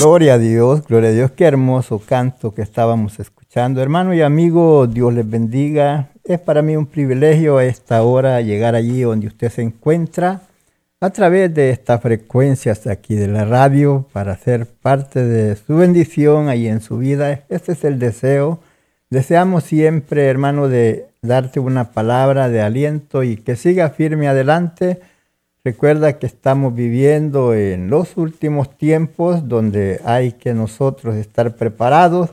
Gloria 0.00 0.34
a 0.34 0.38
Dios, 0.38 0.86
gloria 0.86 1.08
a 1.08 1.12
Dios, 1.12 1.32
qué 1.32 1.44
hermoso 1.44 1.98
canto 1.98 2.54
que 2.54 2.62
estábamos 2.62 3.18
escuchando. 3.18 3.82
Hermano 3.82 4.14
y 4.14 4.22
amigo, 4.22 4.86
Dios 4.86 5.12
les 5.12 5.28
bendiga. 5.28 6.10
Es 6.22 6.38
para 6.38 6.62
mí 6.62 6.76
un 6.76 6.86
privilegio 6.86 7.58
a 7.58 7.64
esta 7.64 8.00
hora 8.04 8.40
llegar 8.40 8.76
allí 8.76 9.00
donde 9.00 9.26
usted 9.26 9.50
se 9.50 9.62
encuentra 9.62 10.42
a 11.00 11.10
través 11.10 11.52
de 11.52 11.70
estas 11.70 12.00
frecuencias 12.00 12.86
aquí 12.86 13.16
de 13.16 13.26
la 13.26 13.44
radio 13.44 14.06
para 14.12 14.36
ser 14.36 14.66
parte 14.66 15.24
de 15.24 15.56
su 15.56 15.74
bendición 15.78 16.48
ahí 16.48 16.68
en 16.68 16.80
su 16.80 16.98
vida. 16.98 17.40
Este 17.48 17.72
es 17.72 17.82
el 17.82 17.98
deseo. 17.98 18.60
Deseamos 19.10 19.64
siempre, 19.64 20.26
hermano, 20.26 20.68
de 20.68 21.08
darte 21.22 21.58
una 21.58 21.90
palabra 21.90 22.48
de 22.48 22.60
aliento 22.60 23.24
y 23.24 23.36
que 23.36 23.56
siga 23.56 23.90
firme 23.90 24.28
adelante 24.28 25.00
Recuerda 25.64 26.18
que 26.18 26.26
estamos 26.26 26.74
viviendo 26.74 27.52
en 27.52 27.90
los 27.90 28.16
últimos 28.16 28.76
tiempos 28.78 29.48
donde 29.48 30.00
hay 30.04 30.32
que 30.32 30.54
nosotros 30.54 31.16
estar 31.16 31.56
preparados 31.56 32.30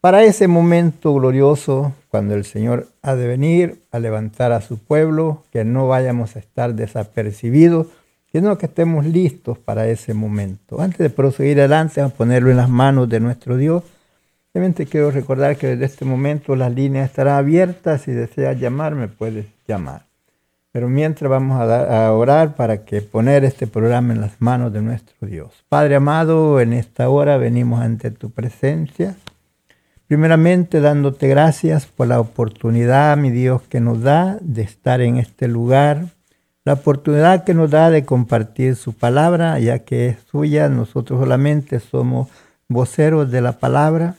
para 0.00 0.22
ese 0.24 0.48
momento 0.48 1.14
glorioso 1.14 1.94
cuando 2.10 2.34
el 2.34 2.44
Señor 2.44 2.88
ha 3.00 3.14
de 3.14 3.26
venir 3.26 3.80
a 3.90 3.98
levantar 3.98 4.52
a 4.52 4.60
su 4.60 4.78
pueblo, 4.78 5.44
que 5.50 5.64
no 5.64 5.88
vayamos 5.88 6.36
a 6.36 6.40
estar 6.40 6.74
desapercibidos, 6.74 7.86
sino 8.30 8.58
que 8.58 8.66
estemos 8.66 9.06
listos 9.06 9.56
para 9.58 9.88
ese 9.88 10.12
momento. 10.12 10.80
Antes 10.80 10.98
de 10.98 11.10
proseguir 11.10 11.58
adelante, 11.60 12.00
vamos 12.00 12.14
a 12.14 12.18
ponerlo 12.18 12.50
en 12.50 12.58
las 12.58 12.68
manos 12.68 13.08
de 13.08 13.20
nuestro 13.20 13.56
Dios. 13.56 13.82
Simplemente 14.52 14.86
quiero 14.86 15.10
recordar 15.10 15.56
que 15.56 15.68
desde 15.68 15.86
este 15.86 16.04
momento 16.04 16.54
las 16.54 16.74
líneas 16.74 17.08
estarán 17.08 17.38
abiertas. 17.38 18.02
Si 18.02 18.12
deseas 18.12 18.60
llamarme, 18.60 19.08
puedes 19.08 19.46
llamar. 19.66 20.04
Pero 20.74 20.88
mientras 20.88 21.30
vamos 21.30 21.60
a, 21.60 22.12
orar 22.12 22.56
para 22.56 22.84
que 22.84 23.00
poner 23.00 23.44
este 23.44 23.68
programa 23.68 24.12
en 24.12 24.20
las 24.20 24.40
manos 24.40 24.72
de 24.72 24.82
nuestro 24.82 25.28
Dios. 25.28 25.64
Padre 25.68 25.94
amado, 25.94 26.58
en 26.58 26.72
esta 26.72 27.08
hora 27.08 27.36
venimos 27.36 27.80
ante 27.80 28.10
tu 28.10 28.30
presencia. 28.30 29.14
Primeramente 30.08 30.80
dándote 30.80 31.28
gracias 31.28 31.86
por 31.86 32.08
la 32.08 32.18
oportunidad, 32.18 33.16
mi 33.16 33.30
Dios, 33.30 33.62
que 33.62 33.78
nos 33.78 34.02
da 34.02 34.36
de 34.40 34.62
estar 34.62 35.00
en 35.00 35.18
este 35.18 35.46
lugar. 35.46 36.06
La 36.64 36.72
oportunidad 36.72 37.44
que 37.44 37.54
nos 37.54 37.70
da 37.70 37.90
de 37.90 38.04
compartir 38.04 38.74
su 38.74 38.94
palabra, 38.94 39.60
ya 39.60 39.78
que 39.78 40.08
es 40.08 40.16
suya, 40.28 40.68
nosotros 40.68 41.20
solamente 41.20 41.78
somos 41.78 42.30
voceros 42.66 43.30
de 43.30 43.40
la 43.42 43.60
palabra. 43.60 44.16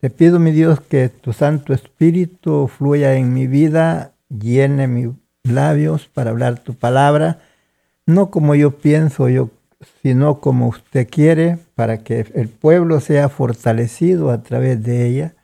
Te 0.00 0.10
pido, 0.10 0.38
mi 0.38 0.50
Dios, 0.50 0.80
que 0.82 1.08
tu 1.08 1.32
Santo 1.32 1.72
Espíritu 1.72 2.68
fluya 2.68 3.14
en 3.14 3.32
mi 3.32 3.46
vida, 3.46 4.12
llene 4.28 4.86
mi 4.86 5.06
labios 5.44 6.08
para 6.12 6.30
hablar 6.30 6.58
tu 6.58 6.74
palabra, 6.74 7.38
no 8.06 8.30
como 8.30 8.54
yo 8.54 8.78
pienso, 8.78 9.28
yo, 9.28 9.50
sino 10.02 10.40
como 10.40 10.68
usted 10.68 11.08
quiere, 11.08 11.58
para 11.74 11.98
que 11.98 12.26
el 12.34 12.48
pueblo 12.48 13.00
sea 13.00 13.28
fortalecido 13.28 14.30
a 14.30 14.42
través 14.42 14.82
de 14.82 15.06
ella. 15.06 15.34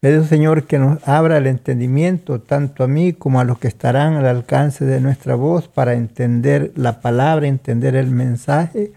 Pido, 0.00 0.24
Señor, 0.24 0.64
que 0.64 0.78
nos 0.78 1.06
abra 1.08 1.38
el 1.38 1.46
entendimiento, 1.46 2.40
tanto 2.40 2.84
a 2.84 2.88
mí 2.88 3.12
como 3.12 3.40
a 3.40 3.44
los 3.44 3.58
que 3.58 3.68
estarán 3.68 4.14
al 4.14 4.26
alcance 4.26 4.84
de 4.84 5.00
nuestra 5.00 5.34
voz, 5.34 5.66
para 5.68 5.94
entender 5.94 6.72
la 6.76 7.00
palabra, 7.00 7.46
entender 7.46 7.96
el 7.96 8.10
mensaje, 8.10 8.92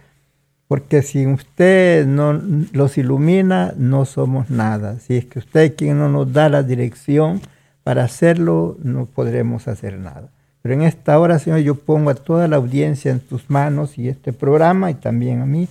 porque 0.67 1.01
si 1.01 1.25
usted 1.25 2.05
no 2.05 2.33
los 2.73 2.97
ilumina, 2.97 3.73
no 3.77 4.05
somos 4.05 4.49
nada. 4.49 4.99
Si 4.99 5.15
es 5.15 5.25
que 5.25 5.39
usted 5.39 5.75
quien 5.75 5.97
no 5.97 6.09
nos 6.09 6.33
da 6.33 6.49
la 6.49 6.61
dirección, 6.61 7.41
para 7.87 8.03
hacerlo 8.03 8.75
no 8.83 9.05
podremos 9.05 9.69
hacer 9.69 9.97
nada. 9.97 10.27
Pero 10.61 10.75
en 10.75 10.81
esta 10.81 11.17
hora, 11.17 11.39
Señor, 11.39 11.59
yo 11.59 11.75
pongo 11.75 12.09
a 12.09 12.15
toda 12.15 12.49
la 12.49 12.57
audiencia 12.57 13.13
en 13.13 13.21
tus 13.21 13.49
manos 13.49 13.97
y 13.97 14.09
este 14.09 14.33
programa 14.33 14.91
y 14.91 14.95
también 14.95 15.39
a 15.39 15.45
mí, 15.45 15.69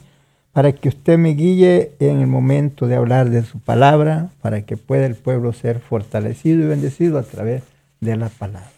para 0.50 0.72
que 0.72 0.88
usted 0.88 1.18
me 1.18 1.34
guíe 1.34 1.92
en 2.00 2.20
el 2.20 2.26
momento 2.26 2.86
de 2.86 2.96
hablar 2.96 3.28
de 3.28 3.42
su 3.42 3.58
palabra, 3.58 4.30
para 4.40 4.62
que 4.62 4.78
pueda 4.78 5.04
el 5.04 5.14
pueblo 5.14 5.52
ser 5.52 5.78
fortalecido 5.78 6.62
y 6.62 6.68
bendecido 6.68 7.18
a 7.18 7.22
través 7.22 7.64
de 8.00 8.16
la 8.16 8.30
palabra. 8.30 8.70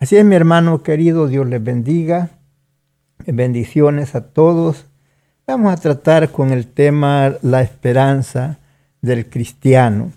Así 0.00 0.16
es, 0.16 0.24
mi 0.24 0.34
hermano 0.34 0.82
querido, 0.82 1.28
Dios 1.28 1.46
les 1.46 1.62
bendiga. 1.62 2.30
Bendiciones 3.24 4.16
a 4.16 4.32
todos. 4.32 4.86
Vamos 5.46 5.72
a 5.72 5.76
tratar 5.76 6.32
con 6.32 6.50
el 6.50 6.66
tema 6.66 7.34
la 7.40 7.62
esperanza 7.62 8.58
del 9.00 9.30
cristiano. 9.30 10.10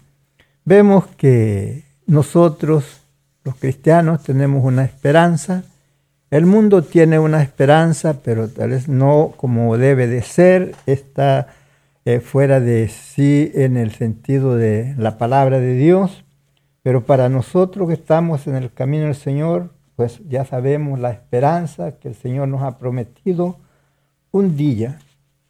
Vemos 0.65 1.05
que 1.17 1.85
nosotros, 2.07 3.01
los 3.43 3.55
cristianos, 3.55 4.23
tenemos 4.23 4.63
una 4.63 4.83
esperanza. 4.83 5.63
El 6.31 6.45
mundo 6.45 6.81
tiene 6.81 7.19
una 7.19 7.41
esperanza, 7.41 8.21
pero 8.23 8.49
tal 8.49 8.71
vez 8.71 8.87
no 8.87 9.33
como 9.37 9.77
debe 9.77 10.07
de 10.07 10.21
ser. 10.21 10.75
Está 10.85 11.47
eh, 12.05 12.19
fuera 12.19 12.59
de 12.59 12.87
sí 12.89 13.51
en 13.53 13.77
el 13.77 13.91
sentido 13.91 14.55
de 14.55 14.95
la 14.97 15.17
palabra 15.17 15.59
de 15.59 15.75
Dios. 15.75 16.23
Pero 16.81 17.03
para 17.03 17.29
nosotros 17.29 17.87
que 17.87 17.93
estamos 17.93 18.47
en 18.47 18.55
el 18.55 18.71
camino 18.71 19.05
del 19.05 19.15
Señor, 19.15 19.71
pues 19.97 20.21
ya 20.27 20.45
sabemos 20.45 20.99
la 20.99 21.11
esperanza 21.11 21.93
que 21.93 22.07
el 22.07 22.15
Señor 22.15 22.47
nos 22.47 22.61
ha 22.61 22.77
prometido 22.77 23.57
un 24.31 24.55
día 24.55 24.99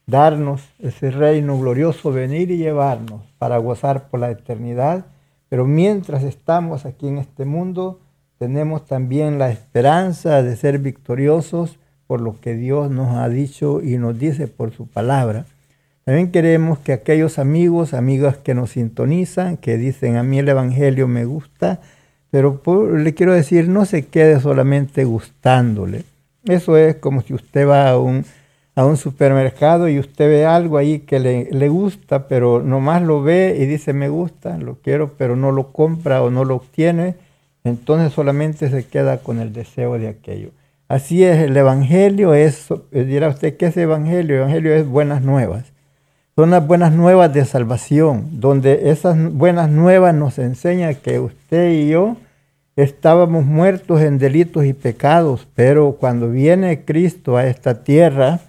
darnos 0.07 0.63
ese 0.79 1.11
reino 1.11 1.59
glorioso, 1.59 2.11
venir 2.11 2.49
y 2.49 2.57
llevarnos 2.57 3.21
para 3.37 3.57
gozar 3.57 4.07
por 4.09 4.21
la 4.21 4.31
eternidad. 4.31 5.05
Pero 5.49 5.65
mientras 5.65 6.23
estamos 6.23 6.85
aquí 6.85 7.07
en 7.07 7.17
este 7.17 7.45
mundo, 7.45 7.99
tenemos 8.37 8.85
también 8.85 9.39
la 9.39 9.49
esperanza 9.49 10.43
de 10.43 10.55
ser 10.55 10.79
victoriosos 10.79 11.79
por 12.05 12.21
lo 12.21 12.39
que 12.39 12.55
Dios 12.55 12.89
nos 12.91 13.15
ha 13.17 13.27
dicho 13.29 13.81
y 13.81 13.97
nos 13.97 14.17
dice 14.17 14.47
por 14.47 14.71
su 14.71 14.87
palabra. 14.87 15.45
También 16.05 16.31
queremos 16.31 16.79
que 16.79 16.93
aquellos 16.93 17.37
amigos, 17.37 17.93
amigas 17.93 18.37
que 18.37 18.53
nos 18.53 18.71
sintonizan, 18.71 19.57
que 19.57 19.77
dicen 19.77 20.15
a 20.15 20.23
mí 20.23 20.39
el 20.39 20.47
Evangelio 20.47 21.07
me 21.07 21.25
gusta, 21.25 21.81
pero 22.31 22.61
le 22.95 23.13
quiero 23.13 23.33
decir, 23.33 23.67
no 23.67 23.85
se 23.85 24.05
quede 24.05 24.39
solamente 24.39 25.03
gustándole. 25.03 26.03
Eso 26.45 26.77
es 26.77 26.95
como 26.95 27.21
si 27.21 27.33
usted 27.33 27.67
va 27.67 27.89
a 27.89 27.97
un, 27.97 28.23
a 28.77 28.85
un 28.85 28.95
supermercado 28.95 29.89
y 29.89 29.97
usted 29.97 30.29
ve 30.29 30.45
algo 30.45 30.77
ahí 30.77 30.99
que 30.99 31.19
le, 31.19 31.49
le 31.51 31.67
gusta, 31.67 32.27
pero 32.27 32.61
nomás 32.61 33.01
lo 33.01 33.23
ve 33.23 33.57
y 33.59 33.65
dice 33.65 33.91
me 33.91 34.07
gusta, 34.07 34.55
lo 34.59 34.75
quiero, 34.75 35.13
pero 35.17 35.35
no 35.35 35.51
lo 35.51 35.73
compra 35.73 36.21
o 36.21 36.29
no 36.29 36.45
lo 36.45 36.57
obtiene, 36.57 37.15
entonces 37.63 38.13
solamente 38.13 38.69
se 38.69 38.85
queda 38.85 39.17
con 39.17 39.39
el 39.39 39.51
deseo 39.51 39.97
de 39.97 40.09
aquello. 40.09 40.51
Así 40.87 41.23
es, 41.23 41.39
el 41.39 41.57
Evangelio 41.57 42.35
es, 42.35 42.67
dirá 42.91 43.29
usted, 43.29 43.57
¿qué 43.57 43.65
es 43.65 43.77
Evangelio? 43.77 44.35
El 44.35 44.41
Evangelio 44.41 44.75
es 44.75 44.87
buenas 44.87 45.23
nuevas. 45.23 45.63
Son 46.35 46.51
las 46.51 46.67
buenas 46.67 46.93
nuevas 46.93 47.33
de 47.33 47.45
salvación, 47.45 48.27
donde 48.33 48.91
esas 48.91 49.17
buenas 49.33 49.71
nuevas 49.71 50.13
nos 50.13 50.37
enseñan 50.37 50.93
que 50.93 51.19
usted 51.19 51.71
y 51.71 51.89
yo 51.89 52.15
estábamos 52.75 53.43
muertos 53.43 54.01
en 54.01 54.19
delitos 54.19 54.65
y 54.65 54.73
pecados, 54.73 55.47
pero 55.55 55.97
cuando 55.99 56.29
viene 56.29 56.85
Cristo 56.85 57.37
a 57.37 57.47
esta 57.47 57.83
tierra, 57.83 58.39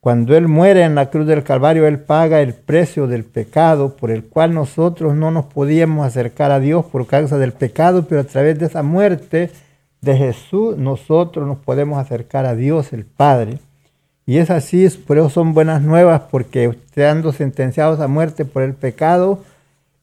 cuando 0.00 0.36
Él 0.36 0.46
muere 0.46 0.82
en 0.82 0.94
la 0.94 1.10
cruz 1.10 1.26
del 1.26 1.42
Calvario, 1.42 1.86
Él 1.86 1.98
paga 1.98 2.40
el 2.40 2.54
precio 2.54 3.06
del 3.06 3.24
pecado 3.24 3.96
por 3.96 4.10
el 4.10 4.24
cual 4.24 4.54
nosotros 4.54 5.14
no 5.14 5.30
nos 5.30 5.46
podíamos 5.46 6.06
acercar 6.06 6.52
a 6.52 6.60
Dios 6.60 6.84
por 6.86 7.06
causa 7.06 7.36
del 7.36 7.52
pecado, 7.52 8.06
pero 8.08 8.20
a 8.20 8.24
través 8.24 8.58
de 8.58 8.66
esa 8.66 8.82
muerte 8.82 9.50
de 10.00 10.16
Jesús 10.16 10.76
nosotros 10.78 11.46
nos 11.46 11.58
podemos 11.58 11.98
acercar 11.98 12.46
a 12.46 12.54
Dios 12.54 12.92
el 12.92 13.04
Padre. 13.04 13.58
Y 14.24 14.38
es 14.38 14.50
así, 14.50 14.88
por 14.88 15.18
eso 15.18 15.30
son 15.30 15.52
buenas 15.52 15.82
nuevas, 15.82 16.22
porque 16.30 16.66
estando 16.66 17.32
sentenciados 17.32 17.98
a 17.98 18.08
muerte 18.08 18.44
por 18.44 18.62
el 18.62 18.74
pecado, 18.74 19.40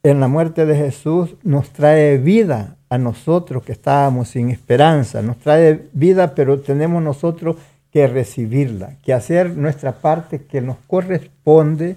en 0.03 0.19
la 0.19 0.27
muerte 0.27 0.65
de 0.65 0.75
Jesús 0.75 1.35
nos 1.43 1.69
trae 1.69 2.17
vida 2.17 2.75
a 2.89 2.97
nosotros 2.97 3.63
que 3.63 3.71
estábamos 3.71 4.27
sin 4.27 4.49
esperanza. 4.49 5.21
Nos 5.21 5.37
trae 5.37 5.87
vida, 5.93 6.35
pero 6.35 6.59
tenemos 6.59 7.01
nosotros 7.01 7.55
que 7.95 8.07
recibirla, 8.07 8.97
que 9.03 9.13
hacer 9.13 9.55
nuestra 9.55 9.93
parte 9.93 10.43
que 10.43 10.59
nos 10.59 10.75
corresponde. 10.85 11.95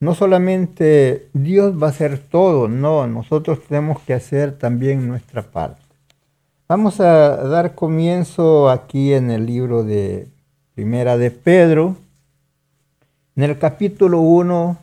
No 0.00 0.14
solamente 0.14 1.28
Dios 1.34 1.74
va 1.74 1.88
a 1.88 1.90
hacer 1.90 2.16
todo, 2.16 2.68
no, 2.68 3.06
nosotros 3.06 3.60
tenemos 3.68 4.00
que 4.00 4.14
hacer 4.14 4.56
también 4.56 5.06
nuestra 5.06 5.42
parte. 5.42 5.82
Vamos 6.68 7.00
a 7.00 7.36
dar 7.36 7.74
comienzo 7.74 8.70
aquí 8.70 9.12
en 9.12 9.30
el 9.30 9.44
libro 9.44 9.84
de 9.84 10.26
Primera 10.74 11.18
de 11.18 11.30
Pedro, 11.30 11.96
en 13.36 13.42
el 13.42 13.58
capítulo 13.58 14.20
1, 14.20 14.78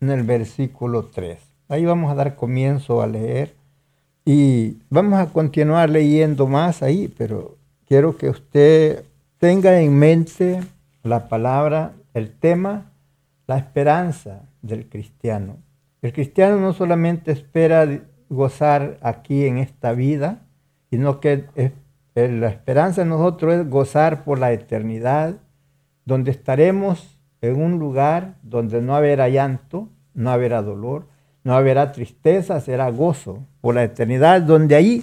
en 0.00 0.10
el 0.10 0.22
versículo 0.22 1.06
3. 1.06 1.38
Ahí 1.68 1.84
vamos 1.84 2.12
a 2.12 2.14
dar 2.14 2.36
comienzo 2.36 3.02
a 3.02 3.08
leer 3.08 3.52
y 4.24 4.76
vamos 4.90 5.18
a 5.18 5.32
continuar 5.32 5.90
leyendo 5.90 6.46
más 6.46 6.84
ahí, 6.84 7.12
pero 7.18 7.56
quiero 7.88 8.16
que 8.16 8.30
usted 8.30 9.06
tenga 9.42 9.80
en 9.80 9.98
mente 9.98 10.60
la 11.02 11.26
palabra, 11.26 11.94
el 12.14 12.30
tema, 12.30 12.92
la 13.48 13.58
esperanza 13.58 14.42
del 14.62 14.88
cristiano. 14.88 15.56
El 16.00 16.12
cristiano 16.12 16.60
no 16.60 16.72
solamente 16.72 17.32
espera 17.32 17.88
gozar 18.28 18.98
aquí 19.02 19.44
en 19.44 19.58
esta 19.58 19.94
vida, 19.94 20.42
sino 20.90 21.18
que 21.18 21.46
eh, 21.56 21.72
la 22.14 22.50
esperanza 22.50 23.02
de 23.02 23.08
nosotros 23.08 23.54
es 23.54 23.68
gozar 23.68 24.22
por 24.22 24.38
la 24.38 24.52
eternidad, 24.52 25.34
donde 26.04 26.30
estaremos 26.30 27.18
en 27.40 27.60
un 27.60 27.80
lugar 27.80 28.36
donde 28.44 28.80
no 28.80 28.94
habrá 28.94 29.28
llanto, 29.28 29.88
no 30.14 30.30
habrá 30.30 30.62
dolor, 30.62 31.08
no 31.42 31.54
habrá 31.54 31.90
tristeza, 31.90 32.60
será 32.60 32.88
gozo 32.90 33.40
por 33.60 33.74
la 33.74 33.82
eternidad, 33.82 34.40
donde 34.42 34.76
ahí 34.76 35.02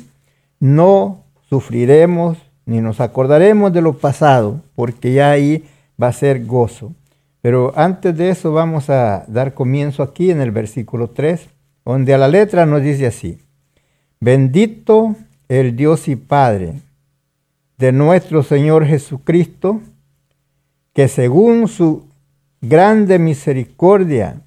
no 0.62 1.26
sufriremos 1.50 2.38
ni 2.70 2.82
nos 2.82 3.02
acordaremos 3.02 3.74
de 3.74 3.82
lo 3.82 3.98
pasado, 3.98 4.62
porque 4.76 5.12
ya 5.12 5.32
ahí 5.32 5.66
va 6.02 6.10
a 6.10 6.14
ser 6.14 6.46
gozo. 6.46 6.94
Pero 7.42 7.74
antes 7.76 8.16
de 8.16 8.30
eso 8.30 8.52
vamos 8.52 8.92
a 8.92 9.26
dar 9.28 9.56
comienzo 9.56 10.04
aquí 10.04 10.30
en 10.30 10.40
el 10.40 10.52
versículo 10.52 11.10
3, 11.10 11.50
donde 11.84 12.14
a 12.14 12.20
la 12.20 12.28
letra 12.28 12.68
nos 12.68 12.84
dice 12.84 13.08
así, 13.08 13.40
bendito 14.20 15.16
el 15.48 15.76
Dios 15.76 16.08
y 16.08 16.16
Padre 16.16 16.76
de 17.80 17.92
nuestro 17.92 18.44
Señor 18.44 18.86
Jesucristo, 18.86 19.82
que 20.94 21.08
según 21.08 21.68
su 21.70 22.06
grande 22.62 23.18
misericordia 23.18 24.42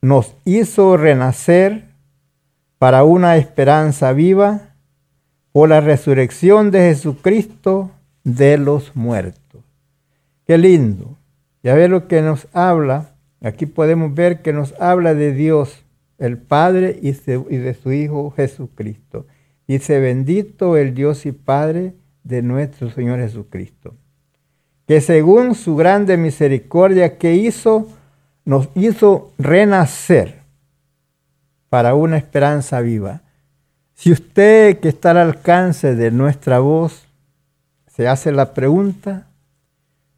nos 0.00 0.36
hizo 0.44 0.96
renacer 0.96 1.86
para 2.78 3.02
una 3.02 3.36
esperanza 3.36 4.12
viva 4.12 4.67
por 5.52 5.68
la 5.68 5.80
resurrección 5.80 6.70
de 6.70 6.80
Jesucristo 6.80 7.90
de 8.24 8.58
los 8.58 8.94
muertos. 8.94 9.62
Qué 10.46 10.58
lindo. 10.58 11.16
Ya 11.62 11.74
ve 11.74 11.88
lo 11.88 12.08
que 12.08 12.22
nos 12.22 12.46
habla. 12.52 13.10
Aquí 13.42 13.66
podemos 13.66 14.14
ver 14.14 14.42
que 14.42 14.52
nos 14.52 14.74
habla 14.80 15.14
de 15.14 15.32
Dios, 15.32 15.84
el 16.18 16.38
Padre 16.38 16.98
y 17.02 17.12
de 17.12 17.74
su 17.74 17.92
Hijo 17.92 18.30
Jesucristo. 18.30 19.26
Dice, 19.66 20.00
bendito 20.00 20.76
el 20.76 20.94
Dios 20.94 21.26
y 21.26 21.32
Padre 21.32 21.94
de 22.24 22.42
nuestro 22.42 22.90
Señor 22.90 23.20
Jesucristo, 23.20 23.94
que 24.86 25.00
según 25.00 25.54
su 25.54 25.76
grande 25.76 26.16
misericordia 26.16 27.18
que 27.18 27.34
hizo, 27.34 27.88
nos 28.44 28.68
hizo 28.74 29.32
renacer 29.38 30.40
para 31.68 31.94
una 31.94 32.16
esperanza 32.16 32.80
viva. 32.80 33.22
Si 33.98 34.12
usted 34.12 34.78
que 34.78 34.88
está 34.88 35.10
al 35.10 35.18
alcance 35.18 35.96
de 35.96 36.12
nuestra 36.12 36.60
voz 36.60 37.08
se 37.88 38.06
hace 38.06 38.30
la 38.30 38.54
pregunta, 38.54 39.26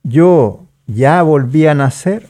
yo 0.03 0.67
ya 0.87 1.23
volví 1.23 1.67
a 1.67 1.75
nacer, 1.75 2.29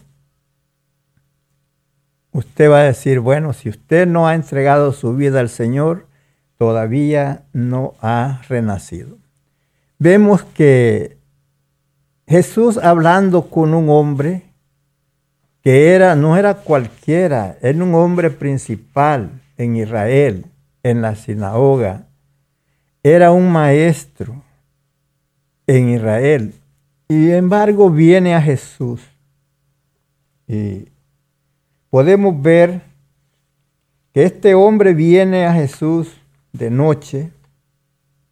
usted 2.30 2.70
va 2.70 2.78
a 2.78 2.84
decir, 2.84 3.18
bueno, 3.18 3.52
si 3.52 3.68
usted 3.68 4.06
no 4.06 4.28
ha 4.28 4.36
entregado 4.36 4.92
su 4.92 5.16
vida 5.16 5.40
al 5.40 5.48
Señor, 5.48 6.06
todavía 6.56 7.42
no 7.52 7.94
ha 8.00 8.42
renacido 8.48 9.20
vemos 10.00 10.42
que 10.42 11.18
Jesús 12.26 12.78
hablando 12.78 13.50
con 13.50 13.74
un 13.74 13.88
hombre 13.90 14.42
que 15.62 15.94
era, 15.94 16.16
no 16.16 16.38
era 16.38 16.54
cualquiera, 16.54 17.58
era 17.60 17.84
un 17.84 17.94
hombre 17.94 18.30
principal 18.30 19.30
en 19.58 19.76
Israel, 19.76 20.46
en 20.82 21.02
la 21.02 21.14
sinagoga, 21.14 22.06
era 23.02 23.32
un 23.32 23.50
maestro 23.50 24.42
en 25.66 25.90
Israel. 25.90 26.54
Y 27.08 27.14
sin 27.14 27.30
embargo 27.32 27.90
viene 27.90 28.34
a 28.34 28.42
Jesús. 28.42 29.02
Y 30.46 30.88
podemos 31.90 32.40
ver 32.40 32.82
que 34.12 34.24
este 34.24 34.54
hombre 34.54 34.94
viene 34.94 35.46
a 35.46 35.52
Jesús 35.52 36.20
de 36.52 36.70
noche 36.70 37.30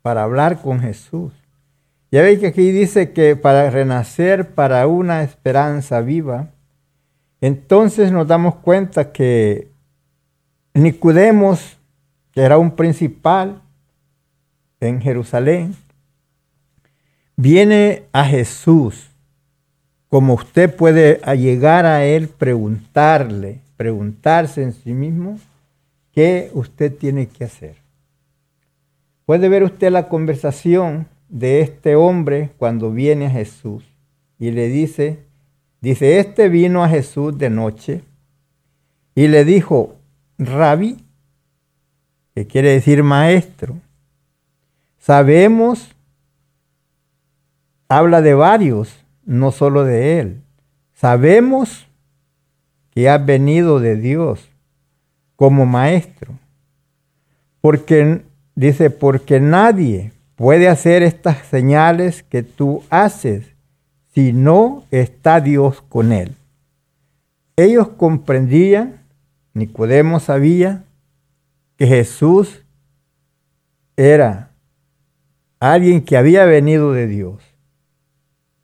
para 0.02 0.22
hablar 0.22 0.60
con 0.60 0.80
Jesús. 0.80 1.32
Ya 2.10 2.22
veis 2.22 2.38
que 2.38 2.48
aquí 2.48 2.70
dice 2.70 3.12
que 3.12 3.36
para 3.36 3.68
renacer 3.70 4.54
para 4.54 4.86
una 4.86 5.22
esperanza 5.22 6.00
viva, 6.00 6.50
entonces 7.40 8.10
nos 8.10 8.26
damos 8.26 8.56
cuenta 8.56 9.12
que 9.12 9.68
Nicodemos, 10.74 11.77
era 12.38 12.58
un 12.58 12.72
principal 12.72 13.62
en 14.80 15.00
Jerusalén, 15.00 15.74
viene 17.36 18.04
a 18.12 18.24
Jesús, 18.24 19.10
como 20.08 20.34
usted 20.34 20.74
puede 20.74 21.20
llegar 21.36 21.86
a 21.86 22.04
él, 22.04 22.28
preguntarle, 22.28 23.60
preguntarse 23.76 24.62
en 24.62 24.72
sí 24.72 24.92
mismo, 24.92 25.38
¿qué 26.12 26.50
usted 26.54 26.94
tiene 26.96 27.28
que 27.28 27.44
hacer? 27.44 27.76
Puede 29.26 29.48
ver 29.48 29.62
usted 29.62 29.90
la 29.90 30.08
conversación 30.08 31.06
de 31.28 31.60
este 31.60 31.94
hombre 31.94 32.50
cuando 32.56 32.90
viene 32.90 33.26
a 33.26 33.30
Jesús 33.30 33.84
y 34.38 34.50
le 34.50 34.68
dice, 34.68 35.18
dice, 35.80 36.18
este 36.18 36.48
vino 36.48 36.82
a 36.82 36.88
Jesús 36.88 37.36
de 37.36 37.50
noche 37.50 38.02
y 39.14 39.28
le 39.28 39.44
dijo, 39.44 39.96
rabí, 40.38 41.04
que 42.38 42.46
quiere 42.46 42.70
decir 42.70 43.02
maestro, 43.02 43.74
sabemos 44.96 45.92
habla 47.88 48.22
de 48.22 48.32
varios, 48.34 49.04
no 49.24 49.50
solo 49.50 49.82
de 49.82 50.20
él. 50.20 50.42
Sabemos 50.94 51.88
que 52.90 53.08
has 53.08 53.26
venido 53.26 53.80
de 53.80 53.96
Dios 53.96 54.48
como 55.34 55.66
maestro. 55.66 56.38
Porque 57.60 58.22
dice, 58.54 58.90
porque 58.90 59.40
nadie 59.40 60.12
puede 60.36 60.68
hacer 60.68 61.02
estas 61.02 61.38
señales 61.48 62.22
que 62.22 62.44
tú 62.44 62.84
haces 62.88 63.46
si 64.14 64.32
no 64.32 64.84
está 64.92 65.40
Dios 65.40 65.82
con 65.88 66.12
él. 66.12 66.36
Ellos 67.56 67.88
comprendían, 67.88 69.00
Nicodemo 69.54 70.20
sabía, 70.20 70.84
que 71.78 71.86
Jesús 71.86 72.64
era 73.96 74.50
alguien 75.60 76.02
que 76.02 76.16
había 76.16 76.44
venido 76.44 76.92
de 76.92 77.06
Dios 77.06 77.40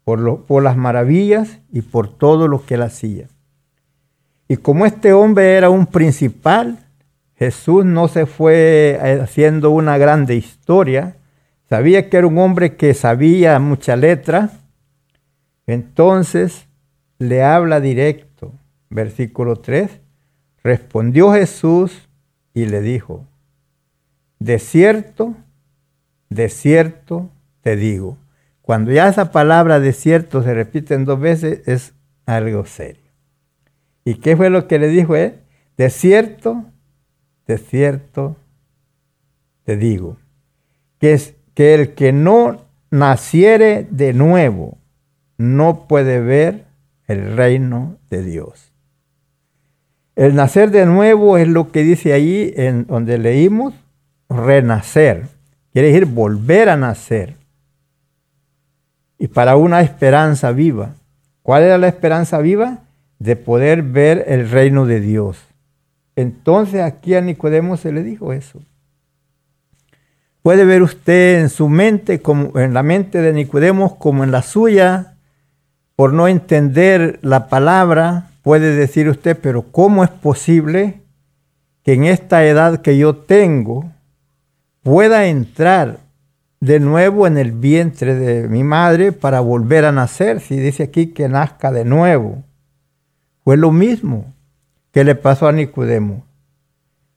por, 0.03 0.45
por 0.47 0.63
las 0.65 0.77
maravillas 0.77 1.61
y 1.73 1.83
por 1.83 2.09
todo 2.09 2.49
lo 2.49 2.67
que 2.67 2.75
él 2.75 2.83
hacía. 2.83 3.29
Y 4.49 4.57
como 4.57 4.85
este 4.85 5.13
hombre 5.13 5.55
era 5.55 5.71
un 5.71 5.87
principal, 5.87 6.79
Jesús 7.37 7.85
no 7.85 8.09
se 8.09 8.27
fue 8.27 8.99
haciendo 9.23 9.71
una 9.71 9.97
grande 9.97 10.35
historia. 10.35 11.17
Sabía 11.69 12.11
que 12.11 12.17
era 12.17 12.27
un 12.27 12.39
hombre 12.39 12.75
que 12.75 12.95
sabía 12.95 13.59
mucha 13.61 13.95
letra. 13.95 14.51
Entonces 15.67 16.67
le 17.19 17.45
habla 17.45 17.81
directo. 17.81 18.53
Versículo 18.91 19.57
3. 19.57 20.01
Respondió 20.65 21.33
Jesús 21.33 22.09
y 22.55 22.67
le 22.67 22.81
dijo, 22.81 23.27
de 24.39 24.59
cierto, 24.59 25.35
de 26.31 26.49
cierto 26.49 27.31
te 27.61 27.77
digo. 27.77 28.17
Cuando 28.63 28.93
ya 28.93 29.09
esa 29.09 29.33
palabra 29.33 29.81
de 29.81 29.93
cierto 29.93 30.43
se 30.43 30.55
repite 30.55 30.95
en 30.95 31.05
dos 31.05 31.21
veces 31.21 31.67
es 31.67 31.95
algo 32.25 32.65
serio. 32.65 33.03
¿Y 34.05 34.15
qué 34.17 34.37
fue 34.37 34.51
lo 34.51 34.69
que 34.69 34.79
le 34.79 34.89
dijo 34.89 35.17
él? 35.17 35.41
De 35.77 35.91
cierto, 35.91 36.65
de 37.47 37.59
cierto 37.59 38.37
te 39.65 39.77
digo, 39.77 40.19
que, 41.01 41.15
es, 41.15 41.35
que 41.55 41.75
el 41.75 41.95
que 41.95 42.13
no 42.13 42.65
naciere 42.91 43.87
de 43.91 44.13
nuevo 44.13 44.79
no 45.39 45.89
puede 45.89 46.21
ver 46.21 46.67
el 47.07 47.37
reino 47.37 47.97
de 48.11 48.23
Dios. 48.23 48.74
El 50.17 50.37
nacer 50.37 50.71
de 50.71 50.87
nuevo 50.87 51.39
es 51.39 51.49
lo 51.49 51.73
que 51.73 51.83
dice 51.83 52.13
ahí 52.13 52.53
en 52.57 52.87
donde 52.87 53.19
leímos, 53.19 53.75
renacer. 54.29 55.27
Quiere 55.73 55.89
decir 55.89 56.07
volver 56.07 56.69
a 56.69 56.77
nacer. 56.77 57.37
Y 59.19 59.29
para 59.29 59.57
una 59.57 59.81
esperanza 59.81 60.53
viva. 60.53 60.95
¿Cuál 61.43 61.65
era 61.65 61.79
la 61.79 61.89
esperanza 61.89 62.39
viva? 62.39 62.79
De 63.19 63.37
poder 63.37 63.83
ver 63.83 64.25
el 64.29 64.49
reino 64.51 64.87
de 64.87 65.01
Dios. 65.01 65.39
Entonces 66.17 66.83
aquí 66.83 67.15
a 67.15 67.21
Nicodemo 67.21 67.77
se 67.77 67.93
le 67.93 68.03
dijo 68.03 68.33
eso. 68.33 68.61
Puede 70.43 70.65
ver 70.65 70.83
usted 70.83 71.41
en 71.41 71.49
su 71.49 71.69
mente, 71.69 72.21
como 72.21 72.59
en 72.61 72.75
la 72.75 72.83
mente 72.83 73.21
de 73.21 73.33
Nicodemo, 73.33 73.99
como 73.99 74.23
en 74.23 74.31
la 74.31 74.43
suya, 74.43 75.15
por 75.97 76.13
no 76.13 76.29
entender 76.29 77.19
la 77.23 77.49
palabra, 77.49 78.31
puede 78.45 78.77
decir 78.77 79.09
usted, 79.09 79.39
pero 79.41 79.63
¿cómo 79.73 80.05
es 80.05 80.11
posible 80.11 81.01
que 81.83 81.95
en 81.95 82.05
esta 82.05 82.45
edad 82.45 82.83
que 82.83 82.99
yo 82.99 83.17
tengo 83.17 83.91
pueda 84.83 85.27
entrar 85.27 86.01
de 86.61 86.79
nuevo 86.79 87.27
en 87.27 87.39
el 87.39 87.53
vientre 87.53 88.15
de 88.15 88.47
mi 88.47 88.63
madre 88.63 89.13
para 89.13 89.41
volver 89.41 89.87
a 89.87 89.93
nacer? 89.93 90.41
Si 90.41 90.57
dice 90.57 90.83
aquí 90.83 91.07
que 91.07 91.27
nazca 91.27 91.73
de 91.73 91.87
nuevo. 91.87 92.45
Fue 93.45 93.57
lo 93.57 93.73
mismo 93.73 94.35
que 94.93 95.05
le 95.05 95.15
pasó 95.15 95.49
a 95.49 95.53
Nicodemo. 95.53 96.27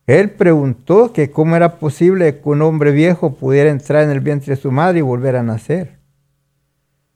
Él 0.06 0.32
preguntó 0.32 1.12
que 1.12 1.30
cómo 1.30 1.58
era 1.58 1.78
posible 1.78 2.40
que 2.40 2.48
un 2.48 2.62
hombre 2.62 2.92
viejo 2.92 3.36
pudiera 3.36 3.70
entrar 3.70 4.04
en 4.04 4.12
el 4.12 4.22
vientre 4.22 4.56
de 4.56 4.62
su 4.62 4.72
madre 4.72 5.00
y 5.00 5.02
volver 5.02 5.36
a 5.36 5.44
nacer. 5.44 5.98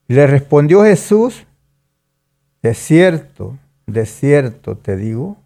Le 0.09 0.27
respondió 0.27 0.83
Jesús, 0.83 1.45
de 2.61 2.73
cierto, 2.73 3.57
de 3.87 4.05
cierto 4.05 4.77
te 4.77 4.95
digo, 4.95 5.37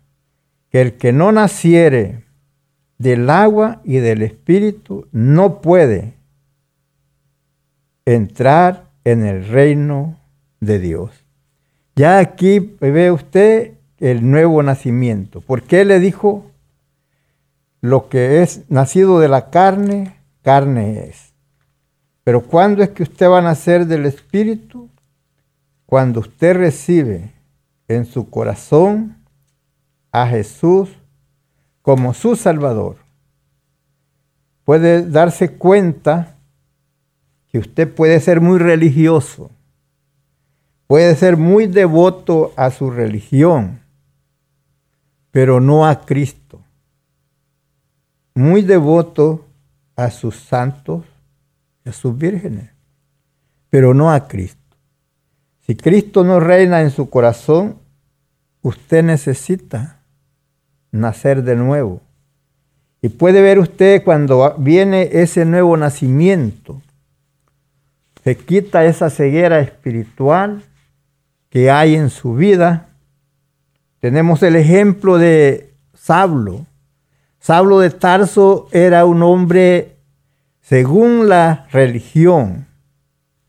que 0.69 0.81
el 0.81 0.97
que 0.97 1.11
no 1.11 1.31
naciere 1.31 2.23
del 2.97 3.29
agua 3.29 3.81
y 3.83 3.97
del 3.97 4.21
espíritu 4.21 5.07
no 5.11 5.61
puede 5.61 6.13
entrar 8.05 8.89
en 9.03 9.25
el 9.25 9.47
reino 9.47 10.17
de 10.59 10.79
Dios. 10.79 11.11
Ya 11.95 12.19
aquí 12.19 12.59
ve 12.59 13.11
usted 13.11 13.73
el 13.99 14.29
nuevo 14.29 14.61
nacimiento. 14.63 15.41
porque 15.41 15.67
qué 15.67 15.85
le 15.85 15.99
dijo 15.99 16.45
lo 17.81 18.09
que 18.09 18.41
es 18.41 18.69
nacido 18.69 19.19
de 19.19 19.27
la 19.27 19.49
carne, 19.49 20.17
carne 20.41 21.05
es? 21.05 21.33
Pero 22.23 22.41
¿cuándo 22.41 22.81
es 22.83 22.89
que 22.89 23.03
usted 23.03 23.29
va 23.29 23.39
a 23.39 23.43
nacer 23.43 23.85
del 23.85 24.05
espíritu? 24.05 24.89
Cuando 25.85 26.19
usted 26.19 26.55
recibe 26.55 27.34
en 27.87 28.05
su 28.05 28.29
corazón 28.29 29.17
a 30.11 30.27
Jesús 30.27 30.89
como 31.81 32.13
su 32.13 32.35
Salvador, 32.35 32.97
puede 34.63 35.07
darse 35.07 35.57
cuenta 35.57 36.35
que 37.47 37.59
usted 37.59 37.93
puede 37.93 38.19
ser 38.19 38.41
muy 38.41 38.57
religioso, 38.57 39.51
puede 40.87 41.15
ser 41.15 41.37
muy 41.37 41.67
devoto 41.67 42.53
a 42.57 42.71
su 42.71 42.89
religión, 42.89 43.79
pero 45.31 45.59
no 45.59 45.85
a 45.85 46.05
Cristo. 46.05 46.61
Muy 48.33 48.61
devoto 48.61 49.45
a 49.95 50.09
sus 50.09 50.35
santos, 50.35 51.05
a 51.85 51.91
sus 51.91 52.17
vírgenes, 52.17 52.71
pero 53.69 53.93
no 53.93 54.11
a 54.11 54.27
Cristo. 54.27 54.64
Si 55.65 55.75
Cristo 55.75 56.23
no 56.23 56.39
reina 56.39 56.81
en 56.81 56.91
su 56.91 57.09
corazón, 57.09 57.79
usted 58.61 59.03
necesita 59.03 59.99
nacer 60.91 61.43
de 61.43 61.55
nuevo. 61.55 62.01
Y 63.01 63.09
puede 63.09 63.41
ver 63.41 63.57
usted 63.59 64.03
cuando 64.03 64.55
viene 64.57 65.09
ese 65.11 65.43
nuevo 65.45 65.75
nacimiento, 65.75 66.81
se 68.23 68.37
quita 68.37 68.85
esa 68.85 69.09
ceguera 69.09 69.59
espiritual 69.59 70.63
que 71.49 71.69
hay 71.71 71.95
en 71.95 72.09
su 72.09 72.33
vida. 72.35 72.89
Tenemos 73.99 74.43
el 74.43 74.55
ejemplo 74.55 75.17
de 75.17 75.73
Sablo. 75.93 76.65
Sablo 77.39 77.79
de 77.79 77.91
Tarso 77.91 78.67
era 78.71 79.05
un 79.05 79.21
hombre, 79.21 79.97
según 80.61 81.29
la 81.29 81.67
religión, 81.71 82.65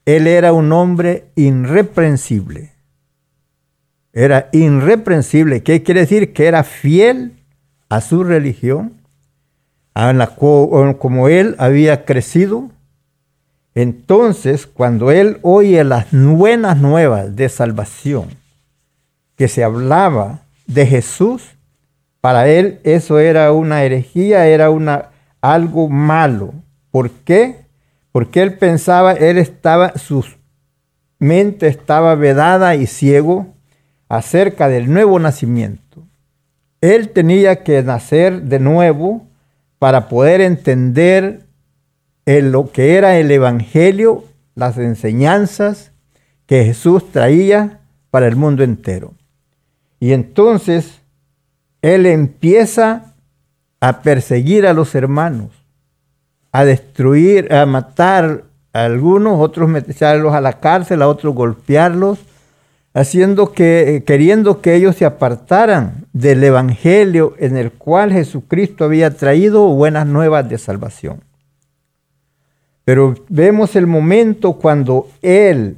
él 0.06 0.28
era 0.28 0.52
un 0.52 0.72
hombre 0.72 1.26
irreprensible. 1.34 2.72
Era 4.12 4.48
irreprensible. 4.52 5.62
¿Qué 5.62 5.82
quiere 5.82 6.00
decir? 6.00 6.32
Que 6.32 6.46
era 6.46 6.62
fiel 6.62 7.32
a 7.88 8.00
su 8.00 8.24
religión, 8.24 8.94
a 9.94 10.12
la, 10.12 10.28
como 10.28 11.28
él 11.28 11.56
había 11.58 12.04
crecido. 12.04 12.70
Entonces, 13.74 14.66
cuando 14.66 15.10
él 15.10 15.38
oye 15.42 15.82
las 15.84 16.06
buenas 16.12 16.78
nuevas 16.78 17.34
de 17.34 17.48
salvación, 17.48 18.28
que 19.36 19.48
se 19.48 19.64
hablaba 19.64 20.40
de 20.66 20.86
Jesús, 20.86 21.42
para 22.20 22.48
él 22.48 22.80
eso 22.84 23.18
era 23.18 23.52
una 23.52 23.82
herejía, 23.82 24.46
era 24.46 24.70
una, 24.70 25.10
algo 25.40 25.88
malo. 25.88 26.54
¿Por 26.90 27.10
qué? 27.10 27.65
Porque 28.16 28.40
él 28.40 28.54
pensaba, 28.54 29.12
él 29.12 29.36
estaba, 29.36 29.98
su 29.98 30.24
mente 31.18 31.66
estaba 31.66 32.14
vedada 32.14 32.74
y 32.74 32.86
ciego 32.86 33.48
acerca 34.08 34.70
del 34.70 34.90
nuevo 34.90 35.18
nacimiento. 35.18 36.02
Él 36.80 37.10
tenía 37.10 37.62
que 37.62 37.82
nacer 37.82 38.44
de 38.44 38.58
nuevo 38.58 39.26
para 39.78 40.08
poder 40.08 40.40
entender 40.40 41.44
lo 42.24 42.72
que 42.72 42.94
era 42.96 43.18
el 43.18 43.30
Evangelio, 43.30 44.24
las 44.54 44.78
enseñanzas 44.78 45.92
que 46.46 46.64
Jesús 46.64 47.12
traía 47.12 47.80
para 48.08 48.28
el 48.28 48.36
mundo 48.36 48.64
entero. 48.64 49.12
Y 50.00 50.14
entonces 50.14 51.02
él 51.82 52.06
empieza 52.06 53.14
a 53.78 54.00
perseguir 54.00 54.66
a 54.66 54.72
los 54.72 54.94
hermanos 54.94 55.65
a 56.56 56.64
destruir, 56.64 57.52
a 57.52 57.66
matar 57.66 58.44
a 58.72 58.84
algunos, 58.86 59.38
otros 59.40 59.68
meterlos 59.68 60.32
a 60.32 60.40
la 60.40 60.54
cárcel, 60.54 61.02
a 61.02 61.08
otros 61.08 61.34
golpearlos, 61.34 62.18
haciendo 62.94 63.52
que, 63.52 64.04
queriendo 64.06 64.62
que 64.62 64.74
ellos 64.74 64.96
se 64.96 65.04
apartaran 65.04 66.06
del 66.14 66.42
evangelio 66.42 67.34
en 67.38 67.58
el 67.58 67.72
cual 67.72 68.10
Jesucristo 68.10 68.84
había 68.84 69.10
traído 69.10 69.66
buenas 69.68 70.06
nuevas 70.06 70.48
de 70.48 70.56
salvación. 70.56 71.20
Pero 72.86 73.14
vemos 73.28 73.76
el 73.76 73.86
momento 73.86 74.54
cuando 74.54 75.08
Él 75.20 75.76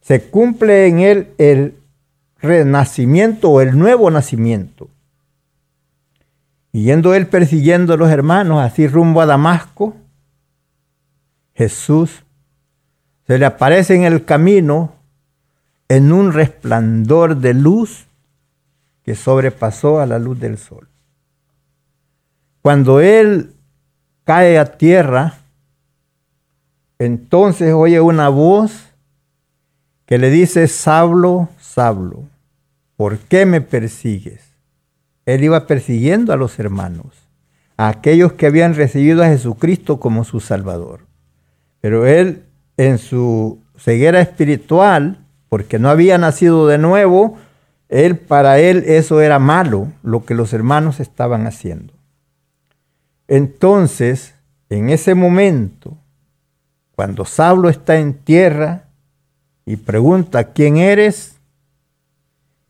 se 0.00 0.20
cumple 0.20 0.88
en 0.88 0.98
él 0.98 1.28
el 1.38 1.74
renacimiento 2.40 3.50
o 3.50 3.60
el 3.60 3.78
nuevo 3.78 4.10
nacimiento. 4.10 4.88
Yendo 6.72 7.14
él 7.14 7.26
persiguiendo 7.26 7.92
a 7.92 7.96
los 7.98 8.10
hermanos 8.10 8.60
así 8.62 8.88
rumbo 8.88 9.20
a 9.20 9.26
Damasco, 9.26 9.94
Jesús 11.54 12.24
se 13.26 13.38
le 13.38 13.44
aparece 13.44 13.94
en 13.94 14.04
el 14.04 14.24
camino 14.24 14.94
en 15.88 16.12
un 16.12 16.32
resplandor 16.32 17.36
de 17.36 17.52
luz 17.52 18.06
que 19.04 19.14
sobrepasó 19.14 20.00
a 20.00 20.06
la 20.06 20.18
luz 20.18 20.40
del 20.40 20.56
sol. 20.56 20.88
Cuando 22.62 23.00
él 23.00 23.52
cae 24.24 24.58
a 24.58 24.78
tierra, 24.78 25.34
entonces 26.98 27.74
oye 27.74 28.00
una 28.00 28.28
voz 28.28 28.92
que 30.06 30.16
le 30.16 30.30
dice, 30.30 30.68
Sablo, 30.68 31.48
Sablo, 31.60 32.24
¿por 32.96 33.18
qué 33.18 33.44
me 33.44 33.60
persigues? 33.60 34.51
Él 35.26 35.44
iba 35.44 35.66
persiguiendo 35.66 36.32
a 36.32 36.36
los 36.36 36.58
hermanos, 36.58 37.28
a 37.76 37.88
aquellos 37.88 38.32
que 38.32 38.46
habían 38.46 38.74
recibido 38.74 39.22
a 39.22 39.28
Jesucristo 39.28 40.00
como 40.00 40.24
su 40.24 40.40
Salvador. 40.40 41.06
Pero 41.80 42.06
él, 42.06 42.44
en 42.76 42.98
su 42.98 43.60
ceguera 43.76 44.20
espiritual, 44.20 45.24
porque 45.48 45.78
no 45.78 45.88
había 45.90 46.18
nacido 46.18 46.66
de 46.66 46.78
nuevo, 46.78 47.38
él 47.88 48.16
para 48.16 48.58
él 48.58 48.84
eso 48.86 49.20
era 49.20 49.38
malo, 49.38 49.92
lo 50.02 50.24
que 50.24 50.34
los 50.34 50.52
hermanos 50.52 51.00
estaban 51.00 51.46
haciendo. 51.46 51.92
Entonces, 53.28 54.34
en 54.70 54.90
ese 54.90 55.14
momento, 55.14 55.96
cuando 56.94 57.24
Saulo 57.24 57.68
está 57.68 57.96
en 57.98 58.14
tierra 58.14 58.88
y 59.64 59.76
pregunta, 59.76 60.52
¿quién 60.52 60.76
eres? 60.76 61.36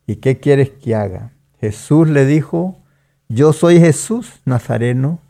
¿Y 0.07 0.17
qué 0.17 0.39
quieres 0.39 0.71
que 0.71 0.95
haga? 0.95 1.32
Jesús 1.63 2.09
le 2.09 2.27
dijo, 2.27 2.77
yo 3.29 3.53
soy 3.53 3.79
Jesús 3.79 4.41
Nazareno, 4.45 5.21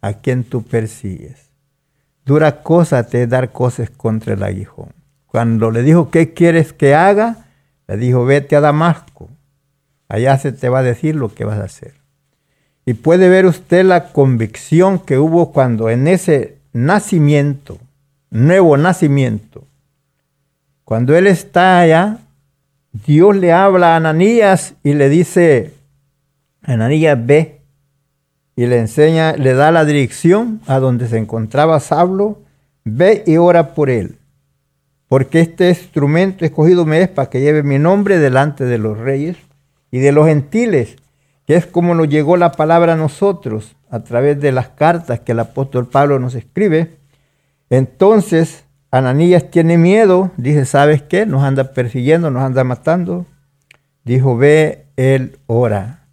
a 0.00 0.12
quien 0.12 0.44
tú 0.44 0.62
persigues. 0.62 1.50
Dura 2.24 2.62
cosa 2.62 3.08
te 3.08 3.26
dar 3.26 3.50
cosas 3.50 3.90
contra 3.90 4.34
el 4.34 4.44
aguijón. 4.44 4.92
Cuando 5.26 5.72
le 5.72 5.82
dijo, 5.82 6.08
¿qué 6.08 6.34
quieres 6.34 6.72
que 6.72 6.94
haga? 6.94 7.46
Le 7.88 7.96
dijo, 7.96 8.24
vete 8.24 8.54
a 8.54 8.60
Damasco. 8.60 9.28
Allá 10.08 10.38
se 10.38 10.52
te 10.52 10.68
va 10.68 10.78
a 10.78 10.84
decir 10.84 11.16
lo 11.16 11.34
que 11.34 11.44
vas 11.44 11.58
a 11.58 11.64
hacer. 11.64 11.94
Y 12.86 12.94
puede 12.94 13.28
ver 13.28 13.44
usted 13.44 13.84
la 13.84 14.12
convicción 14.12 15.00
que 15.00 15.18
hubo 15.18 15.50
cuando 15.52 15.90
en 15.90 16.06
ese 16.06 16.58
nacimiento, 16.72 17.78
nuevo 18.30 18.76
nacimiento, 18.76 19.64
cuando 20.84 21.16
él 21.16 21.26
está 21.26 21.80
allá, 21.80 22.18
Dios 22.92 23.34
le 23.36 23.52
habla 23.52 23.94
a 23.94 23.96
Ananías 23.96 24.74
y 24.82 24.92
le 24.94 25.08
dice, 25.08 25.72
Ananías 26.62 27.18
ve, 27.24 27.62
y 28.54 28.66
le 28.66 28.78
enseña, 28.78 29.32
le 29.32 29.54
da 29.54 29.70
la 29.70 29.86
dirección 29.86 30.60
a 30.66 30.78
donde 30.78 31.08
se 31.08 31.16
encontraba 31.16 31.80
Sablo, 31.80 32.40
ve 32.84 33.24
y 33.26 33.38
ora 33.38 33.74
por 33.74 33.88
él, 33.88 34.18
porque 35.08 35.40
este 35.40 35.70
instrumento 35.70 36.44
escogido 36.44 36.84
me 36.84 37.00
es 37.00 37.08
para 37.08 37.30
que 37.30 37.40
lleve 37.40 37.62
mi 37.62 37.78
nombre 37.78 38.18
delante 38.18 38.64
de 38.64 38.78
los 38.78 38.98
reyes 38.98 39.38
y 39.90 39.98
de 39.98 40.12
los 40.12 40.26
gentiles, 40.26 40.96
que 41.46 41.56
es 41.56 41.64
como 41.64 41.94
nos 41.94 42.08
llegó 42.08 42.36
la 42.36 42.52
palabra 42.52 42.92
a 42.92 42.96
nosotros 42.96 43.74
a 43.90 44.00
través 44.00 44.40
de 44.40 44.52
las 44.52 44.68
cartas 44.68 45.20
que 45.20 45.32
el 45.32 45.40
apóstol 45.40 45.86
Pablo 45.86 46.18
nos 46.18 46.34
escribe. 46.34 46.96
Entonces, 47.68 48.64
Ananías 48.92 49.50
tiene 49.50 49.78
miedo, 49.78 50.30
dice, 50.36 50.66
¿sabes 50.66 51.00
qué? 51.00 51.24
Nos 51.24 51.42
anda 51.42 51.72
persiguiendo, 51.72 52.30
nos 52.30 52.42
anda 52.42 52.62
matando. 52.62 53.24
Dijo, 54.04 54.36
ve, 54.36 54.84
él 54.96 55.38
ora. 55.46 56.06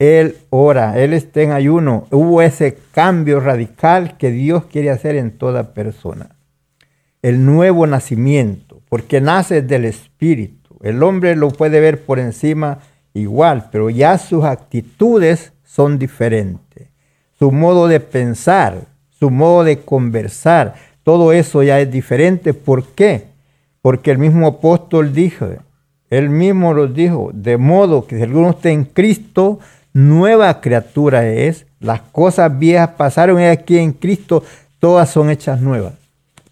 Él 0.00 0.38
ora, 0.50 0.98
él 0.98 1.12
está 1.12 1.42
en 1.42 1.52
ayuno. 1.52 2.08
Hubo 2.10 2.42
ese 2.42 2.76
cambio 2.90 3.38
radical 3.38 4.16
que 4.16 4.32
Dios 4.32 4.64
quiere 4.64 4.90
hacer 4.90 5.14
en 5.14 5.30
toda 5.30 5.72
persona. 5.72 6.30
El 7.22 7.44
nuevo 7.46 7.86
nacimiento, 7.86 8.82
porque 8.88 9.20
nace 9.20 9.62
del 9.62 9.84
Espíritu. 9.84 10.76
El 10.82 11.04
hombre 11.04 11.36
lo 11.36 11.50
puede 11.50 11.78
ver 11.78 12.04
por 12.04 12.18
encima 12.18 12.78
igual, 13.14 13.68
pero 13.70 13.88
ya 13.88 14.18
sus 14.18 14.44
actitudes 14.44 15.52
son 15.62 15.96
diferentes. 15.96 16.88
Su 17.38 17.52
modo 17.52 17.86
de 17.86 18.00
pensar, 18.00 18.88
su 19.10 19.30
modo 19.30 19.62
de 19.62 19.78
conversar, 19.78 20.74
todo 21.02 21.32
eso 21.32 21.62
ya 21.62 21.80
es 21.80 21.90
diferente. 21.90 22.54
¿Por 22.54 22.84
qué? 22.88 23.24
Porque 23.82 24.10
el 24.10 24.18
mismo 24.18 24.46
apóstol 24.46 25.12
dijo, 25.12 25.46
él 26.10 26.28
mismo 26.28 26.74
lo 26.74 26.88
dijo, 26.88 27.30
de 27.32 27.56
modo 27.56 28.06
que 28.06 28.16
si 28.16 28.22
alguno 28.22 28.50
está 28.50 28.70
en 28.70 28.84
Cristo, 28.84 29.58
nueva 29.92 30.60
criatura 30.60 31.26
es. 31.28 31.66
Las 31.78 32.00
cosas 32.00 32.58
viejas 32.58 32.90
pasaron 32.90 33.40
y 33.40 33.44
aquí 33.44 33.78
en 33.78 33.92
Cristo 33.92 34.42
todas 34.78 35.10
son 35.10 35.30
hechas 35.30 35.60
nuevas. 35.60 35.94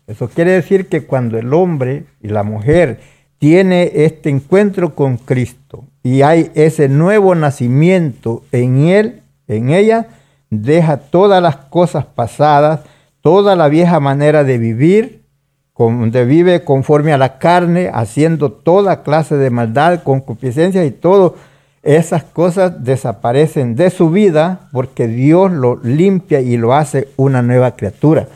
Eso 0.07 0.29
quiere 0.29 0.53
decir 0.53 0.89
que 0.89 1.05
cuando 1.05 1.39
el 1.39 1.53
hombre 1.53 2.05
y 2.23 2.29
la 2.29 2.43
mujer 2.43 3.01
tiene 3.39 3.93
este 3.95 4.31
encuentro 4.31 4.95
con 4.95 5.19
Cristo 5.19 5.85
y 6.03 6.23
hay 6.23 6.51
ese 6.55 6.89
nuevo 6.89 7.35
nacimiento 7.35 8.43
en 8.51 8.87
él, 8.89 9.23
en 9.49 9.71
ella, 9.71 10.07
deja 10.51 10.97
todas 10.97 11.43
las 11.43 11.57
cosas 11.57 12.07
pasadas 12.07 12.81
toda 13.29 13.57
la 13.57 13.69
vieja 13.69 14.01
manera 14.01 14.43
de 14.43 14.57
vivir, 14.57 15.21
donde 15.77 16.25
vive 16.25 16.65
conforme 16.65 17.13
a 17.13 17.19
la 17.19 17.37
carne, 17.37 17.91
haciendo 17.93 18.51
toda 18.51 19.03
clase 19.03 19.37
de 19.37 19.51
maldad, 19.51 20.03
concupiscencia 20.03 20.83
y 20.87 20.93
todo, 20.93 21.37
esas 21.83 22.25
cosas 22.25 22.83
desaparecen 22.85 23.77
de 23.77 23.91
su 23.91 24.09
vida 24.09 24.71
porque 24.73 25.09
Dios 25.09 25.53
lo 25.53 25.79
limpia 25.83 26.41
y 26.41 26.57
lo 26.57 26.73
hace 26.73 27.09
una 27.19 27.43
nueva 27.43 27.73
criatura. 27.73 28.29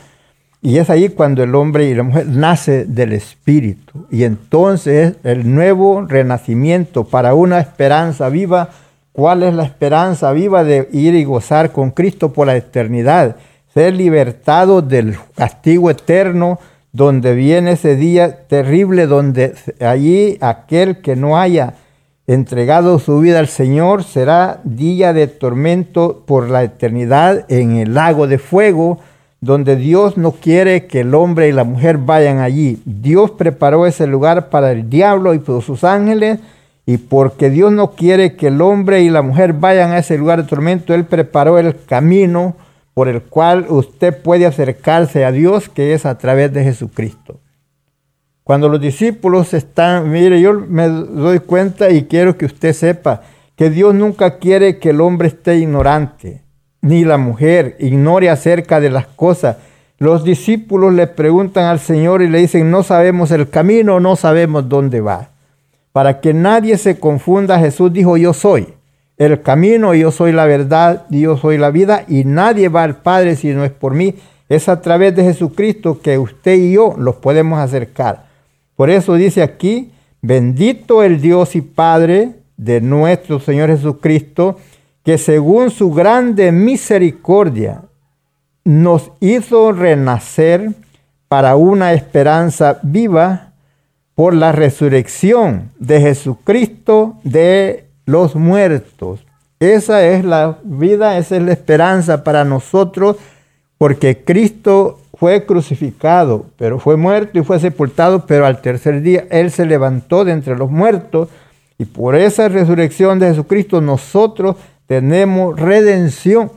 Y 0.61 0.77
es 0.77 0.91
ahí 0.91 1.09
cuando 1.09 1.41
el 1.41 1.55
hombre 1.55 1.85
y 1.85 1.95
la 1.95 2.03
mujer 2.03 2.27
nace 2.27 2.85
del 2.85 3.13
Espíritu. 3.13 4.05
Y 4.11 4.25
entonces 4.25 5.15
el 5.23 5.55
nuevo 5.55 6.05
renacimiento 6.07 7.05
para 7.05 7.33
una 7.33 7.59
esperanza 7.59 8.29
viva. 8.29 8.69
¿Cuál 9.11 9.41
es 9.41 9.55
la 9.55 9.63
esperanza 9.63 10.31
viva 10.33 10.63
de 10.63 10.87
ir 10.91 11.15
y 11.15 11.23
gozar 11.23 11.71
con 11.71 11.89
Cristo 11.89 12.31
por 12.31 12.45
la 12.45 12.55
eternidad? 12.55 13.37
Ser 13.73 13.95
libertado 13.95 14.81
del 14.81 15.17
castigo 15.35 15.89
eterno, 15.89 16.59
donde 16.91 17.33
viene 17.33 17.71
ese 17.71 17.95
día 17.95 18.45
terrible, 18.47 19.07
donde 19.07 19.55
allí 19.79 20.37
aquel 20.41 21.01
que 21.01 21.15
no 21.15 21.39
haya 21.39 21.73
entregado 22.27 22.99
su 22.99 23.19
vida 23.19 23.39
al 23.39 23.47
Señor 23.47 24.03
será 24.03 24.61
día 24.63 25.11
de 25.11 25.27
tormento 25.27 26.23
por 26.25 26.49
la 26.49 26.63
eternidad 26.63 27.45
en 27.49 27.75
el 27.77 27.95
lago 27.95 28.27
de 28.27 28.37
fuego, 28.37 28.99
donde 29.41 29.75
Dios 29.75 30.17
no 30.17 30.33
quiere 30.33 30.85
que 30.85 31.01
el 31.01 31.15
hombre 31.15 31.49
y 31.49 31.51
la 31.51 31.63
mujer 31.63 31.97
vayan 31.97 32.39
allí. 32.39 32.81
Dios 32.85 33.31
preparó 33.31 33.87
ese 33.87 34.05
lugar 34.05 34.49
para 34.49 34.71
el 34.71 34.89
diablo 34.89 35.33
y 35.33 35.39
por 35.39 35.63
sus 35.63 35.83
ángeles, 35.83 36.39
y 36.85 36.97
porque 36.97 37.49
Dios 37.49 37.71
no 37.71 37.91
quiere 37.91 38.35
que 38.35 38.47
el 38.47 38.61
hombre 38.61 39.01
y 39.01 39.09
la 39.09 39.21
mujer 39.21 39.53
vayan 39.53 39.91
a 39.91 39.97
ese 39.97 40.17
lugar 40.17 40.43
de 40.43 40.47
tormento, 40.47 40.93
Él 40.93 41.05
preparó 41.05 41.57
el 41.57 41.75
camino 41.85 42.55
por 42.93 43.07
el 43.07 43.21
cual 43.23 43.65
usted 43.69 44.21
puede 44.21 44.45
acercarse 44.45 45.25
a 45.25 45.31
Dios, 45.31 45.69
que 45.69 45.93
es 45.93 46.05
a 46.05 46.17
través 46.17 46.53
de 46.53 46.63
Jesucristo. 46.63 47.39
Cuando 48.43 48.69
los 48.69 48.79
discípulos 48.79 49.53
están, 49.53 50.11
mire, 50.11 50.41
yo 50.41 50.53
me 50.53 50.87
doy 50.87 51.39
cuenta 51.39 51.89
y 51.89 52.03
quiero 52.03 52.37
que 52.37 52.45
usted 52.45 52.73
sepa 52.73 53.21
que 53.55 53.69
Dios 53.69 53.95
nunca 53.95 54.37
quiere 54.37 54.79
que 54.79 54.89
el 54.89 55.01
hombre 55.01 55.29
esté 55.29 55.57
ignorante, 55.57 56.41
ni 56.81 57.05
la 57.05 57.17
mujer 57.17 57.77
ignore 57.79 58.29
acerca 58.29 58.79
de 58.79 58.89
las 58.89 59.07
cosas. 59.07 59.57
Los 59.97 60.23
discípulos 60.23 60.93
le 60.93 61.07
preguntan 61.07 61.65
al 61.65 61.79
Señor 61.79 62.21
y 62.21 62.29
le 62.29 62.39
dicen, 62.39 62.69
no 62.69 62.83
sabemos 62.83 63.31
el 63.31 63.49
camino, 63.49 63.99
no 63.99 64.15
sabemos 64.15 64.67
dónde 64.67 64.99
va. 64.99 65.29
Para 65.93 66.19
que 66.19 66.33
nadie 66.33 66.77
se 66.77 66.99
confunda, 66.99 67.59
Jesús 67.59 67.93
dijo, 67.93 68.17
yo 68.17 68.33
soy 68.33 68.73
el 69.17 69.41
camino, 69.41 69.93
yo 69.93 70.11
soy 70.11 70.31
la 70.31 70.45
verdad, 70.45 71.05
yo 71.09 71.37
soy 71.37 71.57
la 71.57 71.69
vida 71.69 72.05
y 72.07 72.25
nadie 72.25 72.69
va 72.69 72.83
al 72.83 72.97
Padre 72.97 73.35
si 73.35 73.49
no 73.49 73.63
es 73.63 73.71
por 73.71 73.93
mí. 73.93 74.15
Es 74.49 74.69
a 74.69 74.81
través 74.81 75.15
de 75.15 75.23
Jesucristo 75.23 76.01
que 76.01 76.17
usted 76.17 76.55
y 76.55 76.73
yo 76.73 76.95
los 76.97 77.15
podemos 77.15 77.59
acercar. 77.59 78.25
Por 78.75 78.89
eso 78.89 79.13
dice 79.15 79.41
aquí, 79.41 79.91
bendito 80.21 81.03
el 81.03 81.21
Dios 81.21 81.55
y 81.55 81.61
Padre 81.61 82.31
de 82.57 82.81
nuestro 82.81 83.39
Señor 83.39 83.69
Jesucristo, 83.69 84.57
que 85.03 85.17
según 85.17 85.69
su 85.69 85.91
grande 85.91 86.51
misericordia 86.51 87.81
nos 88.63 89.11
hizo 89.19 89.71
renacer 89.71 90.71
para 91.27 91.55
una 91.55 91.93
esperanza 91.93 92.79
viva 92.83 93.53
por 94.15 94.33
la 94.33 94.51
resurrección 94.51 95.71
de 95.79 95.99
Jesucristo 95.99 97.17
de 97.23 97.82
los 98.05 98.35
muertos. 98.35 99.25
Esa 99.59 100.05
es 100.05 100.25
la 100.25 100.57
vida, 100.63 101.17
esa 101.17 101.37
es 101.37 101.43
la 101.43 101.53
esperanza 101.53 102.23
para 102.23 102.43
nosotros, 102.43 103.17
porque 103.77 104.23
Cristo 104.23 104.99
fue 105.13 105.45
crucificado, 105.45 106.47
pero 106.57 106.79
fue 106.79 106.97
muerto 106.97 107.39
y 107.39 107.43
fue 107.43 107.59
sepultado, 107.59 108.25
pero 108.25 108.45
al 108.45 108.61
tercer 108.61 109.01
día 109.01 109.25
Él 109.29 109.51
se 109.51 109.65
levantó 109.65 110.25
de 110.25 110.33
entre 110.33 110.57
los 110.57 110.69
muertos 110.69 111.29
y 111.77 111.85
por 111.85 112.15
esa 112.15 112.49
resurrección 112.49 113.19
de 113.19 113.27
Jesucristo 113.27 113.81
nosotros 113.81 114.57
tenemos 114.85 115.59
redención. 115.59 116.51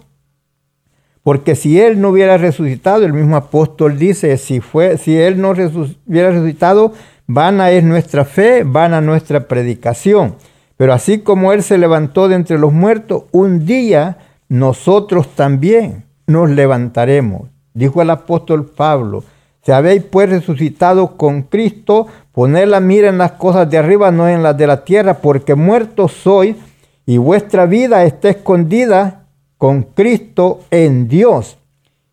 Porque 1.22 1.56
si 1.56 1.80
Él 1.80 2.00
no 2.00 2.11
hubiera 2.11 2.38
resucitado, 2.38 3.04
el 3.04 3.12
mismo 3.12 3.37
apóstol 3.37 3.98
dice, 3.98 4.37
si, 4.37 4.61
fue, 4.61 4.96
si 4.98 5.16
Él 5.16 5.40
no 5.40 5.50
hubiera 5.50 6.30
resucitado, 6.30 6.92
vana 7.26 7.70
es 7.72 7.82
nuestra 7.82 8.24
fe, 8.24 8.62
vana 8.64 9.00
nuestra 9.00 9.48
predicación. 9.48 10.37
Pero 10.77 10.93
así 10.93 11.21
como 11.21 11.53
Él 11.53 11.62
se 11.62 11.79
levantó 11.79 12.29
de 12.29 12.37
entre 12.37 12.59
los 12.59 12.73
muertos, 12.73 13.25
un 13.33 13.65
día 13.65 14.19
nosotros 14.49 15.29
también 15.35 16.05
nos 16.27 16.51
levantaremos. 16.51 17.49
Dijo 17.73 18.03
el 18.03 18.11
apóstol 18.11 18.67
Pablo, 18.67 19.25
si 19.62 19.73
habéis 19.73 20.03
pues 20.05 20.31
resucitado 20.31 21.17
con 21.17 21.43
Cristo, 21.43 22.07
poned 22.33 22.69
la 22.69 22.81
mira 22.81 23.09
en 23.09 23.19
las 23.19 23.33
cosas 23.33 23.69
de 23.69 23.79
arriba, 23.79 24.11
no 24.12 24.29
en 24.29 24.43
las 24.43 24.57
de 24.57 24.67
la 24.67 24.85
tierra, 24.85 25.15
porque 25.15 25.55
muertos 25.55 26.12
sois 26.12 26.57
y 27.05 27.19
vuestra 27.19 27.67
vida 27.67 28.05
está 28.05 28.29
escondida 28.29 29.27
con 29.59 29.83
Cristo 29.83 30.61
en 30.71 31.09
Dios. 31.09 31.59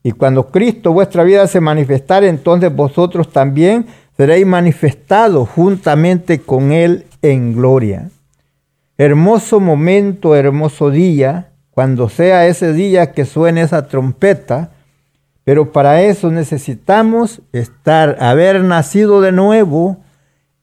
Y 0.02 0.12
cuando 0.12 0.48
Cristo 0.48 0.94
vuestra 0.94 1.24
vida 1.24 1.48
se 1.48 1.62
manifestare, 1.62 2.28
entonces 2.28 2.76
vosotros 2.76 3.32
también 3.32 3.86
seréis 4.18 4.46
manifestados 4.46 5.48
juntamente 5.50 6.40
con 6.40 6.72
Él 6.72 7.06
en 7.22 7.56
gloria. 7.56 8.10
Hermoso 9.04 9.60
momento, 9.60 10.34
hermoso 10.34 10.90
día, 10.90 11.50
cuando 11.72 12.08
sea 12.08 12.48
ese 12.48 12.72
día 12.72 13.12
que 13.12 13.26
suene 13.26 13.60
esa 13.60 13.90
trompeta, 13.90 14.70
pero 15.44 15.74
para 15.74 16.04
eso 16.04 16.32
necesitamos 16.32 17.42
estar, 17.52 18.16
haber 18.22 18.64
nacido 18.64 19.20
de 19.20 19.34
nuevo 19.34 19.98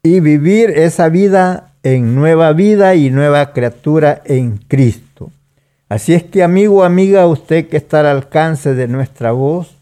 y 0.03 0.21
vivir 0.21 0.71
esa 0.71 1.11
vida 1.11 1.75
en 1.83 2.15
nueva 2.15 2.55
vida 2.55 2.95
y 2.95 3.11
nueva 3.11 3.53
criatura 3.53 4.23
en 4.25 4.57
Cristo. 4.57 5.31
Así 5.91 6.15
es 6.15 6.23
que 6.23 6.43
amigo, 6.43 6.83
amiga, 6.83 7.27
usted 7.27 7.69
que 7.69 7.77
está 7.77 8.01
al 8.01 8.07
alcance 8.07 8.73
de 8.75 8.89
nuestra 8.89 9.33
voz, 9.33 9.77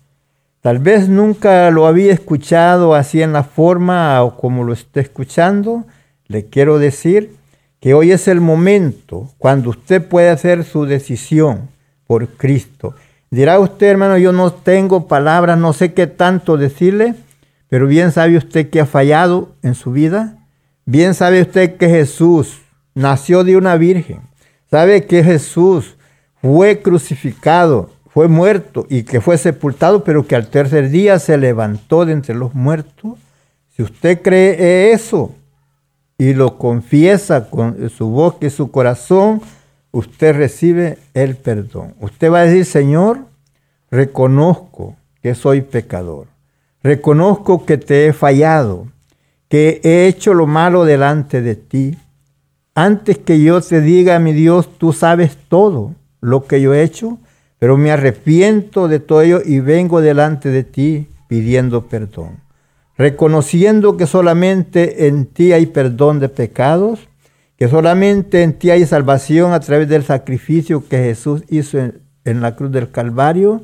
tal 0.63 0.81
vez 0.81 1.09
nunca 1.09 1.71
lo 1.71 1.87
había 1.87 2.13
escuchado 2.13 2.97
así 2.97 3.23
en 3.23 3.33
la 3.33 3.45
forma 3.45 4.21
o 4.25 4.37
como 4.37 4.65
lo 4.65 4.73
esté 4.73 4.99
escuchando, 4.99 5.85
le 6.27 6.47
quiero 6.47 6.81
decir 6.81 7.38
que 7.81 7.95
hoy 7.95 8.13
es 8.13 8.29
el 8.29 8.41
momento 8.41 9.31
cuando 9.39 9.71
usted 9.71 10.07
puede 10.07 10.31
hacer 10.31 10.65
su 10.65 10.85
decisión 10.85 11.69
por 12.07 12.29
Cristo. 12.29 12.95
Dirá 13.31 13.59
usted, 13.59 13.89
hermano, 13.89 14.19
yo 14.19 14.33
no 14.33 14.53
tengo 14.53 15.07
palabras, 15.07 15.59
no 15.59 15.73
sé 15.73 15.93
qué 15.93 16.07
tanto 16.07 16.57
decirle, 16.57 17.15
pero 17.69 17.87
bien 17.87 18.11
sabe 18.11 18.37
usted 18.37 18.71
que 18.71 18.81
ha 18.81 18.87
fallado 18.87 19.55
en 19.63 19.75
su 19.75 19.93
vida. 19.93 20.39
Bien 20.87 21.15
sabe 21.15 21.43
usted 21.43 21.77
que 21.77 21.89
Jesús 21.89 22.63
nació 22.95 23.45
de 23.45 23.57
una 23.57 23.77
virgen. 23.77 24.21
Sabe 24.71 25.07
que 25.07 25.23
Jesús 25.23 25.97
fue 26.41 26.81
crucificado, 26.81 27.91
fue 28.09 28.29
muerto 28.29 28.87
y 28.89 29.03
que 29.03 29.21
fue 29.21 29.39
sepultado, 29.39 30.03
pero 30.03 30.27
que 30.27 30.35
al 30.35 30.49
tercer 30.49 30.89
día 30.89 31.19
se 31.19 31.37
levantó 31.37 32.07
de 32.07 32.13
entre 32.13 32.35
los 32.35 32.55
muertos. 32.55 33.19
Si 33.77 33.83
usted 33.83 34.23
cree 34.23 34.93
eso, 34.93 35.35
y 36.19 36.35
lo 36.35 36.59
confiesa 36.59 37.49
con 37.49 37.89
su 37.91 38.09
boca 38.09 38.47
y 38.47 38.51
su 38.51 38.73
corazón, 38.73 39.41
usted 39.93 40.35
recibe 40.37 40.99
el 41.15 41.37
perdón. 41.37 41.95
Usted 42.01 42.33
va 42.33 42.41
a 42.41 42.45
decir, 42.45 42.65
Señor, 42.65 43.21
reconozco 43.89 44.97
que 45.23 45.37
soy 45.37 45.61
pecador. 45.61 46.27
Reconozco 46.83 47.65
que 47.65 47.79
te 47.79 48.09
he 48.09 48.13
fallado, 48.13 48.89
que 49.49 49.81
he 49.85 50.09
hecho 50.09 50.35
lo 50.35 50.49
malo 50.49 50.85
delante 50.85 51.41
de 51.41 51.55
ti. 51.55 51.97
Antes 52.75 53.19
que 53.19 53.41
yo 53.41 53.61
te 53.61 53.81
diga, 53.81 54.19
mi 54.19 54.33
Dios, 54.33 54.69
tú 54.77 54.93
sabes 54.93 55.37
todo 55.49 55.95
lo 56.21 56.47
que 56.47 56.61
yo 56.61 56.75
he 56.75 56.83
hecho, 56.83 57.19
pero 57.61 57.77
me 57.77 57.93
arrepiento 57.93 58.89
de 58.89 58.99
todo 58.99 59.23
ello 59.23 59.41
y 59.45 59.61
vengo 59.61 60.01
delante 60.01 60.49
de 60.49 60.65
ti 60.65 61.09
pidiendo 61.29 61.87
perdón 61.87 62.48
reconociendo 62.99 63.97
que 63.97 64.07
solamente 64.07 65.07
en 65.07 65.27
ti 65.27 65.53
hay 65.53 65.67
perdón 65.67 66.19
de 66.19 66.29
pecados, 66.29 67.09
que 67.57 67.69
solamente 67.69 68.43
en 68.43 68.53
ti 68.53 68.71
hay 68.71 68.85
salvación 68.87 69.53
a 69.53 69.61
través 69.61 69.89
del 69.89 70.03
sacrificio 70.03 70.87
que 70.87 70.99
Jesús 70.99 71.45
hizo 71.49 71.79
en, 71.79 72.41
la 72.41 72.57
cruz 72.57 72.73
del 72.73 72.91
Calvario. 72.91 73.63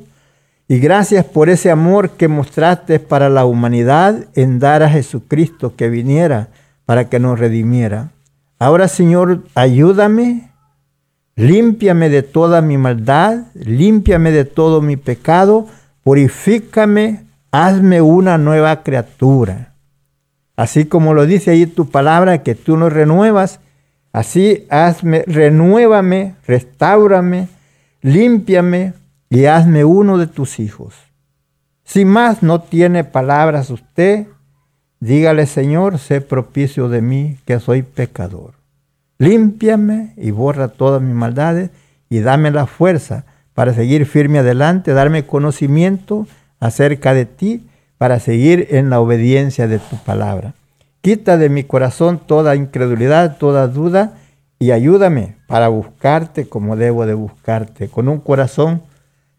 Y 0.67 0.79
gracias 0.79 1.25
por 1.25 1.49
ese 1.49 1.69
amor 1.69 2.11
que 2.11 2.27
mostraste 2.27 2.99
para 2.99 3.29
la 3.29 3.45
humanidad 3.45 4.25
en 4.33 4.57
dar 4.57 4.81
a 4.81 4.89
Jesucristo 4.89 5.75
que 5.75 5.89
viniera 5.89 6.47
para 6.85 7.09
que 7.09 7.19
nos 7.19 7.37
redimiera. 7.37 8.11
Ahora, 8.57 8.87
Señor, 8.87 9.43
ayúdame, 9.53 10.49
límpiame 11.35 12.09
de 12.09 12.23
toda 12.23 12.61
mi 12.61 12.77
maldad, 12.77 13.43
límpiame 13.53 14.31
de 14.31 14.45
todo 14.45 14.81
mi 14.81 14.95
pecado, 14.95 15.67
purifícame, 16.03 17.24
hazme 17.63 18.01
una 18.01 18.37
nueva 18.37 18.83
criatura. 18.83 19.73
Así 20.57 20.85
como 20.85 21.13
lo 21.13 21.25
dice 21.25 21.51
ahí 21.51 21.65
tu 21.65 21.89
palabra, 21.89 22.43
que 22.43 22.53
tú 22.53 22.75
nos 22.75 22.91
renuevas, 22.91 23.61
así 24.11 24.65
hazme, 24.69 25.23
renuévame, 25.25 26.35
restaurame, 26.45 27.47
límpiame 28.01 28.93
y 29.29 29.45
hazme 29.45 29.85
uno 29.85 30.17
de 30.17 30.27
tus 30.27 30.59
hijos. 30.59 30.95
Si 31.85 32.03
más 32.03 32.43
no 32.43 32.61
tiene 32.61 33.05
palabras 33.05 33.69
usted, 33.69 34.27
dígale 34.99 35.45
Señor, 35.45 35.97
sé 35.97 36.19
propicio 36.19 36.89
de 36.89 37.01
mí, 37.01 37.37
que 37.45 37.59
soy 37.59 37.83
pecador. 37.83 38.53
Límpiame 39.17 40.13
y 40.17 40.31
borra 40.31 40.67
todas 40.67 41.01
mis 41.01 41.15
maldades 41.15 41.69
y 42.09 42.19
dame 42.19 42.51
la 42.51 42.65
fuerza 42.65 43.25
para 43.53 43.73
seguir 43.73 44.05
firme 44.05 44.39
adelante, 44.39 44.91
darme 44.91 45.25
conocimiento 45.25 46.27
acerca 46.65 47.13
de 47.13 47.25
ti 47.25 47.67
para 47.97 48.19
seguir 48.19 48.67
en 48.71 48.89
la 48.89 48.99
obediencia 48.99 49.67
de 49.67 49.79
tu 49.79 49.97
palabra. 49.97 50.53
Quita 51.01 51.37
de 51.37 51.49
mi 51.49 51.63
corazón 51.63 52.19
toda 52.25 52.55
incredulidad, 52.55 53.37
toda 53.37 53.67
duda 53.67 54.13
y 54.59 54.71
ayúdame 54.71 55.35
para 55.47 55.67
buscarte 55.67 56.47
como 56.47 56.75
debo 56.75 57.05
de 57.05 57.13
buscarte, 57.13 57.89
con 57.89 58.07
un 58.07 58.19
corazón 58.19 58.81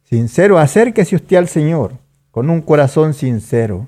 sincero. 0.05 0.59
Acérquese 0.59 1.17
usted 1.17 1.37
al 1.37 1.49
Señor 1.49 1.93
con 2.37 2.51
un 2.51 2.61
corazón 2.61 3.15
sincero. 3.15 3.87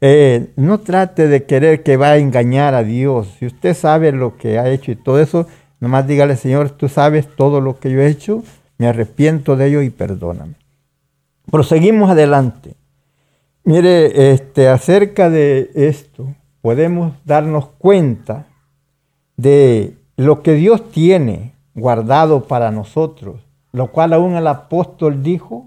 Eh, 0.00 0.48
no 0.56 0.80
trate 0.80 1.28
de 1.28 1.44
querer 1.44 1.82
que 1.82 1.98
va 1.98 2.12
a 2.12 2.16
engañar 2.16 2.74
a 2.74 2.82
Dios. 2.82 3.36
Si 3.38 3.44
usted 3.44 3.74
sabe 3.74 4.12
lo 4.12 4.38
que 4.38 4.58
ha 4.58 4.70
hecho 4.70 4.92
y 4.92 4.96
todo 4.96 5.20
eso, 5.20 5.46
nomás 5.78 6.06
dígale, 6.06 6.36
Señor, 6.36 6.70
tú 6.70 6.88
sabes 6.88 7.28
todo 7.36 7.60
lo 7.60 7.78
que 7.78 7.90
yo 7.90 8.00
he 8.00 8.08
hecho, 8.08 8.42
me 8.78 8.88
arrepiento 8.88 9.56
de 9.56 9.66
ello 9.66 9.82
y 9.82 9.90
perdóname. 9.90 10.54
Proseguimos 11.52 12.08
adelante. 12.08 12.76
Mire, 13.62 14.32
este, 14.32 14.70
acerca 14.70 15.28
de 15.28 15.70
esto, 15.74 16.34
podemos 16.62 17.12
darnos 17.26 17.66
cuenta 17.76 18.46
de 19.36 19.98
lo 20.16 20.42
que 20.42 20.54
Dios 20.54 20.90
tiene 20.90 21.52
guardado 21.74 22.44
para 22.44 22.70
nosotros, 22.70 23.42
lo 23.70 23.88
cual 23.88 24.14
aún 24.14 24.34
el 24.34 24.46
apóstol 24.46 25.22
dijo, 25.22 25.66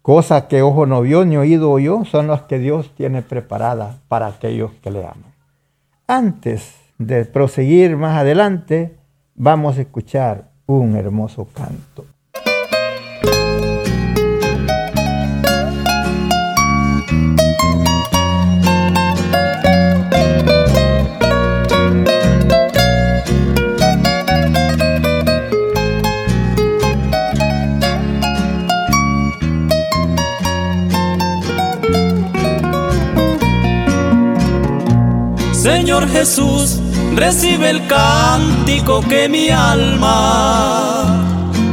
cosas 0.00 0.44
que 0.44 0.62
ojo 0.62 0.86
no 0.86 1.02
vio 1.02 1.26
ni 1.26 1.36
oído 1.36 1.70
oyó, 1.70 2.06
son 2.06 2.28
las 2.28 2.44
que 2.44 2.58
Dios 2.58 2.90
tiene 2.96 3.20
preparadas 3.20 3.96
para 4.08 4.28
aquellos 4.28 4.70
que 4.82 4.90
le 4.90 5.00
aman. 5.00 5.34
Antes 6.06 6.76
de 6.96 7.26
proseguir 7.26 7.98
más 7.98 8.16
adelante, 8.16 8.96
vamos 9.34 9.76
a 9.76 9.82
escuchar 9.82 10.48
un 10.64 10.96
hermoso 10.96 11.46
canto. 11.52 12.06
Jesús, 36.02 36.80
recibe 37.14 37.70
el 37.70 37.86
cántico 37.86 39.00
que 39.00 39.28
mi 39.28 39.48
alma 39.48 41.04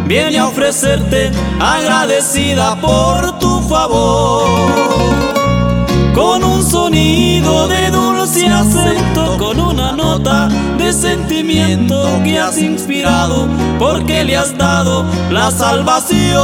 viene 0.05 0.37
a 0.37 0.47
ofrecerte 0.47 1.31
agradecida 1.59 2.79
por 2.79 3.39
tu 3.39 3.61
favor. 3.67 5.40
Con 6.13 6.43
un 6.43 6.63
sonido 6.63 7.67
de 7.67 7.89
dulce 7.89 8.47
acento, 8.47 9.37
con 9.37 9.59
una 9.59 9.93
nota 9.93 10.49
de 10.77 10.91
sentimiento 10.91 12.19
que 12.23 12.39
has 12.39 12.57
inspirado, 12.57 13.47
porque 13.79 14.23
le 14.23 14.35
has 14.37 14.57
dado 14.57 15.05
la 15.29 15.49
salvación 15.51 16.41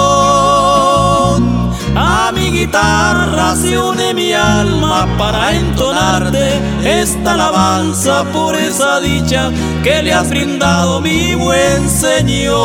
A 1.96 2.32
mi 2.32 2.52
guitarra 2.52 3.56
se 3.56 3.78
une 3.80 4.14
mi 4.14 4.32
alma 4.32 5.08
para 5.18 5.52
entonarte 5.56 6.60
esta 6.84 7.34
alabanza 7.34 8.24
por 8.32 8.56
esa 8.56 9.00
dicha 9.00 9.52
que 9.84 10.04
le 10.04 10.14
has 10.14 10.30
brindado 10.30 11.02
mi 11.02 11.34
buen 11.34 11.90
Señor. 11.90 12.58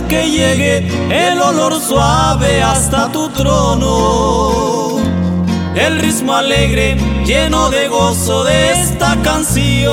Que 0.00 0.30
llegue 0.30 0.86
el 1.10 1.40
olor 1.40 1.80
suave 1.80 2.62
hasta 2.62 3.10
tu 3.12 3.28
trono. 3.30 4.98
El 5.74 5.98
ritmo 5.98 6.34
alegre, 6.34 6.96
lleno 7.26 7.68
de 7.70 7.88
gozo 7.88 8.44
de 8.44 8.72
esta 8.72 9.16
canción. 9.22 9.92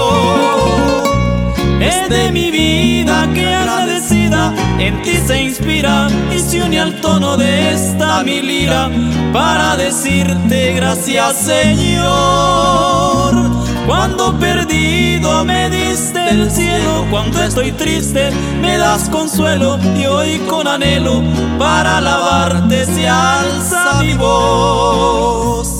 Es 1.82 2.10
de 2.10 2.32
mi 2.32 2.52
vida 2.52 3.28
que 3.34 3.54
agradecida 3.54 4.54
en 4.80 5.02
ti 5.02 5.18
se 5.26 5.42
inspira 5.42 6.08
y 6.34 6.40
se 6.40 6.62
une 6.62 6.80
al 6.80 7.02
tono 7.02 7.36
de 7.38 7.74
esta 7.74 8.24
mi 8.24 8.42
lira 8.42 8.90
para 9.34 9.76
decirte 9.76 10.74
gracias 10.74 11.36
Señor. 11.38 12.80
Cuando 13.90 14.38
perdido 14.38 15.44
me 15.44 15.68
diste 15.68 16.30
el 16.30 16.52
cielo, 16.52 17.08
cuando 17.10 17.42
estoy 17.42 17.72
triste 17.72 18.30
me 18.62 18.78
das 18.78 19.10
consuelo 19.10 19.80
y 19.98 20.06
hoy 20.06 20.38
con 20.48 20.68
anhelo 20.68 21.24
para 21.58 21.98
alabarte 21.98 22.86
se 22.86 23.10
alza 23.10 23.96
mi 24.04 24.14
voz. 24.14 25.79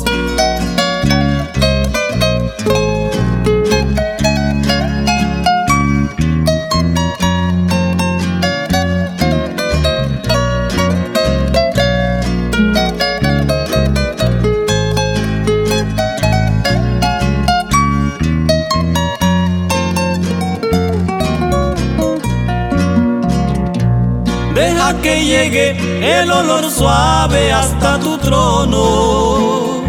Que 25.02 25.24
llegue 25.24 25.78
el 26.22 26.32
olor 26.32 26.70
suave 26.70 27.52
hasta 27.52 28.00
tu 28.00 28.18
trono. 28.18 29.84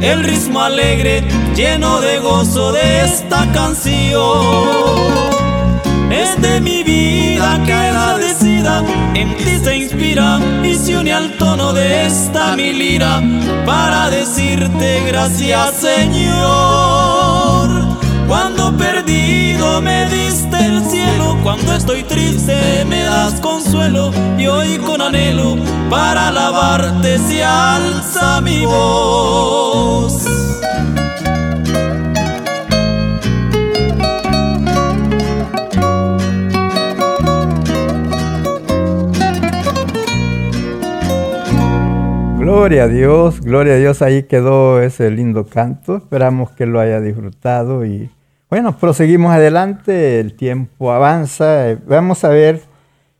El 0.00 0.24
ritmo 0.24 0.62
alegre, 0.62 1.22
lleno 1.54 2.00
de 2.00 2.18
gozo 2.18 2.72
de 2.72 3.04
esta 3.04 3.46
canción. 3.52 5.30
Es 6.10 6.40
de 6.40 6.60
mi 6.60 6.82
vida 6.82 7.60
que 7.64 7.72
agradecida 7.72 8.82
en 9.14 9.36
ti 9.36 9.58
se 9.62 9.76
inspira 9.76 10.40
y 10.64 10.74
se 10.74 10.96
une 10.96 11.12
al 11.12 11.36
tono 11.36 11.72
de 11.72 12.06
esta 12.06 12.56
mi 12.56 12.72
lira 12.72 13.22
para 13.64 14.10
decirte 14.10 15.04
gracias 15.06 15.72
Señor. 15.76 17.68
Cuando 18.26 18.76
perdido 18.76 19.80
me 19.82 20.06
diste 20.06 20.49
cuando 21.42 21.74
estoy 21.74 22.02
triste 22.02 22.84
me 22.86 23.02
das 23.02 23.40
consuelo 23.40 24.10
y 24.38 24.46
hoy 24.46 24.78
con 24.78 25.00
anhelo 25.00 25.56
para 25.88 26.28
alabarte 26.28 27.18
se 27.18 27.42
alza 27.42 28.40
mi 28.40 28.64
voz. 28.64 30.26
Gloria 42.38 42.84
a 42.84 42.88
Dios, 42.88 43.40
gloria 43.40 43.74
a 43.74 43.76
Dios, 43.76 44.02
ahí 44.02 44.24
quedó 44.24 44.82
ese 44.82 45.10
lindo 45.10 45.46
canto. 45.46 45.96
Esperamos 45.96 46.50
que 46.50 46.66
lo 46.66 46.80
haya 46.80 47.00
disfrutado 47.00 47.84
y 47.86 48.10
bueno, 48.50 48.76
proseguimos 48.76 49.32
adelante, 49.32 50.18
el 50.18 50.34
tiempo 50.34 50.90
avanza. 50.90 51.78
Vamos 51.86 52.24
a 52.24 52.30
ver, 52.30 52.60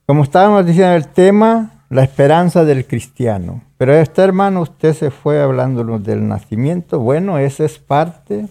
como 0.04 0.24
estábamos 0.24 0.66
diciendo 0.66 0.96
el 0.96 1.06
tema, 1.06 1.84
la 1.88 2.02
esperanza 2.02 2.64
del 2.64 2.84
cristiano. 2.84 3.62
Pero 3.78 3.94
este 3.94 4.22
hermano, 4.22 4.62
usted 4.62 4.92
se 4.92 5.12
fue 5.12 5.40
hablándonos 5.40 6.02
del 6.02 6.26
nacimiento. 6.26 6.98
Bueno, 6.98 7.38
esa 7.38 7.64
es 7.64 7.78
parte 7.78 8.48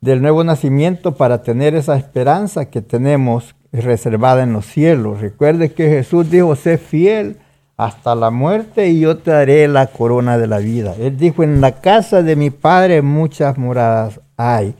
del 0.00 0.20
nuevo 0.20 0.42
nacimiento 0.42 1.14
para 1.14 1.44
tener 1.44 1.76
esa 1.76 1.96
esperanza 1.96 2.66
que 2.66 2.82
tenemos 2.82 3.54
reservada 3.72 4.42
en 4.42 4.52
los 4.52 4.66
cielos. 4.66 5.20
Recuerde 5.20 5.72
que 5.72 5.88
Jesús 5.88 6.28
dijo, 6.28 6.56
sé 6.56 6.76
fiel 6.76 7.36
hasta 7.76 8.16
la 8.16 8.30
muerte 8.30 8.88
y 8.88 8.98
yo 8.98 9.16
te 9.18 9.30
daré 9.30 9.68
la 9.68 9.86
corona 9.86 10.38
de 10.38 10.48
la 10.48 10.58
vida. 10.58 10.92
Él 10.98 11.16
dijo, 11.16 11.44
en 11.44 11.60
la 11.60 11.80
casa 11.80 12.22
de 12.24 12.34
mi 12.34 12.50
Padre 12.50 13.00
muchas 13.00 13.56
moradas 13.56 14.20
hay. 14.36 14.74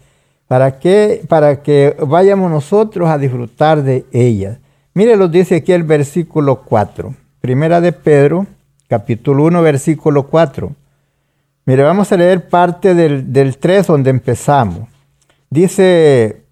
¿Para 0.50 0.80
qué? 0.80 1.22
Para 1.28 1.62
que 1.62 1.94
vayamos 2.04 2.50
nosotros 2.50 3.08
a 3.08 3.18
disfrutar 3.18 3.84
de 3.84 4.04
ellas. 4.10 4.58
Mire 4.94 5.16
lo 5.16 5.28
dice 5.28 5.54
aquí 5.54 5.70
el 5.70 5.84
versículo 5.84 6.62
4. 6.62 7.14
Primera 7.40 7.80
de 7.80 7.92
Pedro, 7.92 8.48
capítulo 8.88 9.44
1, 9.44 9.62
versículo 9.62 10.26
4. 10.26 10.72
Mire, 11.66 11.84
vamos 11.84 12.10
a 12.10 12.16
leer 12.16 12.48
parte 12.48 12.96
del, 12.96 13.32
del 13.32 13.58
3 13.58 13.86
donde 13.86 14.10
empezamos. 14.10 14.88
Dice, 15.50 16.42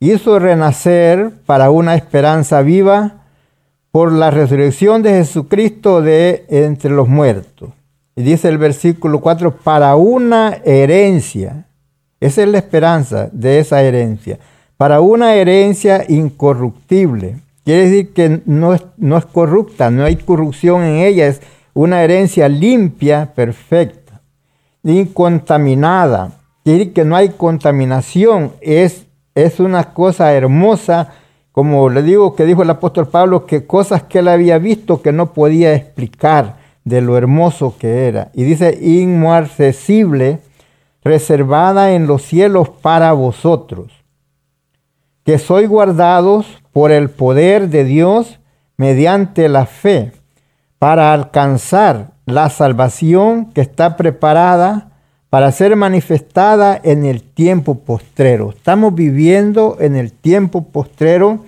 hizo 0.00 0.38
renacer 0.38 1.30
para 1.44 1.68
una 1.68 1.96
esperanza 1.96 2.62
viva 2.62 3.26
por 3.90 4.10
la 4.10 4.30
resurrección 4.30 5.02
de 5.02 5.18
Jesucristo 5.18 6.00
de 6.00 6.46
entre 6.48 6.92
los 6.92 7.08
muertos. 7.08 7.68
Y 8.16 8.22
dice 8.22 8.48
el 8.48 8.56
versículo 8.56 9.20
4, 9.20 9.58
para 9.58 9.96
una 9.96 10.62
herencia 10.64 11.66
esa 12.20 12.42
es 12.42 12.48
la 12.48 12.58
esperanza 12.58 13.28
de 13.32 13.58
esa 13.58 13.82
herencia. 13.82 14.38
Para 14.76 15.00
una 15.00 15.34
herencia 15.34 16.04
incorruptible, 16.08 17.36
quiere 17.64 17.84
decir 17.84 18.12
que 18.12 18.40
no 18.46 18.74
es, 18.74 18.84
no 18.96 19.16
es 19.16 19.24
corrupta, 19.26 19.90
no 19.90 20.04
hay 20.04 20.16
corrupción 20.16 20.82
en 20.82 20.96
ella, 20.96 21.26
es 21.26 21.40
una 21.74 22.02
herencia 22.02 22.48
limpia, 22.48 23.32
perfecta, 23.34 24.20
incontaminada. 24.82 26.32
Quiere 26.64 26.78
decir 26.78 26.92
que 26.94 27.04
no 27.04 27.16
hay 27.16 27.30
contaminación, 27.30 28.52
es, 28.60 29.06
es 29.34 29.60
una 29.60 29.92
cosa 29.92 30.32
hermosa, 30.32 31.12
como 31.52 31.88
le 31.88 32.02
digo 32.02 32.34
que 32.34 32.44
dijo 32.44 32.62
el 32.62 32.70
apóstol 32.70 33.08
Pablo, 33.08 33.46
que 33.46 33.66
cosas 33.66 34.02
que 34.02 34.20
él 34.20 34.28
había 34.28 34.58
visto 34.58 35.02
que 35.02 35.12
no 35.12 35.32
podía 35.32 35.74
explicar 35.74 36.56
de 36.84 37.00
lo 37.00 37.16
hermoso 37.16 37.76
que 37.78 38.08
era. 38.08 38.30
Y 38.34 38.44
dice 38.44 38.78
inmarcesible, 38.80 40.40
reservada 41.04 41.92
en 41.92 42.06
los 42.06 42.22
cielos 42.22 42.70
para 42.70 43.12
vosotros, 43.12 43.92
que 45.24 45.38
sois 45.38 45.68
guardados 45.68 46.46
por 46.72 46.90
el 46.90 47.10
poder 47.10 47.68
de 47.68 47.84
Dios 47.84 48.40
mediante 48.76 49.48
la 49.48 49.66
fe, 49.66 50.12
para 50.78 51.12
alcanzar 51.12 52.12
la 52.26 52.50
salvación 52.50 53.52
que 53.52 53.60
está 53.60 53.96
preparada 53.96 54.90
para 55.30 55.50
ser 55.50 55.74
manifestada 55.74 56.80
en 56.82 57.04
el 57.04 57.22
tiempo 57.22 57.80
postrero. 57.80 58.50
Estamos 58.50 58.94
viviendo 58.94 59.76
en 59.80 59.96
el 59.96 60.12
tiempo 60.12 60.64
postrero. 60.68 61.40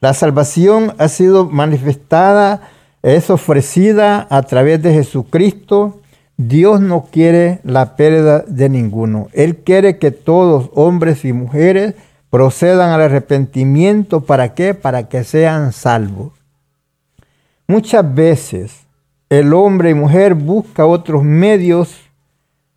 La 0.00 0.14
salvación 0.14 0.94
ha 0.96 1.08
sido 1.08 1.44
manifestada, 1.44 2.62
es 3.02 3.28
ofrecida 3.28 4.26
a 4.30 4.42
través 4.42 4.82
de 4.82 4.94
Jesucristo 4.94 6.00
Dios 6.36 6.80
no 6.80 7.06
quiere 7.10 7.60
la 7.64 7.96
pérdida 7.96 8.44
de 8.46 8.68
ninguno. 8.68 9.28
Él 9.32 9.56
quiere 9.56 9.98
que 9.98 10.10
todos, 10.10 10.70
hombres 10.74 11.24
y 11.24 11.32
mujeres, 11.32 11.94
procedan 12.28 12.90
al 12.90 13.00
arrepentimiento. 13.00 14.20
¿Para 14.20 14.54
qué? 14.54 14.74
Para 14.74 15.08
que 15.08 15.24
sean 15.24 15.72
salvos. 15.72 16.32
Muchas 17.66 18.14
veces 18.14 18.86
el 19.30 19.54
hombre 19.54 19.90
y 19.90 19.94
mujer 19.94 20.34
busca 20.34 20.86
otros 20.86 21.24
medios 21.24 21.96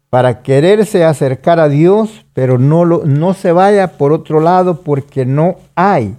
para 0.10 0.42
quererse 0.42 1.04
acercar 1.04 1.60
a 1.60 1.70
Dios, 1.70 2.26
pero 2.34 2.58
no, 2.58 2.86
lo, 2.86 3.06
no 3.06 3.34
se 3.34 3.52
vaya 3.52 3.98
por 3.98 4.12
otro 4.12 4.40
lado 4.40 4.82
porque 4.82 5.26
no 5.26 5.58
hay. 5.76 6.16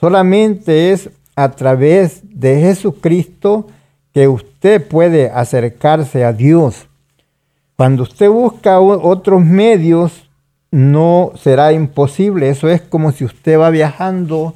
Solamente 0.00 0.90
es 0.90 1.10
a 1.36 1.50
través 1.50 2.22
de 2.24 2.60
Jesucristo 2.60 3.68
que 4.18 4.26
usted 4.26 4.84
puede 4.84 5.30
acercarse 5.30 6.24
a 6.24 6.32
Dios. 6.32 6.88
Cuando 7.76 8.02
usted 8.02 8.28
busca 8.28 8.80
otros 8.80 9.44
medios, 9.44 10.28
no 10.72 11.30
será 11.36 11.72
imposible. 11.72 12.48
Eso 12.48 12.68
es 12.68 12.80
como 12.80 13.12
si 13.12 13.24
usted 13.24 13.56
va 13.60 13.70
viajando, 13.70 14.54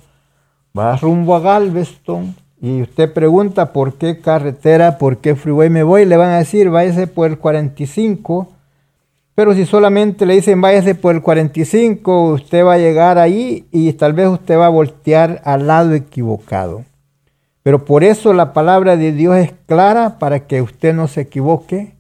va 0.77 0.97
rumbo 0.97 1.37
a 1.37 1.39
Galveston 1.39 2.35
y 2.61 2.83
usted 2.83 3.13
pregunta 3.13 3.73
por 3.73 3.95
qué 3.99 4.19
carretera, 4.19 4.99
por 4.99 5.19
qué 5.19 5.37
freeway 5.37 5.71
me 5.71 5.85
voy, 5.85 6.07
le 6.07 6.17
van 6.17 6.31
a 6.31 6.39
decir 6.39 6.69
váyase 6.69 7.07
por 7.07 7.31
el 7.31 7.39
45. 7.39 8.49
Pero 9.37 9.55
si 9.55 9.65
solamente 9.65 10.27
le 10.27 10.35
dicen 10.35 10.61
váyase 10.61 10.97
por 10.97 11.15
el 11.15 11.23
45, 11.23 12.33
usted 12.33 12.65
va 12.65 12.73
a 12.73 12.79
llegar 12.79 13.17
ahí 13.17 13.65
y 13.71 13.93
tal 13.93 14.13
vez 14.13 14.27
usted 14.27 14.59
va 14.59 14.67
a 14.67 14.71
voltear 14.71 15.41
al 15.45 15.69
lado 15.69 15.95
equivocado. 15.95 16.83
Pero 17.63 17.85
por 17.85 18.05
eso 18.05 18.33
la 18.33 18.53
palabra 18.53 18.97
de 18.97 19.13
Dios 19.13 19.37
es 19.37 19.53
clara 19.67 20.19
para 20.19 20.47
que 20.47 20.63
usted 20.63 20.95
no 20.95 21.09
se 21.09 21.23
equivoque 21.23 21.95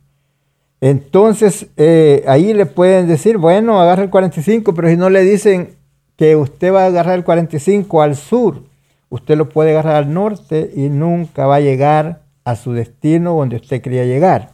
entonces, 0.83 1.68
eh, 1.77 2.25
ahí 2.27 2.53
le 2.53 2.66
pueden 2.66 3.07
decir, 3.07 3.38
bueno, 3.38 3.81
agarra 3.81 4.03
el 4.03 4.11
45, 4.11 4.75
pero 4.75 4.88
si 4.88 4.96
no 4.96 5.11
le 5.11 5.20
dicen 5.20 5.77
que 6.16 6.35
usted 6.35 6.75
va 6.75 6.83
a 6.83 6.87
agarrar 6.87 7.14
el 7.14 7.22
45 7.22 8.03
al 8.03 8.16
sur, 8.16 8.64
usted 9.09 9.37
lo 9.37 9.48
puede 9.48 9.70
agarrar 9.70 9.94
al 9.94 10.12
norte 10.12 10.72
y 10.75 10.88
nunca 10.88 11.46
va 11.46 11.57
a 11.57 11.61
llegar 11.61 12.22
a 12.42 12.57
su 12.57 12.72
destino 12.72 13.37
donde 13.37 13.57
usted 13.57 13.81
quería 13.81 14.05
llegar. 14.05 14.51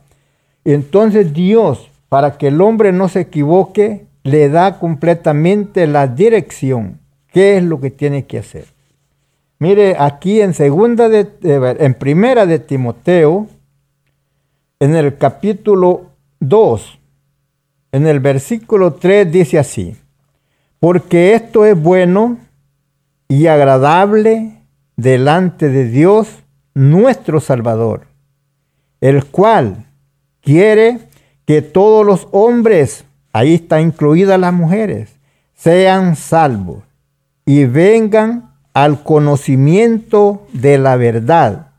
Entonces 0.67 1.33
Dios, 1.33 1.91
para 2.11 2.37
que 2.37 2.49
el 2.49 2.61
hombre 2.61 2.93
no 2.93 3.09
se 3.09 3.21
equivoque, 3.21 4.05
le 4.23 4.51
da 4.51 4.79
completamente 4.79 5.87
la 5.87 6.09
dirección, 6.09 7.01
qué 7.33 7.57
es 7.57 7.63
lo 7.63 7.81
que 7.81 7.91
tiene 7.91 8.27
que 8.27 8.37
hacer. 8.37 8.67
Mire, 9.61 9.97
aquí 9.99 10.41
en 10.41 10.55
segunda 10.55 11.09
de, 11.09 11.29
en 11.43 11.95
primera 11.95 12.47
de 12.47 12.61
Timoteo, 12.61 13.49
en 14.79 14.95
el 14.95 15.19
capítulo 15.19 16.13
2, 16.39 17.01
en 17.91 18.07
el 18.07 18.21
versículo 18.21 18.95
3 18.95 19.33
dice 19.33 19.59
así, 19.59 19.97
porque 20.79 21.35
esto 21.35 21.65
es 21.65 21.81
bueno 21.81 22.39
y 23.27 23.49
agradable 23.49 24.63
delante 24.97 25.69
de 25.69 25.89
Dios 25.89 26.29
nuestro 26.75 27.41
Salvador, 27.41 28.07
el 29.01 29.25
cual 29.25 29.87
quiere 30.41 31.01
que 31.45 31.63
todos 31.63 32.07
los 32.07 32.29
hombres, 32.31 33.05
ahí 33.33 33.55
está 33.55 33.81
incluidas 33.81 34.39
las 34.39 34.53
mujeres, 34.53 35.17
sean 35.55 36.15
salvos 36.15 36.85
y 37.45 37.65
vengan 37.65 38.48
al 38.85 39.03
conocimiento 39.03 40.47
de 40.53 40.79
la 40.79 40.95
verdad. 40.97 41.73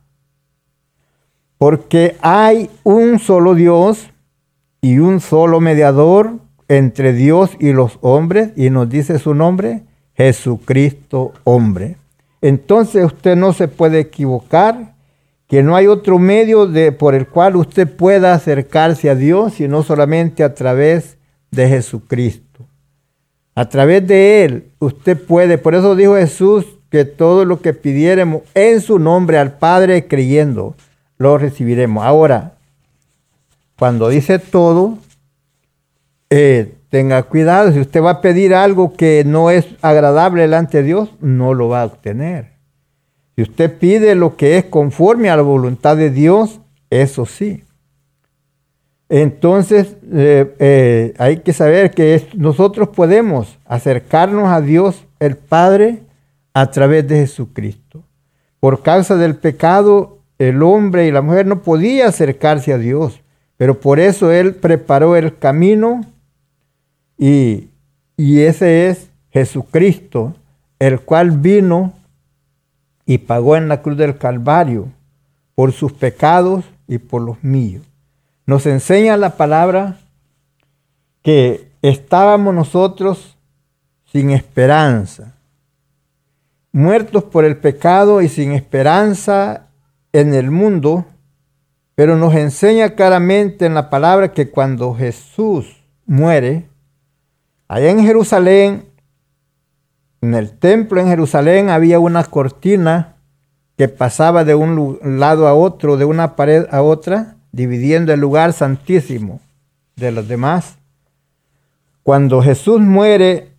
Porque 1.57 2.17
hay 2.19 2.69
un 2.83 3.19
solo 3.19 3.55
Dios 3.55 4.09
y 4.81 4.99
un 4.99 5.21
solo 5.21 5.62
mediador 5.62 6.39
entre 6.67 7.13
Dios 7.13 7.51
y 7.57 7.71
los 7.71 7.99
hombres, 8.01 8.51
y 8.57 8.69
nos 8.69 8.89
dice 8.89 9.17
su 9.17 9.33
nombre, 9.33 9.83
Jesucristo 10.13 11.31
hombre. 11.45 11.95
Entonces 12.41 13.05
usted 13.05 13.38
no 13.38 13.53
se 13.53 13.69
puede 13.69 14.01
equivocar, 14.01 14.93
que 15.47 15.63
no 15.63 15.77
hay 15.77 15.88
otro 15.88 16.19
medio 16.19 16.67
de, 16.67 16.91
por 16.91 17.15
el 17.15 17.27
cual 17.27 17.55
usted 17.55 17.88
pueda 17.88 18.33
acercarse 18.33 19.09
a 19.09 19.15
Dios, 19.15 19.53
sino 19.53 19.83
solamente 19.83 20.43
a 20.43 20.53
través 20.53 21.17
de 21.49 21.69
Jesucristo. 21.69 22.65
A 23.55 23.69
través 23.69 24.05
de 24.05 24.43
Él 24.43 24.71
usted 24.79 25.17
puede, 25.17 25.57
por 25.57 25.75
eso 25.75 25.95
dijo 25.95 26.15
Jesús 26.15 26.78
que 26.89 27.06
todo 27.06 27.45
lo 27.45 27.62
que 27.62 27.73
pidiéramos 27.73 28.41
en 28.54 28.82
su 28.82 28.99
nombre 28.99 29.38
al 29.38 29.54
Padre 29.54 30.08
creyendo, 30.08 30.75
lo 31.17 31.38
recibiremos. 31.38 32.04
Ahora, 32.04 32.54
cuando 33.78 34.10
dice 34.10 34.39
todo, 34.39 34.97
eh, 36.30 36.73
tenga 36.89 37.23
cuidado. 37.23 37.71
Si 37.71 37.80
usted 37.80 38.02
va 38.02 38.12
a 38.12 38.21
pedir 38.21 38.54
algo 38.54 38.93
que 38.93 39.23
no 39.25 39.52
es 39.52 39.67
agradable 39.82 40.41
delante 40.41 40.80
de 40.80 40.84
Dios, 40.84 41.10
no 41.21 41.54
lo 41.54 41.69
va 41.69 41.84
a 41.84 41.86
obtener. 41.86 42.54
Si 43.36 43.43
usted 43.43 43.78
pide 43.78 44.15
lo 44.15 44.36
que 44.36 44.58
es 44.58 44.65
conforme 44.65 45.30
a 45.30 45.38
la 45.38 45.43
voluntad 45.43 45.95
de 45.95 46.10
Dios, 46.10 46.60
eso 46.89 47.25
sí. 47.25 47.63
Entonces 49.08 49.95
eh, 50.12 50.56
eh, 50.60 51.13
hay 51.17 51.38
que 51.38 51.54
saber 51.54 51.91
que 51.91 52.28
nosotros 52.36 52.89
podemos 52.89 53.58
acercarnos 53.65 54.49
a 54.49 54.62
Dios 54.62 55.06
el 55.19 55.36
Padre 55.36 56.04
a 56.53 56.71
través 56.71 57.07
de 57.07 57.17
Jesucristo. 57.17 58.03
Por 58.59 58.81
causa 58.81 59.15
del 59.15 59.35
pecado, 59.35 60.19
el 60.38 60.63
hombre 60.63 61.07
y 61.07 61.12
la 61.12 61.21
mujer 61.21 61.45
no 61.45 61.62
podían 61.62 62.09
acercarse 62.09 62.73
a 62.73 62.77
Dios. 62.77 63.21
Pero 63.57 63.79
por 63.79 63.99
eso 63.99 64.31
Él 64.31 64.55
preparó 64.55 65.17
el 65.17 65.38
camino 65.38 66.05
y, 67.17 67.67
ese 68.17 68.88
es 68.88 69.09
Jesucristo, 69.31 70.33
el 70.79 71.01
cual 71.01 71.31
vino 71.31 71.91
y 73.05 73.17
pagó 73.17 73.57
en 73.57 73.67
la 73.67 73.81
cruz 73.81 73.97
del 73.97 74.17
Calvario 74.17 74.88
por 75.55 75.73
sus 75.73 75.91
pecados 75.91 76.63
y 76.88 76.99
por 76.99 77.21
los 77.21 77.43
míos. 77.43 77.83
Nos 78.45 78.65
enseña 78.65 79.17
la 79.17 79.35
palabra 79.35 79.97
que 81.21 81.69
estábamos 81.81 82.55
nosotros 82.55 83.35
sin 84.05 84.31
esperanza, 84.31 85.35
muertos 86.71 87.23
por 87.23 87.45
el 87.45 87.58
pecado 87.58 88.21
y 88.21 88.29
sin 88.29 88.51
esperanza 88.51 89.67
en 90.13 90.34
el 90.34 90.51
mundo, 90.51 91.05
pero 91.95 92.17
nos 92.17 92.36
enseña 92.36 92.95
claramente 92.95 93.65
en 93.65 93.73
la 93.73 93.89
palabra 93.89 94.34
que 94.34 94.49
cuando 94.49 94.93
Jesús 94.93 95.84
muere, 96.05 96.69
allá 97.67 97.91
en 97.91 98.03
Jerusalén, 98.03 98.86
en 100.21 100.34
el 100.34 100.58
templo 100.58 100.99
en 100.99 101.08
Jerusalén 101.08 101.69
había 101.69 101.99
una 101.99 102.23
cortina 102.23 103.15
que 103.77 103.88
pasaba 103.88 104.43
de 104.43 104.55
un 104.55 104.99
lado 105.01 105.47
a 105.47 105.53
otro, 105.53 105.95
de 105.95 106.05
una 106.05 106.36
pared 106.36 106.65
a 106.71 106.82
otra, 106.82 107.38
dividiendo 107.51 108.13
el 108.13 108.19
lugar 108.19 108.53
santísimo 108.53 109.39
de 109.95 110.12
los 110.12 110.27
demás. 110.27 110.77
Cuando 112.03 112.41
Jesús 112.41 112.82
muere, 112.82 113.51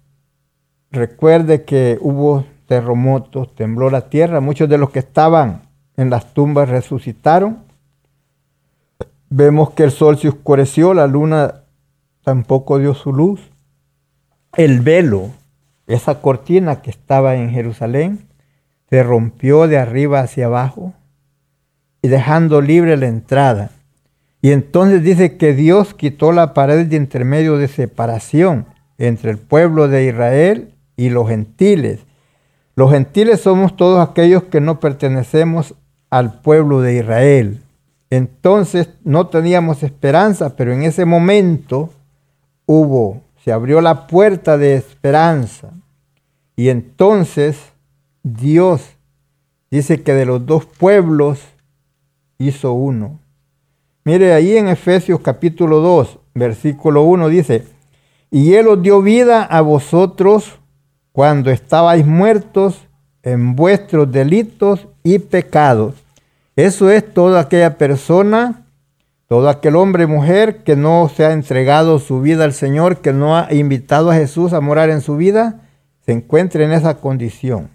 recuerde 0.90 1.64
que 1.64 1.98
hubo 2.00 2.44
terremotos, 2.70 3.52
tembló 3.56 3.90
la 3.90 4.08
tierra, 4.08 4.38
muchos 4.38 4.68
de 4.68 4.78
los 4.78 4.90
que 4.90 5.00
estaban 5.00 5.62
en 5.96 6.08
las 6.08 6.32
tumbas 6.32 6.68
resucitaron 6.68 7.64
Vemos 9.28 9.70
que 9.70 9.82
el 9.82 9.90
sol 9.90 10.18
se 10.18 10.28
oscureció, 10.28 10.94
la 10.94 11.08
luna 11.08 11.62
tampoco 12.24 12.78
dio 12.78 12.94
su 12.94 13.12
luz. 13.12 13.40
El 14.56 14.80
velo, 14.80 15.30
esa 15.88 16.20
cortina 16.20 16.82
que 16.82 16.90
estaba 16.90 17.36
en 17.36 17.50
Jerusalén, 17.50 18.26
se 18.88 19.04
rompió 19.04 19.68
de 19.68 19.78
arriba 19.78 20.18
hacia 20.18 20.46
abajo 20.46 20.94
y 22.02 22.08
dejando 22.08 22.60
libre 22.60 22.96
la 22.96 23.06
entrada. 23.06 23.70
Y 24.42 24.50
entonces 24.50 25.04
dice 25.04 25.36
que 25.36 25.54
Dios 25.54 25.94
quitó 25.94 26.32
la 26.32 26.52
pared 26.52 26.86
de 26.86 26.96
intermedio 26.96 27.56
de 27.56 27.68
separación 27.68 28.66
entre 28.98 29.30
el 29.30 29.38
pueblo 29.38 29.86
de 29.86 30.06
Israel 30.06 30.74
y 30.96 31.10
los 31.10 31.28
gentiles. 31.28 32.00
Los 32.76 32.90
gentiles 32.90 33.40
somos 33.40 33.76
todos 33.76 34.06
aquellos 34.06 34.44
que 34.44 34.60
no 34.60 34.80
pertenecemos 34.80 35.74
al 36.08 36.40
pueblo 36.40 36.80
de 36.80 36.96
Israel. 36.96 37.62
Entonces 38.10 38.90
no 39.04 39.28
teníamos 39.28 39.82
esperanza, 39.82 40.56
pero 40.56 40.72
en 40.72 40.82
ese 40.82 41.04
momento 41.04 41.90
hubo, 42.66 43.22
se 43.44 43.52
abrió 43.52 43.80
la 43.80 44.06
puerta 44.06 44.58
de 44.58 44.74
esperanza. 44.74 45.70
Y 46.56 46.68
entonces 46.68 47.58
Dios 48.22 48.82
dice 49.70 50.02
que 50.02 50.14
de 50.14 50.26
los 50.26 50.44
dos 50.44 50.66
pueblos 50.66 51.40
hizo 52.38 52.72
uno. 52.72 53.18
Mire 54.04 54.32
ahí 54.32 54.56
en 54.56 54.68
Efesios 54.68 55.20
capítulo 55.20 55.80
2, 55.80 56.18
versículo 56.34 57.02
1 57.02 57.28
dice, 57.28 57.66
y 58.30 58.54
Él 58.54 58.68
os 58.68 58.82
dio 58.82 59.02
vida 59.02 59.42
a 59.42 59.60
vosotros 59.60 60.59
cuando 61.20 61.50
estabais 61.50 62.06
muertos 62.06 62.80
en 63.22 63.54
vuestros 63.54 64.10
delitos 64.10 64.88
y 65.02 65.18
pecados 65.18 65.94
eso 66.56 66.90
es 66.90 67.12
toda 67.14 67.40
aquella 67.40 67.76
persona, 67.78 68.62
todo 69.28 69.48
aquel 69.48 69.76
hombre 69.76 70.04
y 70.04 70.06
mujer 70.06 70.62
que 70.64 70.76
no 70.76 71.10
se 71.14 71.24
ha 71.24 71.32
entregado 71.32 71.98
su 71.98 72.22
vida 72.22 72.44
al 72.44 72.52
Señor, 72.52 72.98
que 73.02 73.12
no 73.12 73.36
ha 73.36 73.52
invitado 73.52 74.10
a 74.10 74.14
Jesús 74.14 74.52
a 74.52 74.60
morar 74.60 74.90
en 74.90 75.00
su 75.00 75.16
vida, 75.16 75.60
se 76.04 76.12
encuentra 76.12 76.64
en 76.64 76.72
esa 76.72 76.94
condición. 76.94 77.68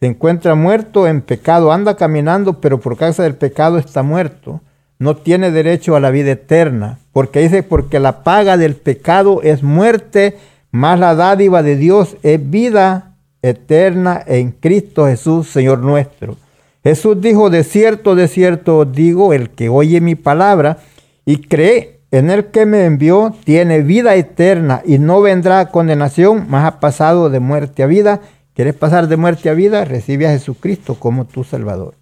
Se 0.00 0.06
encuentra 0.06 0.54
muerto 0.54 1.06
en 1.06 1.22
pecado, 1.22 1.72
anda 1.72 1.96
caminando, 1.96 2.60
pero 2.60 2.78
por 2.78 2.96
causa 2.96 3.22
del 3.24 3.34
pecado 3.34 3.78
está 3.78 4.02
muerto. 4.02 4.60
No 4.98 5.16
tiene 5.16 5.50
derecho 5.50 5.94
a 5.94 6.00
la 6.00 6.10
vida 6.10 6.32
eterna, 6.32 6.98
porque 7.12 7.40
dice, 7.40 7.62
porque 7.62 8.00
la 8.00 8.22
paga 8.22 8.56
del 8.56 8.76
pecado 8.76 9.40
es 9.42 9.62
muerte, 9.62 10.36
más 10.70 10.98
la 10.98 11.14
dádiva 11.14 11.62
de 11.62 11.76
Dios 11.76 12.16
es 12.22 12.50
vida 12.50 13.14
eterna 13.42 14.22
en 14.26 14.50
Cristo 14.50 15.06
Jesús, 15.06 15.48
Señor 15.48 15.80
nuestro. 15.80 16.36
Jesús 16.82 17.20
dijo, 17.20 17.50
de 17.50 17.64
cierto, 17.64 18.14
de 18.14 18.28
cierto 18.28 18.84
digo, 18.84 19.32
el 19.32 19.50
que 19.50 19.68
oye 19.68 20.00
mi 20.00 20.14
palabra 20.14 20.78
y 21.24 21.38
cree 21.38 22.00
en 22.10 22.30
el 22.30 22.46
que 22.46 22.64
me 22.64 22.84
envió 22.86 23.34
tiene 23.44 23.82
vida 23.82 24.14
eterna 24.14 24.82
y 24.84 24.98
no 24.98 25.20
vendrá 25.20 25.60
a 25.60 25.70
condenación, 25.70 26.48
más 26.48 26.64
ha 26.64 26.80
pasado 26.80 27.28
de 27.28 27.40
muerte 27.40 27.82
a 27.82 27.86
vida. 27.86 28.20
¿Quieres 28.54 28.74
pasar 28.74 29.08
de 29.08 29.16
muerte 29.16 29.50
a 29.50 29.54
vida? 29.54 29.84
Recibe 29.84 30.26
a 30.26 30.30
Jesucristo 30.30 30.94
como 30.94 31.26
tu 31.26 31.44
Salvador. 31.44 31.94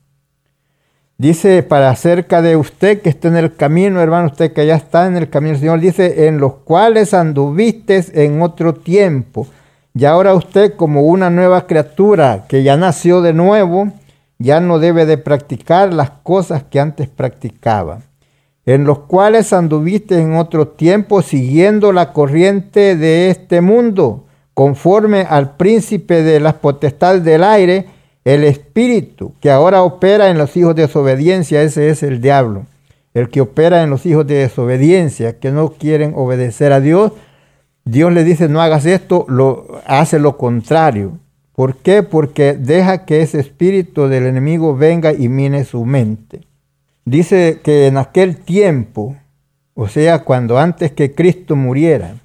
Dice 1.19 1.62
para 1.62 1.91
acerca 1.91 2.43
de 2.43 2.57
usted 2.57 3.01
que 3.01 3.09
está 3.09 3.29
en 3.29 3.37
el 3.37 3.55
camino, 3.55 4.01
hermano, 4.01 4.27
usted 4.27 4.53
que 4.53 4.67
ya 4.67 4.77
está 4.77 5.07
en 5.07 5.17
el 5.17 5.31
camino, 5.31 5.57
Señor 5.57 5.81
dice, 5.81 6.29
en 6.29 6.39
los 6.39 6.55
cuales 6.57 7.14
anduviste 7.14 8.05
en 8.25 8.43
otro 8.43 8.75
tiempo. 8.75 9.47
Y 9.95 10.05
ahora 10.05 10.35
usted 10.35 10.75
como 10.77 11.03
una 11.03 11.31
nueva 11.31 11.67
criatura 11.67 12.45
que 12.49 12.62
ya 12.62 12.77
nació 12.77 13.23
de 13.23 13.33
nuevo, 13.33 13.93
ya 14.39 14.61
no 14.61 14.79
debe 14.79 15.07
de 15.07 15.17
practicar 15.17 15.95
las 15.95 16.11
cosas 16.11 16.64
que 16.64 16.81
antes 16.81 17.09
practicaba 17.09 18.01
en 18.67 18.85
los 18.85 18.99
cuales 18.99 19.53
anduviste 19.53 20.21
en 20.21 20.35
otro 20.35 20.67
tiempo 20.67 21.23
siguiendo 21.23 21.93
la 21.93 22.12
corriente 22.12 22.97
de 22.97 23.31
este 23.31 23.61
mundo, 23.61 24.25
conforme 24.55 25.21
al 25.21 25.57
príncipe 25.57 26.25
de 26.25 26.41
las 26.41 26.55
potestades 26.55 27.23
del 27.23 27.45
aire, 27.45 27.87
el 28.27 28.43
espíritu 28.43 29.35
que 29.41 29.53
ahora 29.53 29.85
opera 29.85 30.31
en 30.31 30.37
los 30.37 30.57
hijos 30.57 30.74
de 30.74 30.83
desobediencia, 30.83 31.62
ese 31.62 31.91
es 31.91 32.03
el 32.03 32.20
diablo, 32.20 32.66
el 33.14 33.29
que 33.29 33.41
opera 33.41 33.85
en 33.85 33.91
los 33.91 34.05
hijos 34.05 34.27
de 34.27 34.35
desobediencia, 34.35 35.39
que 35.39 35.53
no 35.53 35.68
quieren 35.68 36.12
obedecer 36.16 36.72
a 36.72 36.81
Dios. 36.81 37.12
Dios 37.85 38.12
le 38.12 38.24
dice, 38.24 38.49
no 38.49 38.61
hagas 38.61 38.85
esto, 38.85 39.27
lo 39.29 39.81
hace 39.87 40.18
lo 40.18 40.37
contrario. 40.39 41.12
¿Por 41.55 41.77
qué? 41.77 42.03
Porque 42.03 42.55
deja 42.55 43.05
que 43.05 43.22
ese 43.22 43.39
espíritu 43.39 44.09
del 44.09 44.27
enemigo 44.27 44.77
venga 44.77 45.12
y 45.12 45.29
mine 45.29 45.64
su 45.64 45.85
mente. 45.85 46.41
Dice 47.05 47.61
que 47.62 47.87
en 47.87 47.97
aquel 47.97 48.39
tiempo, 48.39 49.14
o 49.74 49.87
sea, 49.87 50.24
cuando 50.24 50.59
antes 50.59 50.91
que 50.91 51.14
Cristo 51.14 51.55
muriera, 51.55 52.16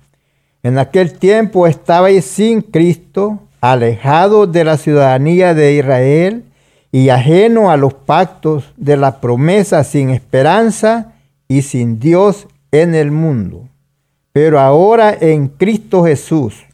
en 0.63 0.79
aquel 0.79 1.13
tiempo 1.13 1.67
estabais 1.67 2.25
sin 2.25 2.61
Cristo, 2.61 3.39
alejado 3.61 4.47
de 4.47 4.63
la 4.63 4.77
ciudadanía 4.77 5.53
de 5.53 5.75
Israel 5.75 6.43
y 6.91 7.09
ajeno 7.09 7.71
a 7.71 7.77
los 7.77 7.93
pactos 7.93 8.73
de 8.75 8.97
la 8.97 9.21
promesa, 9.21 9.83
sin 9.83 10.09
esperanza 10.09 11.13
y 11.47 11.61
sin 11.61 11.99
Dios 11.99 12.47
en 12.71 12.95
el 12.95 13.11
mundo. 13.11 13.69
Pero 14.33 14.59
ahora 14.59 15.15
en 15.19 15.47
Cristo 15.47 16.03
Jesús, 16.03 16.65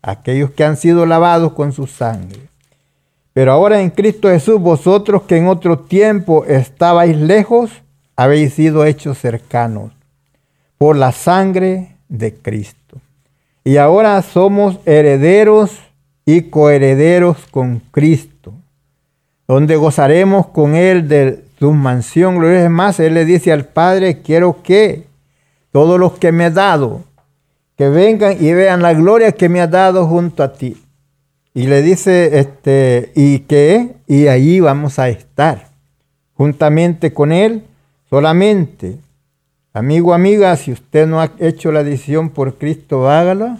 aquellos 0.00 0.50
que 0.52 0.64
han 0.64 0.76
sido 0.76 1.04
lavados 1.04 1.52
con 1.52 1.72
su 1.72 1.86
sangre, 1.86 2.40
pero 3.32 3.52
ahora 3.52 3.82
en 3.82 3.90
Cristo 3.90 4.28
Jesús, 4.28 4.60
vosotros 4.60 5.22
que 5.22 5.36
en 5.36 5.48
otro 5.48 5.80
tiempo 5.80 6.46
estabais 6.46 7.16
lejos, 7.16 7.70
habéis 8.14 8.54
sido 8.54 8.86
hechos 8.86 9.18
cercanos 9.18 9.92
por 10.78 10.96
la 10.96 11.12
sangre 11.12 11.96
de 12.08 12.34
Cristo. 12.34 12.98
Y 13.62 13.76
ahora 13.78 14.22
somos 14.22 14.78
herederos 14.86 15.85
y 16.26 16.42
coherederos 16.42 17.38
con 17.52 17.80
Cristo, 17.92 18.52
donde 19.46 19.76
gozaremos 19.76 20.48
con 20.48 20.74
Él 20.74 21.08
de 21.08 21.44
su 21.58 21.72
mansión. 21.72 22.44
Es 22.44 22.68
más, 22.68 22.98
Él 22.98 23.14
le 23.14 23.24
dice 23.24 23.52
al 23.52 23.64
Padre, 23.64 24.20
quiero 24.22 24.60
que 24.62 25.04
todos 25.70 26.00
los 26.00 26.18
que 26.18 26.32
me 26.32 26.46
ha 26.46 26.50
dado, 26.50 27.04
que 27.76 27.88
vengan 27.88 28.36
y 28.40 28.52
vean 28.52 28.82
la 28.82 28.92
gloria 28.92 29.32
que 29.32 29.48
me 29.48 29.60
ha 29.60 29.68
dado 29.68 30.06
junto 30.06 30.42
a 30.42 30.52
ti. 30.52 30.76
Y 31.54 31.68
le 31.68 31.80
dice, 31.80 32.38
este, 32.40 33.12
¿y 33.14 33.40
qué? 33.40 33.94
Y 34.08 34.26
ahí 34.26 34.58
vamos 34.58 34.98
a 34.98 35.08
estar, 35.08 35.68
juntamente 36.34 37.14
con 37.14 37.30
Él, 37.30 37.62
solamente. 38.10 38.98
Amigo, 39.72 40.12
amiga, 40.12 40.56
si 40.56 40.72
usted 40.72 41.06
no 41.06 41.20
ha 41.20 41.30
hecho 41.38 41.70
la 41.70 41.84
decisión 41.84 42.30
por 42.30 42.58
Cristo, 42.58 43.08
hágala. 43.08 43.58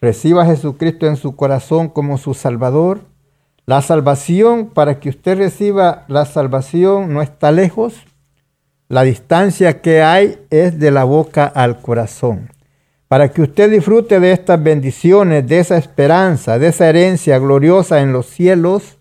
Reciba 0.00 0.42
a 0.42 0.46
Jesucristo 0.46 1.06
en 1.06 1.16
su 1.16 1.36
corazón 1.36 1.88
como 1.88 2.18
su 2.18 2.34
Salvador. 2.34 3.00
La 3.66 3.82
salvación, 3.82 4.68
para 4.68 5.00
que 5.00 5.08
usted 5.08 5.38
reciba 5.38 6.04
la 6.08 6.24
salvación, 6.24 7.12
no 7.12 7.22
está 7.22 7.52
lejos. 7.52 7.94
La 8.88 9.02
distancia 9.02 9.82
que 9.82 10.02
hay 10.02 10.38
es 10.50 10.78
de 10.78 10.90
la 10.90 11.04
boca 11.04 11.44
al 11.44 11.80
corazón 11.80 12.50
para 13.08 13.30
que 13.30 13.40
usted 13.40 13.70
disfrute 13.70 14.20
de 14.20 14.32
estas 14.32 14.62
bendiciones, 14.62 15.48
de 15.48 15.58
esa 15.58 15.78
esperanza, 15.78 16.58
de 16.58 16.68
esa 16.68 16.88
herencia 16.88 17.38
gloriosa 17.38 18.00
en 18.00 18.12
los 18.12 18.26
cielos, 18.26 18.98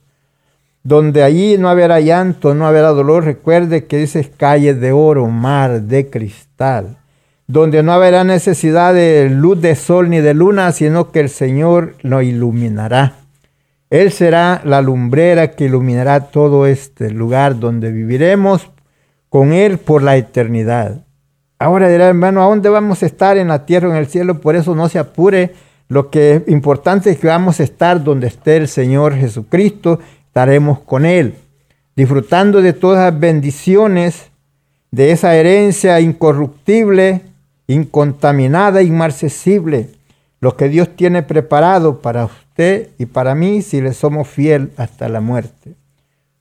donde 0.83 1.23
allí 1.23 1.57
no 1.57 1.67
habrá 1.67 1.99
llanto, 1.99 2.55
no 2.55 2.65
habrá 2.65 2.89
dolor. 2.89 3.25
Recuerde 3.25 3.85
que 3.85 3.97
dice 3.97 4.31
calles 4.35 4.79
de 4.79 4.93
oro, 4.93 5.27
mar 5.27 5.81
de 5.81 6.09
cristal, 6.09 6.97
donde 7.47 7.81
no 7.81 7.93
habrá 7.93 8.25
necesidad 8.25 8.93
de 8.93 9.29
luz 9.29 9.61
de 9.61 9.75
sol 9.75 10.09
ni 10.09 10.19
de 10.19 10.33
luna, 10.33 10.71
sino 10.73 11.11
que 11.11 11.21
el 11.21 11.29
Señor 11.29 11.95
lo 12.01 12.21
iluminará. 12.21 13.13
Él 13.89 14.11
será 14.11 14.61
la 14.65 14.81
lumbrera 14.81 15.51
que 15.51 15.65
iluminará 15.65 16.25
todo 16.29 16.65
este 16.65 17.09
lugar 17.09 17.57
donde 17.57 17.89
viviremos 17.89 18.69
con 19.29 19.53
Él 19.53 19.77
por 19.77 20.03
la 20.03 20.17
eternidad. 20.17 21.05
Ahora 21.57 21.87
dirá, 21.87 22.07
hermano, 22.09 22.43
¿a 22.43 22.47
dónde 22.47 22.69
vamos 22.69 23.01
a 23.01 23.05
estar 23.05 23.37
en 23.37 23.47
la 23.47 23.65
tierra 23.65 23.87
o 23.87 23.91
en 23.91 23.97
el 23.97 24.07
cielo? 24.07 24.41
Por 24.41 24.57
eso 24.57 24.75
no 24.75 24.89
se 24.89 24.99
apure. 24.99 25.53
Lo 25.87 26.09
que 26.09 26.35
es 26.35 26.47
importante 26.49 27.11
es 27.11 27.17
que 27.17 27.27
vamos 27.27 27.61
a 27.61 27.63
estar 27.63 28.03
donde 28.03 28.27
esté 28.27 28.57
el 28.57 28.67
Señor 28.67 29.15
Jesucristo, 29.15 29.99
estaremos 30.27 30.79
con 30.79 31.05
Él, 31.05 31.35
disfrutando 31.95 32.61
de 32.61 32.73
todas 32.73 33.11
las 33.11 33.19
bendiciones, 33.19 34.29
de 34.91 35.11
esa 35.11 35.33
herencia 35.35 35.99
incorruptible, 36.01 37.21
incontaminada, 37.67 38.81
inmarcesible, 38.81 39.89
lo 40.39 40.55
que 40.55 40.69
Dios 40.69 40.95
tiene 40.95 41.23
preparado 41.23 41.99
para 42.01 42.25
usted 42.25 42.89
y 42.97 43.05
para 43.05 43.35
mí 43.35 43.61
si 43.61 43.81
le 43.81 43.93
somos 43.93 44.27
fiel 44.27 44.71
hasta 44.77 45.09
la 45.09 45.21
muerte. 45.21 45.73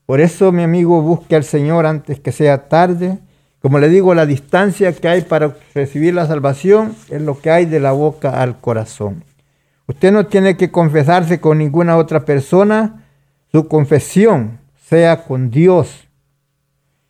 Por 0.05 0.21
eso, 0.21 0.51
mi 0.51 0.63
amigo, 0.63 1.01
busque 1.01 1.35
al 1.35 1.43
Señor 1.43 1.85
antes 1.85 2.19
que 2.19 2.31
sea 2.31 2.69
tarde 2.69 3.19
como 3.61 3.79
le 3.79 3.89
digo, 3.89 4.13
la 4.13 4.25
distancia 4.25 4.93
que 4.93 5.07
hay 5.07 5.21
para 5.23 5.55
recibir 5.73 6.13
la 6.13 6.27
salvación 6.27 6.95
es 7.09 7.21
lo 7.21 7.39
que 7.39 7.49
hay 7.49 7.65
de 7.65 7.79
la 7.79 7.91
boca 7.91 8.41
al 8.41 8.59
corazón. 8.61 9.23
Usted 9.87 10.11
no 10.11 10.27
tiene 10.27 10.57
que 10.57 10.71
confesarse 10.71 11.39
con 11.39 11.57
ninguna 11.57 11.97
otra 11.97 12.23
persona. 12.23 13.03
Su 13.51 13.67
confesión 13.67 14.59
sea 14.87 15.23
con 15.23 15.49
Dios, 15.49 16.07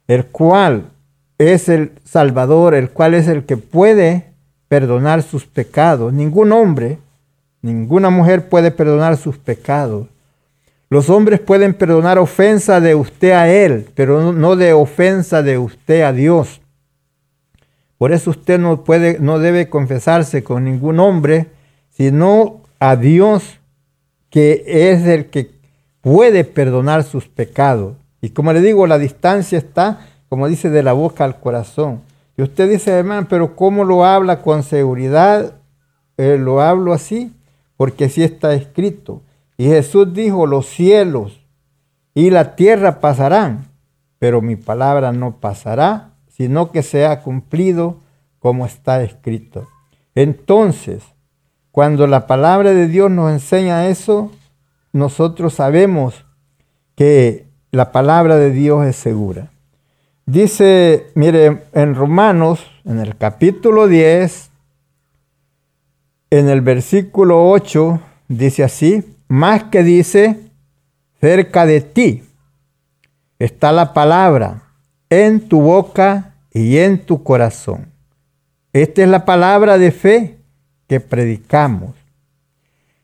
el 0.08 0.26
cual 0.28 0.92
es 1.38 1.70
el 1.70 1.92
Salvador, 2.04 2.74
el 2.74 2.90
cual 2.90 3.14
es 3.14 3.28
el 3.28 3.46
que 3.46 3.58
puede 3.58 4.32
perdonar 4.68 5.22
sus 5.22 5.46
pecados. 5.46 6.14
Ningún 6.14 6.52
hombre, 6.52 7.00
ninguna 7.62 8.10
mujer 8.10 8.50
puede 8.50 8.72
perdonar 8.72 9.18
sus 9.18 9.38
pecados. 9.38 10.08
Los 10.90 11.10
hombres 11.10 11.40
pueden 11.40 11.74
perdonar 11.74 12.18
ofensa 12.18 12.80
de 12.80 12.96
usted 12.96 13.32
a 13.32 13.50
Él, 13.50 13.88
pero 13.94 14.32
no 14.32 14.56
de 14.56 14.74
ofensa 14.74 15.44
de 15.44 15.58
usted 15.58 16.02
a 16.02 16.14
Dios. 16.14 16.62
Por 17.98 18.12
eso 18.12 18.30
usted 18.30 18.60
no, 18.60 18.84
puede, 18.84 19.20
no 19.20 19.40
debe 19.40 19.70
confesarse 19.70 20.44
con 20.44 20.64
ningún 20.64 21.00
hombre, 21.00 21.48
sino 21.90 22.62
a 22.80 22.96
Dios, 22.96 23.60
que 24.30 24.64
es 24.66 25.06
el 25.06 25.26
que 25.26 25.52
puede 26.02 26.44
perdonar 26.44 27.04
sus 27.04 27.28
pecados. 27.28 27.96
Y 28.22 28.30
como 28.30 28.54
le 28.54 28.62
digo, 28.62 28.88
la 28.88 28.98
distancia 28.98 29.58
está, 29.58 30.08
como 30.30 30.48
dice, 30.48 30.70
de 30.70 30.84
la 30.84 30.94
boca 30.94 31.24
al 31.24 31.40
corazón. 31.40 32.02
Y 32.36 32.44
usted 32.44 32.70
dice, 32.70 32.92
hermano, 32.92 33.28
pero 33.30 33.56
¿cómo 33.56 33.84
lo 33.84 34.06
habla 34.06 34.42
con 34.42 34.64
seguridad? 34.64 35.54
Eh, 36.18 36.38
lo 36.38 36.62
hablo 36.62 36.94
así, 36.94 37.34
porque 37.76 38.06
así 38.06 38.24
está 38.24 38.54
escrito. 38.54 39.22
Y 39.58 39.66
Jesús 39.66 40.14
dijo, 40.14 40.46
los 40.46 40.68
cielos 40.68 41.40
y 42.14 42.30
la 42.30 42.56
tierra 42.56 43.00
pasarán, 43.00 43.68
pero 44.20 44.42
mi 44.42 44.56
palabra 44.56 45.12
no 45.12 45.38
pasará, 45.40 46.12
sino 46.28 46.72
que 46.72 46.84
sea 46.84 47.22
cumplido 47.22 47.98
como 48.40 48.66
está 48.66 49.02
escrito. 49.04 49.68
Entonces, 50.16 51.04
cuando 51.72 52.08
la 52.08 52.26
palabra 52.26 52.74
de 52.74 52.88
Dios 52.88 53.12
nos 53.12 53.32
enseña 53.32 53.88
eso, 53.88 54.32
nosotros 54.94 55.54
sabemos 55.54 56.26
que 56.96 57.46
la 57.72 57.92
palabra 57.92 58.38
de 58.38 58.52
Dios 58.52 58.86
es 58.86 58.96
segura. 58.96 59.52
Dice, 60.28 61.10
mire, 61.16 61.64
en 61.72 61.96
Romanos, 61.96 62.60
en 62.84 63.00
el 63.00 63.16
capítulo 63.16 63.88
10, 63.88 64.50
en 66.32 66.50
el 66.50 66.60
versículo 66.60 67.50
8, 67.50 68.02
dice 68.28 68.66
así, 68.66 69.16
más 69.30 69.64
que 69.64 69.84
dice, 69.84 70.38
cerca 71.22 71.66
de 71.66 71.80
ti 71.80 72.24
está 73.40 73.72
la 73.72 73.94
palabra, 73.94 74.64
en 75.10 75.48
tu 75.48 75.62
boca 75.62 76.34
y 76.52 76.76
en 76.80 77.06
tu 77.06 77.24
corazón. 77.24 77.88
Esta 78.74 79.04
es 79.04 79.08
la 79.08 79.24
palabra 79.24 79.78
de 79.78 79.92
fe 79.94 80.40
que 80.90 81.00
predicamos. 81.00 81.96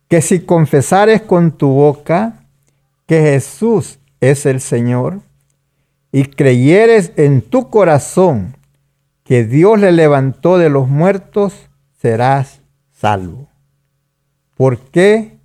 Que 0.10 0.22
si 0.22 0.42
confesares 0.42 1.22
con 1.22 1.54
tu 1.54 1.70
boca 1.70 2.44
que 3.08 3.22
Jesús 3.22 3.98
es 4.20 4.46
el 4.46 4.60
Señor 4.60 5.22
y 6.14 6.26
creyeres 6.26 7.12
en 7.16 7.42
tu 7.42 7.72
corazón 7.72 8.56
que 9.24 9.44
Dios 9.46 9.80
le 9.80 9.92
levantó 9.92 10.60
de 10.60 10.70
los 10.70 10.88
muertos, 10.88 11.70
serás 12.00 12.62
salvo. 12.92 13.48
¿Por 14.56 14.78
qué? 14.78 15.40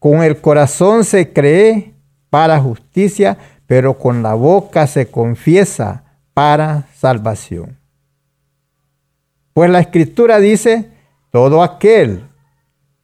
Con 0.00 0.24
el 0.24 0.40
corazón 0.40 1.04
se 1.04 1.32
cree 1.32 1.94
para 2.28 2.58
justicia, 2.58 3.38
pero 3.66 3.98
con 3.98 4.24
la 4.24 4.34
boca 4.34 4.88
se 4.88 5.06
confiesa 5.06 6.02
para 6.34 6.88
salvación. 6.96 7.78
Pues 9.52 9.70
la 9.70 9.78
escritura 9.78 10.40
dice, 10.40 10.90
todo 11.30 11.62
aquel 11.62 12.24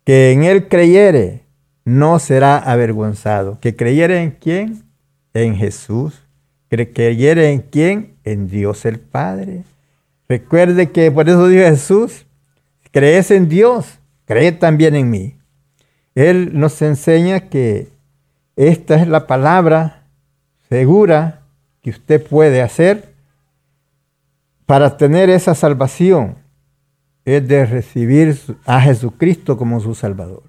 que 0.05 0.33
en 0.33 0.43
él 0.43 0.67
creyere 0.67 1.45
no 1.85 2.19
será 2.19 2.59
avergonzado. 2.59 3.61
¿Que 3.61 3.77
creyere 3.77 4.23
en 4.25 4.33
quién? 4.33 4.83
En 5.35 5.55
Jesús. 5.55 6.26
¿Que 6.77 6.93
creyere 6.93 7.53
en 7.53 7.61
quién? 7.61 8.17
En 8.25 8.49
Dios 8.49 8.85
el 8.85 8.99
Padre. 8.99 9.65
Recuerde 10.29 10.91
que 10.91 11.11
por 11.11 11.29
eso 11.29 11.49
dijo 11.49 11.65
Jesús, 11.65 12.27
crees 12.91 13.31
en 13.31 13.49
Dios, 13.49 13.99
cree 14.27 14.53
también 14.53 14.95
en 14.95 15.09
mí. 15.09 15.37
Él 16.15 16.51
nos 16.53 16.83
enseña 16.83 17.41
que 17.49 17.89
esta 18.57 18.97
es 18.97 19.09
la 19.09 19.27
palabra 19.27 20.03
segura 20.69 21.43
que 21.83 21.91
usted 21.91 22.23
puede 22.27 22.61
hacer 22.61 23.15
para 24.67 24.97
tener 24.99 25.31
esa 25.31 25.55
salvación. 25.55 26.37
Es 27.25 27.47
de 27.49 27.65
recibir 27.65 28.39
a 28.67 28.81
Jesucristo 28.83 29.57
como 29.57 29.81
su 29.81 29.95
Salvador. 29.95 30.43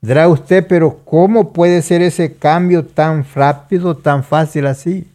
Dirá 0.00 0.28
usted, 0.28 0.66
pero 0.66 1.00
¿cómo 1.04 1.52
puede 1.52 1.82
ser 1.82 2.00
ese 2.02 2.34
cambio 2.34 2.84
tan 2.84 3.26
rápido, 3.34 3.96
tan 3.96 4.24
fácil 4.24 4.66
así? 4.66 5.06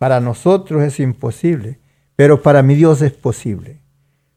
Para 0.00 0.18
nosotros 0.18 0.82
es 0.82 0.98
imposible, 0.98 1.78
pero 2.16 2.40
para 2.40 2.62
mi 2.62 2.74
Dios 2.74 3.02
es 3.02 3.12
posible. 3.12 3.82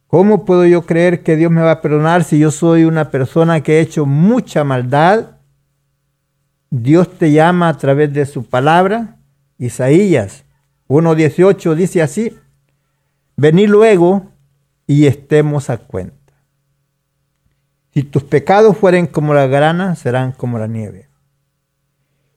¿Cómo 0.07 0.43
puedo 0.43 0.66
yo 0.66 0.86
creer 0.86 1.24
que 1.24 1.38
Dios 1.38 1.51
me 1.51 1.61
va 1.61 1.72
a 1.72 1.82
perdonar 1.82 2.26
si 2.26 2.38
yo 2.38 2.51
soy 2.51 2.84
una 2.84 3.09
persona 3.11 3.64
que 3.64 3.78
he 3.78 3.80
hecho 3.80 4.05
mucha 4.05 4.66
maldad? 4.66 5.38
Dios 6.70 7.18
te 7.18 7.32
llama 7.32 7.70
a 7.70 7.78
través 7.78 8.11
de 8.11 8.26
su 8.26 8.43
palabra. 8.43 9.16
Isaías 9.57 10.43
1.18 10.89 11.76
dice 11.76 12.01
así, 12.01 12.38
vení 13.38 13.66
luego 13.66 14.34
y 14.86 15.05
estemos 15.05 15.70
a 15.70 15.78
cuenta. 15.78 16.34
Si 17.93 18.03
tus 18.03 18.26
pecados 18.26 18.76
fueren 18.76 19.07
como 19.07 19.34
la 19.34 19.47
grana, 19.47 19.95
serán 19.95 20.34
como 20.34 20.59
la 20.59 20.68
nieve. 20.68 21.07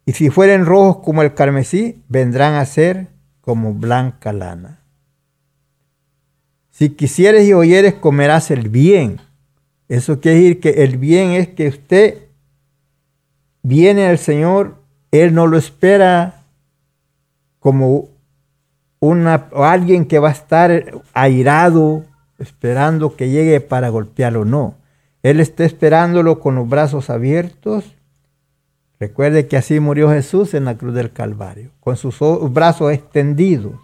Y 0.04 0.12
si 0.12 0.30
fueren 0.30 0.64
rojos 0.64 0.98
como 0.98 1.22
el 1.22 1.34
carmesí, 1.34 2.04
vendrán 2.08 2.54
a 2.54 2.64
ser 2.66 3.15
como 3.46 3.74
blanca 3.74 4.32
lana. 4.32 4.80
Si 6.72 6.90
quisieres 6.90 7.46
y 7.46 7.52
oyeres, 7.52 7.94
comerás 7.94 8.50
el 8.50 8.68
bien. 8.68 9.20
Eso 9.88 10.20
quiere 10.20 10.38
decir 10.38 10.60
que 10.60 10.82
el 10.82 10.98
bien 10.98 11.30
es 11.30 11.46
que 11.46 11.68
usted 11.68 12.24
viene 13.62 14.08
al 14.08 14.18
Señor, 14.18 14.82
Él 15.12 15.32
no 15.32 15.46
lo 15.46 15.58
espera 15.58 16.42
como 17.60 18.08
una, 18.98 19.46
alguien 19.54 20.06
que 20.06 20.18
va 20.18 20.30
a 20.30 20.32
estar 20.32 21.00
airado, 21.14 22.04
esperando 22.40 23.14
que 23.14 23.30
llegue 23.30 23.60
para 23.60 23.90
golpearlo. 23.90 24.44
No, 24.44 24.74
Él 25.22 25.38
está 25.38 25.64
esperándolo 25.64 26.40
con 26.40 26.56
los 26.56 26.68
brazos 26.68 27.10
abiertos. 27.10 27.84
Recuerde 28.98 29.46
que 29.46 29.56
así 29.56 29.78
murió 29.80 30.10
Jesús 30.10 30.54
en 30.54 30.64
la 30.64 30.76
cruz 30.76 30.94
del 30.94 31.12
Calvario, 31.12 31.70
con 31.80 31.96
sus 31.96 32.18
brazos 32.52 32.92
extendidos 32.92 33.74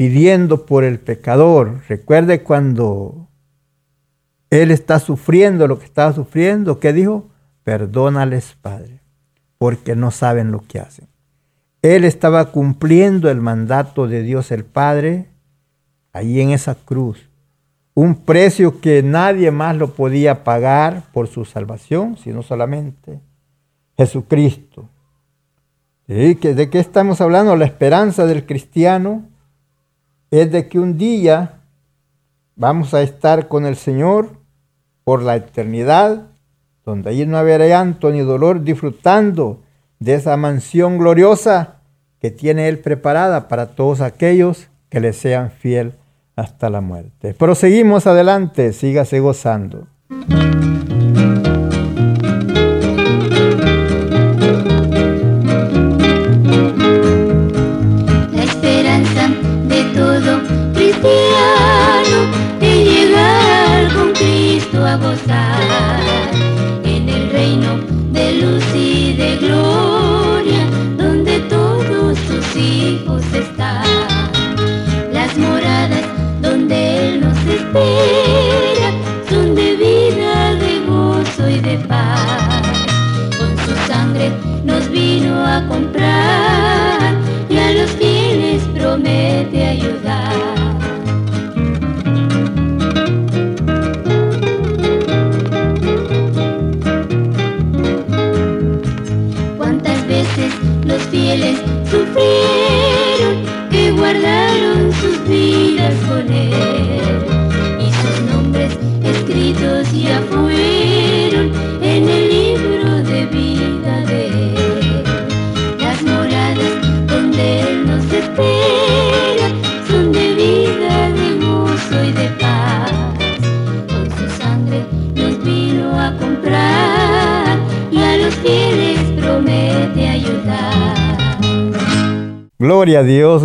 pidiendo 0.00 0.64
por 0.64 0.82
el 0.82 0.98
pecador. 0.98 1.82
Recuerde 1.86 2.42
cuando 2.42 3.28
él 4.48 4.70
está 4.70 4.98
sufriendo 4.98 5.68
lo 5.68 5.78
que 5.78 5.84
estaba 5.84 6.14
sufriendo, 6.14 6.80
¿qué 6.80 6.94
dijo? 6.94 7.28
Perdónales, 7.64 8.56
Padre, 8.62 9.00
porque 9.58 9.94
no 9.96 10.10
saben 10.10 10.52
lo 10.52 10.60
que 10.66 10.80
hacen. 10.80 11.06
Él 11.82 12.04
estaba 12.04 12.50
cumpliendo 12.50 13.30
el 13.30 13.42
mandato 13.42 14.08
de 14.08 14.22
Dios 14.22 14.50
el 14.52 14.64
Padre 14.64 15.28
ahí 16.14 16.40
en 16.40 16.52
esa 16.52 16.74
cruz. 16.74 17.28
Un 17.92 18.14
precio 18.14 18.80
que 18.80 19.02
nadie 19.02 19.50
más 19.50 19.76
lo 19.76 19.92
podía 19.92 20.44
pagar 20.44 21.02
por 21.12 21.28
su 21.28 21.44
salvación, 21.44 22.16
sino 22.16 22.42
solamente 22.42 23.20
Jesucristo. 24.00 24.88
¿De 26.06 26.70
qué 26.70 26.78
estamos 26.78 27.20
hablando? 27.20 27.54
La 27.54 27.66
esperanza 27.66 28.24
del 28.24 28.46
cristiano 28.46 29.24
es 30.30 30.50
de 30.50 30.70
que 30.70 30.78
un 30.78 30.96
día 30.96 31.60
vamos 32.56 32.94
a 32.94 33.02
estar 33.02 33.46
con 33.46 33.66
el 33.66 33.76
Señor 33.76 34.30
por 35.04 35.22
la 35.22 35.36
eternidad, 35.36 36.28
donde 36.86 37.10
allí 37.10 37.26
no 37.26 37.36
habrá 37.36 37.66
llanto 37.66 38.10
ni 38.10 38.20
dolor, 38.20 38.64
disfrutando 38.64 39.60
de 39.98 40.14
esa 40.14 40.34
mansión 40.38 40.96
gloriosa 40.96 41.82
que 42.20 42.30
tiene 42.30 42.68
Él 42.68 42.78
preparada 42.78 43.48
para 43.48 43.72
todos 43.72 44.00
aquellos 44.00 44.68
que 44.88 45.00
le 45.00 45.12
sean 45.12 45.50
fiel 45.50 45.92
hasta 46.36 46.70
la 46.70 46.80
muerte. 46.80 47.34
Proseguimos 47.34 48.06
adelante, 48.06 48.72
sígase 48.72 49.20
gozando. 49.20 49.88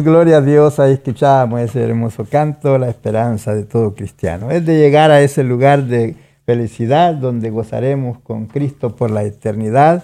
Gloria 0.05 0.37
a 0.37 0.41
Dios. 0.41 0.79
Ahí 0.79 0.93
escuchábamos 0.93 1.61
ese 1.61 1.81
hermoso 1.81 2.25
canto, 2.25 2.77
la 2.77 2.89
esperanza 2.89 3.55
de 3.55 3.63
todo 3.63 3.95
cristiano. 3.95 4.51
Es 4.51 4.63
de 4.63 4.77
llegar 4.77 5.09
a 5.09 5.19
ese 5.21 5.43
lugar 5.43 5.85
de 5.85 6.15
felicidad 6.45 7.15
donde 7.15 7.49
gozaremos 7.49 8.19
con 8.19 8.45
Cristo 8.45 8.95
por 8.95 9.09
la 9.09 9.23
eternidad. 9.23 10.03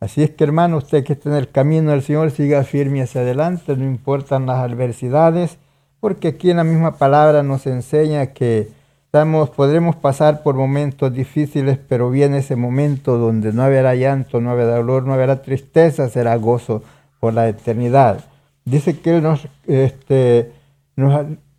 Así 0.00 0.22
es 0.22 0.30
que 0.30 0.44
hermano, 0.44 0.78
usted 0.78 1.04
que 1.04 1.12
está 1.12 1.28
en 1.28 1.36
el 1.36 1.50
camino 1.50 1.90
del 1.90 2.00
Señor, 2.00 2.30
siga 2.30 2.64
firme 2.64 3.02
hacia 3.02 3.20
adelante, 3.20 3.76
no 3.76 3.84
importan 3.84 4.46
las 4.46 4.60
adversidades, 4.60 5.58
porque 6.00 6.28
aquí 6.28 6.50
en 6.50 6.56
la 6.56 6.64
misma 6.64 6.96
palabra 6.96 7.42
nos 7.42 7.66
enseña 7.66 8.28
que 8.28 8.70
estamos, 9.04 9.50
podremos 9.50 9.96
pasar 9.96 10.42
por 10.42 10.54
momentos 10.54 11.12
difíciles, 11.12 11.78
pero 11.86 12.08
viene 12.08 12.38
ese 12.38 12.56
momento 12.56 13.18
donde 13.18 13.52
no 13.52 13.64
habrá 13.64 13.94
llanto, 13.96 14.40
no 14.40 14.50
habrá 14.50 14.76
dolor, 14.76 15.02
no 15.02 15.12
habrá 15.12 15.42
tristeza, 15.42 16.08
será 16.08 16.36
gozo 16.36 16.82
por 17.20 17.34
la 17.34 17.48
eternidad 17.50 18.31
dice 18.64 18.98
que 18.98 19.16
Él 19.16 19.22
nos, 19.22 19.46
este, 19.66 20.52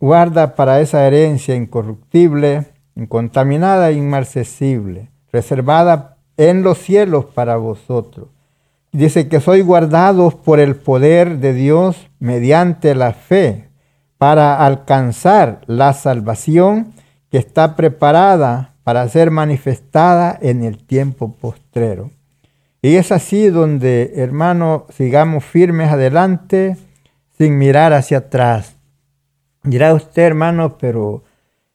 guarda 0.00 0.54
para 0.54 0.80
esa 0.80 1.06
herencia 1.06 1.54
incorruptible, 1.54 2.66
incontaminada 2.96 3.90
e 3.90 3.94
inmarcesible, 3.94 5.10
reservada 5.32 6.16
en 6.36 6.62
los 6.62 6.78
cielos 6.78 7.26
para 7.26 7.56
vosotros. 7.56 8.28
Dice 8.92 9.28
que 9.28 9.40
sois 9.40 9.64
guardados 9.64 10.34
por 10.34 10.60
el 10.60 10.76
poder 10.76 11.38
de 11.38 11.52
Dios 11.52 12.08
mediante 12.20 12.94
la 12.94 13.12
fe, 13.12 13.68
para 14.18 14.64
alcanzar 14.64 15.60
la 15.66 15.92
salvación 15.92 16.92
que 17.30 17.38
está 17.38 17.76
preparada 17.76 18.74
para 18.84 19.08
ser 19.08 19.30
manifestada 19.30 20.38
en 20.40 20.62
el 20.62 20.78
tiempo 20.78 21.32
postrero. 21.32 22.10
Y 22.80 22.96
es 22.96 23.12
así 23.12 23.48
donde, 23.48 24.12
hermano, 24.16 24.86
sigamos 24.90 25.44
firmes 25.44 25.90
adelante 25.90 26.76
sin 27.36 27.58
mirar 27.58 27.92
hacia 27.92 28.18
atrás. 28.18 28.76
Dirá 29.62 29.94
usted, 29.94 30.22
hermano, 30.22 30.78
pero 30.78 31.22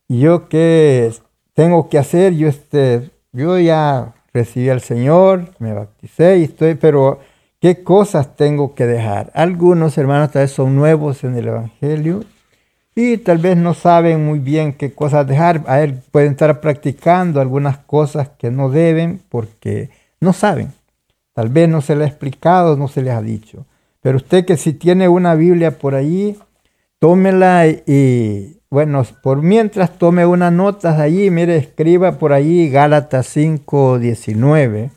yo 0.07 0.47
qué 0.49 1.11
tengo 1.53 1.89
que 1.89 1.97
hacer? 1.97 2.33
Yo, 2.35 2.47
este, 2.47 3.09
yo 3.31 3.57
ya 3.59 4.13
recibí 4.33 4.69
al 4.69 4.81
Señor, 4.81 5.53
me 5.59 5.73
bauticé 5.73 6.37
y 6.37 6.43
estoy, 6.43 6.75
pero 6.75 7.19
¿qué 7.59 7.83
cosas 7.83 8.35
tengo 8.35 8.75
que 8.75 8.85
dejar? 8.85 9.31
Algunos 9.33 9.97
hermanos 9.97 10.31
tal 10.31 10.43
vez 10.43 10.51
son 10.51 10.75
nuevos 10.75 11.23
en 11.23 11.35
el 11.35 11.47
Evangelio 11.47 12.23
y 12.95 13.17
tal 13.17 13.37
vez 13.37 13.57
no 13.57 13.73
saben 13.73 14.25
muy 14.25 14.39
bien 14.39 14.73
qué 14.73 14.93
cosas 14.93 15.25
dejar. 15.27 15.63
A 15.67 15.81
él 15.81 16.01
pueden 16.11 16.31
estar 16.31 16.59
practicando 16.61 17.41
algunas 17.41 17.77
cosas 17.77 18.29
que 18.37 18.51
no 18.51 18.69
deben 18.69 19.21
porque 19.29 19.89
no 20.19 20.33
saben. 20.33 20.73
Tal 21.33 21.49
vez 21.49 21.69
no 21.69 21.81
se 21.81 21.95
les 21.95 22.05
ha 22.05 22.09
explicado, 22.09 22.75
no 22.75 22.87
se 22.87 23.01
les 23.01 23.13
ha 23.13 23.21
dicho. 23.21 23.65
Pero 24.01 24.17
usted 24.17 24.45
que 24.45 24.57
si 24.57 24.73
tiene 24.73 25.07
una 25.09 25.35
Biblia 25.35 25.77
por 25.77 25.95
ahí, 25.95 26.37
tómela 26.99 27.67
y, 27.67 28.59
bueno, 28.69 29.03
por 29.23 29.41
mientras 29.41 29.97
tome 29.97 30.25
unas 30.25 30.53
notas 30.53 30.99
allí, 30.99 31.29
mire, 31.29 31.57
escriba 31.57 32.13
por 32.13 32.33
ahí 32.33 32.69
Gálatas 32.69 33.27
5, 33.27 33.99
19, 33.99 34.91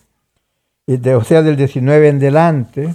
y 0.87 0.97
de, 0.97 1.15
o 1.15 1.25
sea, 1.25 1.43
del 1.43 1.57
19 1.57 2.09
en 2.09 2.19
delante. 2.19 2.95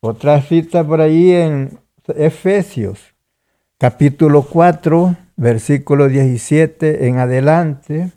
Otra 0.00 0.40
cita 0.42 0.86
por 0.86 1.00
ahí 1.00 1.32
en 1.32 1.78
Efesios, 2.16 3.14
capítulo 3.78 4.42
4, 4.42 5.16
versículo 5.36 6.08
17 6.08 7.06
en 7.08 7.18
adelante. 7.18 8.12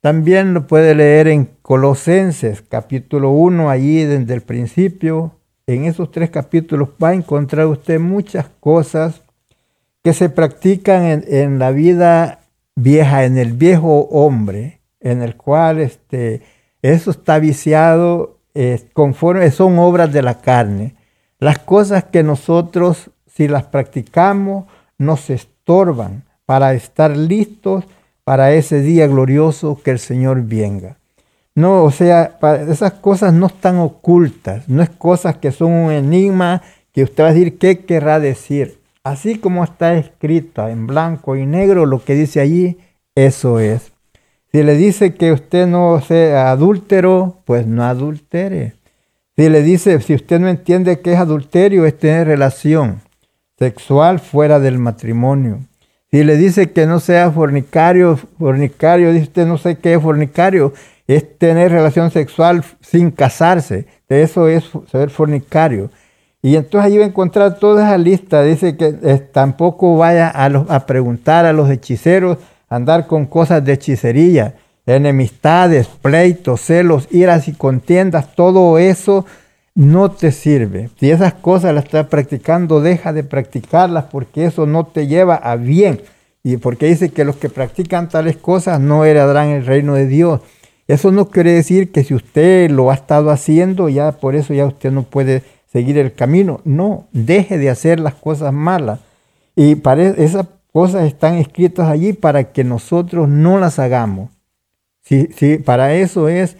También 0.00 0.54
lo 0.54 0.66
puede 0.66 0.94
leer 0.94 1.28
en 1.28 1.50
Colosenses, 1.62 2.62
capítulo 2.62 3.30
1, 3.30 3.68
allí 3.68 4.04
desde 4.04 4.34
el 4.34 4.42
principio. 4.42 5.32
En 5.66 5.84
esos 5.84 6.12
tres 6.12 6.30
capítulos 6.30 6.90
va 7.02 7.08
a 7.08 7.14
encontrar 7.14 7.66
usted 7.66 7.98
muchas 7.98 8.46
cosas 8.60 9.22
que 10.04 10.12
se 10.12 10.28
practican 10.28 11.24
en, 11.26 11.58
la 11.58 11.72
vida 11.72 12.40
vieja, 12.76 13.24
en 13.24 13.36
el 13.36 13.52
viejo 13.52 14.02
hombre, 14.10 14.80
en 15.00 15.22
el 15.22 15.36
cual 15.36 15.80
este, 15.80 16.42
eso 16.82 17.10
está 17.10 17.40
viciado 17.40 18.38
conforme 18.92 19.50
son 19.50 19.78
obras 19.78 20.12
de 20.12 20.22
la 20.22 20.40
carne. 20.40 20.94
Las 21.38 21.58
cosas 21.58 22.04
que 22.04 22.22
nosotros, 22.22 23.10
si 23.26 23.48
las 23.48 23.64
practicamos, 23.64 24.66
nos 24.98 25.30
estorban 25.30 26.24
para 26.46 26.74
estar 26.74 27.16
listos 27.16 27.84
para 28.24 28.52
ese 28.52 28.80
día 28.80 29.06
glorioso 29.06 29.80
que 29.82 29.90
el 29.90 29.98
Señor 29.98 30.42
venga. 30.42 30.96
No, 31.56 31.84
o 31.84 31.90
sea, 31.90 32.38
esas 32.68 32.92
cosas 32.92 33.32
no 33.32 33.46
están 33.46 33.78
ocultas, 33.78 34.68
no 34.68 34.82
es 34.82 34.90
cosas 34.90 35.38
que 35.38 35.52
son 35.52 35.72
un 35.72 35.90
enigma 35.90 36.60
que 36.92 37.02
usted 37.02 37.24
va 37.24 37.28
a 37.28 37.32
decir 37.32 37.56
qué 37.56 37.78
querrá 37.78 38.20
decir. 38.20 38.78
Así 39.02 39.38
como 39.38 39.64
está 39.64 39.94
escrito 39.94 40.68
en 40.68 40.86
blanco 40.86 41.34
y 41.34 41.46
negro 41.46 41.86
lo 41.86 42.04
que 42.04 42.14
dice 42.14 42.40
allí, 42.40 42.76
eso 43.14 43.58
es. 43.58 43.92
Si 44.52 44.62
le 44.62 44.76
dice 44.76 45.14
que 45.14 45.32
usted 45.32 45.66
no 45.66 45.98
sea 46.02 46.50
adúltero, 46.50 47.38
pues 47.46 47.66
no 47.66 47.84
adultere. 47.84 48.74
Si 49.34 49.48
le 49.48 49.62
dice, 49.62 49.98
si 50.02 50.14
usted 50.14 50.38
no 50.38 50.48
entiende 50.48 51.00
qué 51.00 51.14
es 51.14 51.18
adulterio, 51.18 51.86
es 51.86 51.98
tener 51.98 52.26
relación 52.26 53.00
sexual 53.58 54.18
fuera 54.18 54.60
del 54.60 54.78
matrimonio. 54.78 55.60
Si 56.10 56.22
le 56.22 56.36
dice 56.36 56.70
que 56.72 56.86
no 56.86 57.00
sea 57.00 57.30
fornicario, 57.30 58.18
fornicario, 58.38 59.10
dice 59.12 59.24
usted 59.24 59.46
no 59.46 59.56
sé 59.56 59.78
qué 59.78 59.94
es 59.94 60.02
fornicario, 60.02 60.74
es 61.06 61.38
tener 61.38 61.72
relación 61.72 62.10
sexual 62.10 62.64
sin 62.80 63.10
casarse. 63.10 63.86
Eso 64.08 64.48
es 64.48 64.64
ser 64.90 65.10
fornicario. 65.10 65.90
Y 66.42 66.56
entonces 66.56 66.90
ahí 66.90 66.98
va 66.98 67.04
a 67.04 67.08
encontrar 67.08 67.58
toda 67.58 67.86
esa 67.86 67.98
lista. 67.98 68.42
Dice 68.42 68.76
que 68.76 68.92
tampoco 69.32 69.96
vaya 69.96 70.28
a, 70.28 70.46
a 70.46 70.86
preguntar 70.86 71.44
a 71.44 71.52
los 71.52 71.70
hechiceros, 71.70 72.38
andar 72.68 73.06
con 73.06 73.26
cosas 73.26 73.64
de 73.64 73.72
hechicería, 73.72 74.54
enemistades, 74.86 75.88
pleitos, 75.88 76.60
celos, 76.60 77.08
iras 77.10 77.48
y 77.48 77.52
contiendas, 77.52 78.34
todo 78.34 78.78
eso 78.78 79.26
no 79.74 80.10
te 80.10 80.32
sirve. 80.32 80.88
Si 80.98 81.10
esas 81.10 81.34
cosas 81.34 81.74
las 81.74 81.84
estás 81.84 82.06
practicando, 82.06 82.80
deja 82.80 83.12
de 83.12 83.24
practicarlas 83.24 84.04
porque 84.04 84.46
eso 84.46 84.66
no 84.66 84.86
te 84.86 85.06
lleva 85.06 85.34
a 85.34 85.56
bien. 85.56 86.00
Y 86.42 86.56
porque 86.58 86.86
dice 86.86 87.10
que 87.10 87.24
los 87.24 87.36
que 87.36 87.50
practican 87.50 88.08
tales 88.08 88.36
cosas 88.36 88.80
no 88.80 89.04
heredarán 89.04 89.48
el 89.48 89.66
reino 89.66 89.94
de 89.94 90.06
Dios. 90.06 90.40
Eso 90.88 91.10
no 91.10 91.30
quiere 91.30 91.52
decir 91.52 91.90
que 91.90 92.04
si 92.04 92.14
usted 92.14 92.70
lo 92.70 92.90
ha 92.90 92.94
estado 92.94 93.30
haciendo, 93.30 93.88
ya 93.88 94.12
por 94.12 94.36
eso 94.36 94.54
ya 94.54 94.66
usted 94.66 94.92
no 94.92 95.02
puede 95.02 95.42
seguir 95.66 95.98
el 95.98 96.14
camino. 96.14 96.60
No, 96.64 97.06
deje 97.12 97.58
de 97.58 97.70
hacer 97.70 97.98
las 97.98 98.14
cosas 98.14 98.52
malas. 98.52 99.00
Y 99.56 99.76
para 99.76 100.02
esas 100.04 100.46
cosas 100.72 101.04
están 101.04 101.34
escritas 101.34 101.88
allí 101.88 102.12
para 102.12 102.52
que 102.52 102.62
nosotros 102.62 103.28
no 103.28 103.58
las 103.58 103.78
hagamos. 103.78 104.30
Si, 105.02 105.26
si 105.28 105.58
para 105.58 105.94
eso 105.94 106.28
es 106.28 106.56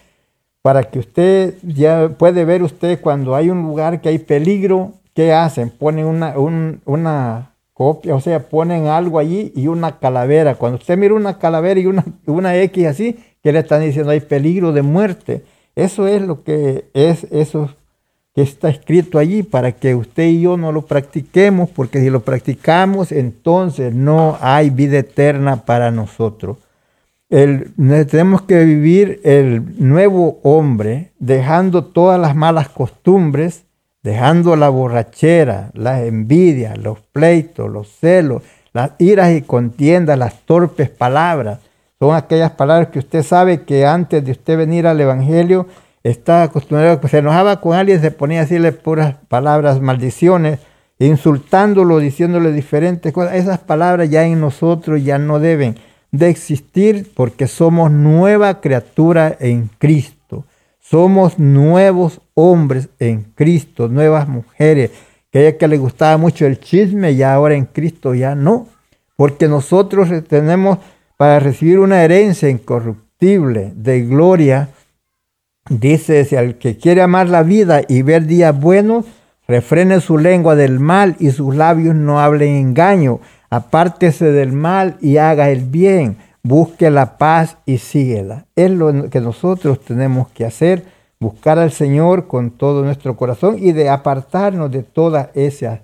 para 0.62 0.83
que 0.83 0.99
usted 0.99 1.55
ya 1.62 2.09
puede 2.09 2.45
ver 2.45 2.64
usted 2.64 3.01
cuando 3.01 3.37
hay 3.37 3.51
un 3.51 3.62
lugar 3.62 4.01
que 4.01 4.09
hay 4.09 4.18
peligro, 4.18 4.95
¿qué 5.14 5.33
hacen? 5.33 5.70
Ponen 5.70 6.07
una, 6.07 6.35
una 6.85 7.53
copia, 7.72 8.14
o 8.16 8.20
sea, 8.20 8.49
ponen 8.49 8.87
algo 8.87 9.18
allí 9.18 9.53
y 9.55 9.68
una 9.68 9.99
calavera. 9.99 10.57
Cuando 10.57 10.79
usted 10.79 10.97
mira 10.97 11.14
una 11.14 11.39
calavera 11.39 11.79
y 11.79 11.87
una, 11.87 12.05
una 12.27 12.57
X 12.57 12.87
así, 12.87 13.18
¿qué 13.47 13.53
le 13.53 13.61
están 13.61 13.83
diciendo? 13.83 14.11
Hay 14.11 14.19
peligro 14.19 14.73
de 14.73 14.83
muerte. 14.83 15.45
Eso 15.77 16.09
es 16.09 16.21
lo 16.21 16.43
que 16.43 16.87
es 16.95 17.25
eso 17.31 17.71
que 18.35 18.43
está 18.43 18.69
escrito 18.69 19.19
allí 19.19 19.45
para 19.45 19.71
que 19.73 19.95
usted 19.95 20.25
y 20.25 20.41
yo 20.41 20.57
no 20.57 20.73
lo 20.73 20.83
practiquemos, 20.83 21.71
porque 21.71 22.01
si 22.01 22.11
lo 22.11 22.21
practicamos, 22.21 23.13
entonces 23.13 23.95
no 23.95 24.37
hay 24.41 24.71
vida 24.71 24.99
eterna 24.99 25.65
para 25.65 25.93
nosotros 25.93 26.57
tenemos 27.29 28.43
que 28.43 28.65
vivir 28.65 29.21
el 29.25 29.85
nuevo 29.85 30.39
hombre 30.43 31.13
dejando 31.19 31.85
todas 31.85 32.21
las 32.21 32.37
malas 32.37 32.69
costumbres, 32.69 33.65
dejando 34.03 34.55
la 34.55 34.69
borrachera, 34.69 35.71
la 35.75 36.05
envidia, 36.05 36.77
los 36.77 37.01
pleitos, 37.01 37.71
los 37.71 37.89
celos, 37.89 38.43
las 38.73 38.93
iras 38.99 39.33
y 39.35 39.43
contiendas, 39.43 40.19
las 40.19 40.41
torpes 40.43 40.89
palabras. 40.89 41.59
Son 41.99 42.15
aquellas 42.15 42.51
palabras 42.53 42.89
que 42.89 42.99
usted 42.99 43.23
sabe 43.23 43.63
que 43.63 43.87
antes 43.87 44.25
de 44.25 44.33
usted 44.33 44.59
venir 44.59 44.87
al 44.87 45.01
Evangelio 45.01 45.67
está 46.03 46.43
acostumbrado, 46.43 47.01
que 47.01 47.09
se 47.09 47.19
enojaba 47.19 47.61
con 47.61 47.75
alguien, 47.75 48.01
se 48.01 48.11
ponía 48.11 48.41
a 48.41 48.43
decirle 48.43 48.73
puras 48.73 49.17
palabras, 49.29 49.81
maldiciones, 49.81 50.61
insultándolo, 50.99 51.99
diciéndole 51.99 52.53
diferentes 52.53 53.13
cosas. 53.13 53.35
Esas 53.35 53.59
palabras 53.59 54.11
ya 54.11 54.25
en 54.25 54.41
nosotros 54.41 55.03
ya 55.03 55.19
no 55.19 55.39
deben 55.39 55.77
de 56.11 56.29
existir 56.29 57.11
porque 57.15 57.47
somos 57.47 57.91
nueva 57.91 58.61
criatura 58.61 59.35
en 59.41 59.71
Cristo. 59.79 60.45
Somos 60.81 61.39
nuevos 61.39 62.21
hombres 62.35 62.91
en 62.99 63.23
Cristo, 63.35 63.89
nuevas 63.89 64.29
mujeres. 64.29 64.91
Que 65.33 65.41
ella 65.41 65.59
que 65.59 65.67
le 65.67 65.79
gustaba 65.79 66.17
mucho 66.17 66.47
el 66.47 66.61
chisme 66.61 67.13
y 67.13 67.23
ahora 67.23 67.55
en 67.55 67.65
Cristo 67.65 68.15
ya 68.15 68.35
no. 68.35 68.69
Porque 69.17 69.49
nosotros 69.49 70.09
tenemos 70.29 70.79
para 71.17 71.41
recibir 71.41 71.79
una 71.79 72.03
herencia 72.03 72.49
incorruptible 72.49 73.73
de 73.75 74.03
gloria. 74.03 74.69
Dice, 75.69 76.25
si 76.25 76.37
al 76.37 76.59
que 76.59 76.77
quiere 76.77 77.03
amar 77.03 77.29
la 77.29 77.43
vida 77.43 77.83
y 77.89 78.03
ver 78.03 78.27
días 78.27 78.59
buenos, 78.59 79.05
refrene 79.49 80.01
su 80.01 80.19
lengua 80.19 80.55
del 80.57 80.81
mal 80.81 81.17
y 81.19 81.31
sus 81.31 81.55
labios 81.55 81.95
no 81.95 82.21
hablen 82.21 82.55
engaño 82.57 83.21
apártese 83.51 84.33
del 84.33 84.53
mal 84.53 84.97
y 85.01 85.17
haga 85.17 85.51
el 85.51 85.64
bien, 85.64 86.19
busque 86.43 86.91
la 86.91 87.19
paz 87.19 87.59
y 87.67 87.79
síguela. 87.79 88.47
Es 88.57 88.71
lo 88.71 89.11
que 89.11 89.21
nosotros 89.21 89.81
tenemos 89.81 90.29
que 90.29 90.45
hacer, 90.45 90.85
buscar 91.19 91.59
al 91.59 91.73
Señor 91.73 92.27
con 92.27 92.51
todo 92.51 92.83
nuestro 92.83 93.17
corazón 93.17 93.57
y 93.59 93.73
de 93.73 93.89
apartarnos 93.89 94.71
de 94.71 94.83
todas 94.83 95.29
esas 95.35 95.81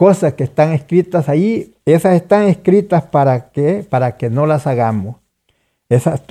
cosas 0.00 0.32
que 0.32 0.44
están 0.44 0.72
escritas 0.72 1.28
allí. 1.28 1.74
Esas 1.84 2.14
están 2.14 2.44
escritas 2.44 3.02
para 3.02 3.50
que, 3.50 3.86
para 3.86 4.16
que 4.16 4.30
no 4.30 4.46
las 4.46 4.66
hagamos. 4.66 5.16
Esas, 5.90 6.22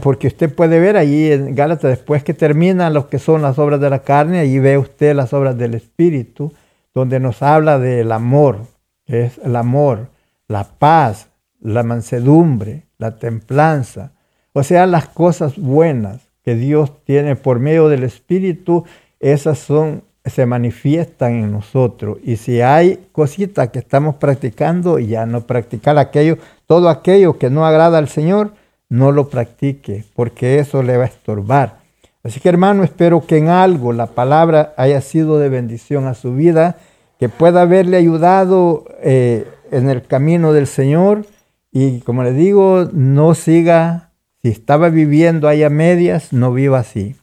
porque 0.00 0.28
usted 0.28 0.54
puede 0.54 0.80
ver 0.80 0.96
allí 0.96 1.30
en 1.30 1.54
Gálatas, 1.54 1.90
después 1.90 2.24
que 2.24 2.32
terminan 2.32 2.94
lo 2.94 3.10
que 3.10 3.18
son 3.18 3.42
las 3.42 3.58
obras 3.58 3.82
de 3.82 3.90
la 3.90 3.98
carne, 3.98 4.38
allí 4.38 4.58
ve 4.60 4.78
usted 4.78 5.14
las 5.14 5.34
obras 5.34 5.58
del 5.58 5.74
Espíritu, 5.74 6.54
donde 6.94 7.20
nos 7.20 7.42
habla 7.42 7.78
del 7.78 8.12
amor, 8.12 8.60
es 9.04 9.36
el 9.44 9.56
amor, 9.56 10.08
la 10.46 10.64
paz, 10.64 11.28
la 11.60 11.82
mansedumbre, 11.82 12.86
la 12.96 13.18
templanza, 13.18 14.12
o 14.54 14.62
sea, 14.62 14.86
las 14.86 15.06
cosas 15.06 15.58
buenas 15.58 16.30
que 16.42 16.54
Dios 16.54 17.04
tiene 17.04 17.36
por 17.36 17.58
medio 17.58 17.90
del 17.90 18.04
Espíritu, 18.04 18.86
esas 19.20 19.58
son 19.58 20.07
se 20.30 20.46
manifiestan 20.46 21.34
en 21.34 21.52
nosotros. 21.52 22.18
Y 22.22 22.36
si 22.36 22.60
hay 22.60 23.06
cositas 23.12 23.68
que 23.70 23.78
estamos 23.78 24.16
practicando, 24.16 24.98
ya 24.98 25.26
no 25.26 25.42
practicar 25.42 25.98
aquello, 25.98 26.38
todo 26.66 26.88
aquello 26.88 27.38
que 27.38 27.50
no 27.50 27.66
agrada 27.66 27.98
al 27.98 28.08
Señor, 28.08 28.52
no 28.88 29.12
lo 29.12 29.28
practique, 29.28 30.04
porque 30.14 30.58
eso 30.58 30.82
le 30.82 30.96
va 30.96 31.04
a 31.04 31.08
estorbar. 31.08 31.78
Así 32.24 32.40
que 32.40 32.48
hermano, 32.48 32.84
espero 32.84 33.26
que 33.26 33.36
en 33.36 33.48
algo 33.48 33.92
la 33.92 34.06
palabra 34.06 34.74
haya 34.76 35.00
sido 35.00 35.38
de 35.38 35.48
bendición 35.48 36.06
a 36.06 36.14
su 36.14 36.34
vida, 36.34 36.76
que 37.18 37.28
pueda 37.28 37.62
haberle 37.62 37.96
ayudado 37.96 38.84
eh, 39.00 39.46
en 39.70 39.88
el 39.88 40.02
camino 40.06 40.52
del 40.52 40.66
Señor 40.66 41.24
y 41.72 42.00
como 42.00 42.22
le 42.22 42.32
digo, 42.32 42.88
no 42.92 43.34
siga, 43.34 44.10
si 44.42 44.48
estaba 44.48 44.88
viviendo 44.88 45.48
ahí 45.48 45.62
a 45.62 45.70
medias, 45.70 46.32
no 46.32 46.52
viva 46.52 46.78
así. 46.78 47.16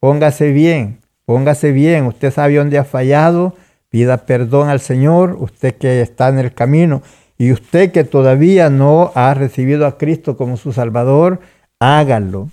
Póngase 0.00 0.52
bien, 0.52 1.00
póngase 1.26 1.72
bien, 1.72 2.06
usted 2.06 2.32
sabe 2.32 2.54
dónde 2.54 2.78
ha 2.78 2.84
fallado, 2.84 3.54
pida 3.90 4.24
perdón 4.24 4.70
al 4.70 4.80
Señor, 4.80 5.36
usted 5.38 5.74
que 5.74 6.00
está 6.00 6.28
en 6.28 6.38
el 6.38 6.54
camino 6.54 7.02
y 7.38 7.52
usted 7.52 7.92
que 7.92 8.04
todavía 8.04 8.70
no 8.70 9.12
ha 9.14 9.34
recibido 9.34 9.86
a 9.86 9.98
Cristo 9.98 10.36
como 10.36 10.56
su 10.56 10.72
Salvador, 10.72 11.40
hágalo. 11.78 12.48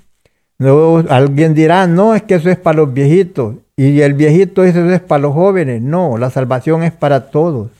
No, 0.60 1.04
alguien 1.10 1.54
dirá, 1.54 1.88
no, 1.88 2.16
es 2.16 2.24
que 2.24 2.36
eso 2.36 2.50
es 2.50 2.58
para 2.58 2.78
los 2.78 2.94
viejitos. 2.94 3.56
Y 3.76 4.02
el 4.02 4.14
viejito 4.14 4.64
eso 4.64 4.88
es 4.90 5.02
para 5.02 5.22
los 5.22 5.34
jóvenes. 5.34 5.82
No, 5.82 6.18
la 6.18 6.30
salvación 6.30 6.84
es 6.84 6.92
para 6.92 7.32
todos. 7.32 7.72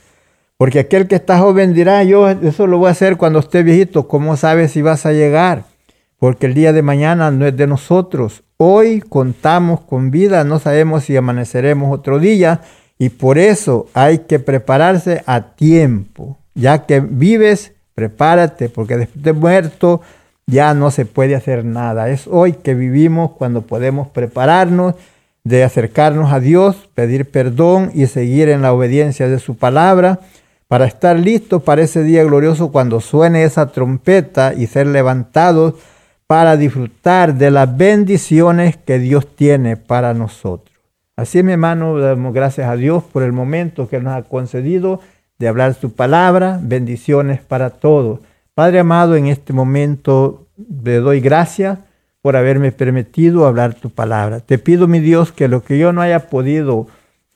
Porque 0.56 0.80
aquel 0.80 1.06
que 1.06 1.14
está 1.14 1.38
joven 1.38 1.74
dirá, 1.74 2.02
yo 2.04 2.28
eso 2.28 2.66
lo 2.66 2.78
voy 2.78 2.88
a 2.88 2.92
hacer 2.92 3.16
cuando 3.16 3.38
esté 3.38 3.62
viejito. 3.62 4.08
¿Cómo 4.08 4.36
sabes 4.36 4.72
si 4.72 4.82
vas 4.82 5.06
a 5.06 5.12
llegar? 5.12 5.64
Porque 6.24 6.46
el 6.46 6.54
día 6.54 6.72
de 6.72 6.80
mañana 6.80 7.30
no 7.30 7.46
es 7.46 7.54
de 7.54 7.66
nosotros. 7.66 8.44
Hoy 8.56 9.02
contamos 9.02 9.82
con 9.82 10.10
vida, 10.10 10.42
no 10.42 10.58
sabemos 10.58 11.04
si 11.04 11.14
amaneceremos 11.14 11.92
otro 11.92 12.18
día. 12.18 12.62
Y 12.98 13.10
por 13.10 13.36
eso 13.36 13.88
hay 13.92 14.20
que 14.20 14.38
prepararse 14.38 15.22
a 15.26 15.54
tiempo. 15.54 16.38
Ya 16.54 16.86
que 16.86 17.00
vives, 17.00 17.72
prepárate, 17.94 18.70
porque 18.70 18.96
después 18.96 19.22
de 19.22 19.34
muerto 19.34 20.00
ya 20.46 20.72
no 20.72 20.90
se 20.90 21.04
puede 21.04 21.34
hacer 21.34 21.62
nada. 21.66 22.08
Es 22.08 22.26
hoy 22.26 22.54
que 22.54 22.72
vivimos 22.72 23.32
cuando 23.32 23.60
podemos 23.60 24.08
prepararnos 24.08 24.94
de 25.42 25.62
acercarnos 25.62 26.32
a 26.32 26.40
Dios, 26.40 26.88
pedir 26.94 27.30
perdón 27.30 27.90
y 27.92 28.06
seguir 28.06 28.48
en 28.48 28.62
la 28.62 28.72
obediencia 28.72 29.28
de 29.28 29.38
su 29.38 29.58
palabra 29.58 30.20
para 30.68 30.86
estar 30.86 31.18
listos 31.18 31.62
para 31.62 31.82
ese 31.82 32.02
día 32.02 32.24
glorioso 32.24 32.72
cuando 32.72 33.02
suene 33.02 33.44
esa 33.44 33.66
trompeta 33.72 34.54
y 34.54 34.68
ser 34.68 34.86
levantados 34.86 35.74
para 36.26 36.56
disfrutar 36.56 37.34
de 37.34 37.50
las 37.50 37.76
bendiciones 37.76 38.76
que 38.76 38.98
Dios 38.98 39.34
tiene 39.36 39.76
para 39.76 40.14
nosotros. 40.14 40.74
Así, 41.16 41.42
mi 41.42 41.52
hermano, 41.52 41.98
damos 41.98 42.34
gracias 42.34 42.68
a 42.68 42.76
Dios 42.76 43.04
por 43.04 43.22
el 43.22 43.32
momento 43.32 43.88
que 43.88 44.00
nos 44.00 44.14
ha 44.14 44.22
concedido 44.22 45.00
de 45.38 45.48
hablar 45.48 45.74
su 45.74 45.92
palabra. 45.92 46.58
Bendiciones 46.62 47.40
para 47.40 47.70
todos. 47.70 48.20
Padre 48.54 48.80
amado, 48.80 49.16
en 49.16 49.26
este 49.26 49.52
momento 49.52 50.46
le 50.56 50.96
doy 50.96 51.20
gracias 51.20 51.78
por 52.22 52.36
haberme 52.36 52.72
permitido 52.72 53.46
hablar 53.46 53.74
tu 53.74 53.90
palabra. 53.90 54.40
Te 54.40 54.58
pido, 54.58 54.88
mi 54.88 54.98
Dios, 54.98 55.30
que 55.30 55.46
lo 55.46 55.62
que 55.62 55.78
yo 55.78 55.92
no 55.92 56.00
haya 56.00 56.30
podido 56.30 56.86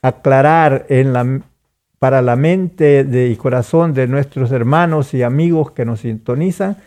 aclarar 0.01 0.86
en 0.89 1.12
la, 1.12 1.41
para 1.99 2.22
la 2.22 2.36
mente 2.36 3.07
y 3.30 3.36
corazón 3.36 3.93
de 3.93 4.07
nuestros 4.07 4.51
hermanos 4.51 5.12
y 5.14 5.22
amigos 5.22 5.72
que 5.72 5.84
nos 5.84 6.01
sintonizan, 6.01 6.78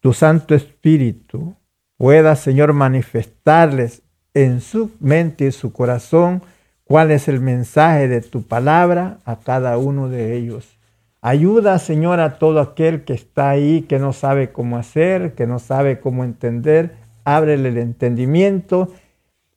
tu 0.00 0.12
Santo 0.12 0.54
Espíritu 0.54 1.56
pueda, 1.96 2.36
Señor, 2.36 2.72
manifestarles 2.72 4.02
en 4.34 4.60
su 4.60 4.90
mente 5.00 5.46
y 5.46 5.52
su 5.52 5.72
corazón 5.72 6.42
cuál 6.84 7.10
es 7.10 7.28
el 7.28 7.40
mensaje 7.40 8.06
de 8.08 8.20
tu 8.20 8.42
palabra 8.42 9.18
a 9.24 9.36
cada 9.40 9.78
uno 9.78 10.08
de 10.08 10.36
ellos. 10.36 10.78
Ayuda, 11.20 11.78
Señor, 11.78 12.20
a 12.20 12.38
todo 12.38 12.60
aquel 12.60 13.02
que 13.04 13.14
está 13.14 13.50
ahí, 13.50 13.82
que 13.82 13.98
no 13.98 14.12
sabe 14.12 14.52
cómo 14.52 14.76
hacer, 14.76 15.34
que 15.34 15.46
no 15.46 15.58
sabe 15.58 15.98
cómo 15.98 16.22
entender. 16.22 16.92
Ábrele 17.24 17.70
el 17.70 17.78
entendimiento 17.78 18.92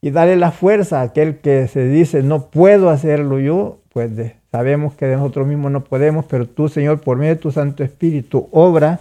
y 0.02 0.12
dale 0.12 0.36
la 0.38 0.52
fuerza 0.52 1.02
a 1.02 1.04
aquel 1.04 1.40
que 1.40 1.68
se 1.68 1.88
dice, 1.88 2.24
no 2.24 2.50
puedo 2.50 2.90
hacerlo 2.90 3.40
yo, 3.40 3.82
pues 3.90 4.12
sabemos 4.52 4.96
que 4.96 5.06
de 5.06 5.18
nosotros 5.18 5.46
mismos 5.46 5.72
no 5.72 5.84
podemos, 5.84 6.26
pero 6.26 6.48
tú, 6.48 6.70
Señor, 6.70 7.02
por 7.02 7.18
medio 7.18 7.36
de 7.36 7.42
tu 7.42 7.52
Santo 7.52 7.84
Espíritu, 7.84 8.48
obra 8.52 9.00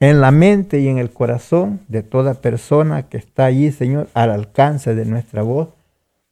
en 0.00 0.22
la 0.22 0.30
mente 0.30 0.80
y 0.80 0.88
en 0.88 0.98
el 0.98 1.10
corazón 1.10 1.80
de 1.88 2.02
toda 2.02 2.34
persona 2.34 3.08
que 3.08 3.18
está 3.18 3.44
allí, 3.44 3.70
Señor, 3.70 4.08
al 4.14 4.30
alcance 4.30 4.94
de 4.94 5.04
nuestra 5.04 5.42
voz. 5.42 5.68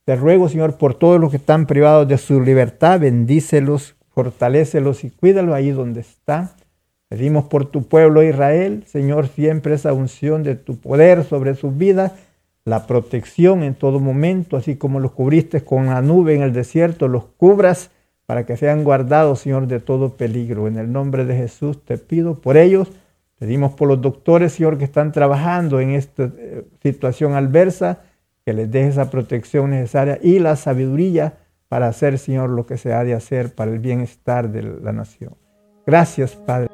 Te 0.05 0.17
ruego, 0.17 0.49
Señor, 0.49 0.79
por 0.79 0.95
todos 0.95 1.21
los 1.21 1.31
que 1.31 1.37
están 1.37 1.67
privados 1.67 2.09
de 2.09 2.17
su 2.17 2.41
libertad, 2.41 2.99
bendícelos 2.99 3.95
fortalécelos 4.19 5.05
y 5.05 5.11
cuídalo 5.11 5.55
ahí 5.55 5.71
donde 5.71 6.01
está. 6.01 6.57
Pedimos 7.09 7.45
por 7.45 7.67
tu 7.67 7.85
pueblo 7.85 8.23
Israel, 8.23 8.83
Señor, 8.87 9.29
siempre 9.29 9.75
esa 9.75 9.93
unción 9.93 10.43
de 10.43 10.57
tu 10.57 10.79
poder 10.79 11.23
sobre 11.25 11.55
sus 11.55 11.77
vidas, 11.77 12.13
la 12.65 12.87
protección 12.87 13.63
en 13.63 13.75
todo 13.75 14.01
momento, 14.01 14.57
así 14.57 14.77
como 14.77 14.99
los 14.99 15.13
cubriste 15.13 15.63
con 15.63 15.87
la 15.87 16.03
nube 16.03 16.35
en 16.35 16.43
el 16.43 16.53
desierto, 16.53 17.07
los 17.07 17.27
cubras 17.37 17.91
para 18.27 18.45
que 18.45 18.57
sean 18.57 18.83
guardados, 18.83 19.41
Señor, 19.41 19.69
de 19.69 19.79
todo 19.79 20.17
peligro. 20.17 20.67
En 20.67 20.79
el 20.79 20.91
nombre 20.91 21.25
de 21.25 21.37
Jesús 21.37 21.83
te 21.85 21.97
pido 21.97 22.41
por 22.41 22.57
ellos. 22.57 22.91
Pedimos 23.39 23.73
por 23.73 23.89
los 23.89 24.01
doctores, 24.01 24.55
Señor, 24.55 24.79
que 24.79 24.85
están 24.85 25.13
trabajando 25.13 25.81
en 25.81 25.91
esta 25.91 26.31
eh, 26.37 26.65
situación 26.83 27.35
adversa, 27.35 28.01
que 28.45 28.53
les 28.53 28.69
deje 28.71 28.89
esa 28.89 29.11
protección 29.11 29.71
necesaria 29.71 30.19
y 30.23 30.39
la 30.41 30.57
sabiduría 30.57 31.39
para 31.69 31.87
hacer, 31.87 32.19
Señor, 32.19 32.51
lo 32.51 32.67
que 32.67 32.77
se 32.79 32.93
ha 32.93 33.05
de 33.05 33.15
hacer 33.15 33.55
para 33.55 33.71
el 33.71 33.79
bienestar 33.79 34.51
de 34.51 34.63
la 34.63 34.93
nación. 34.93 35.37
Gracias, 35.87 36.35
Padre. 36.35 36.69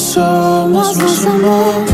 Somos, 0.00 0.96
nos 0.96 1.26
amor. 1.26 1.84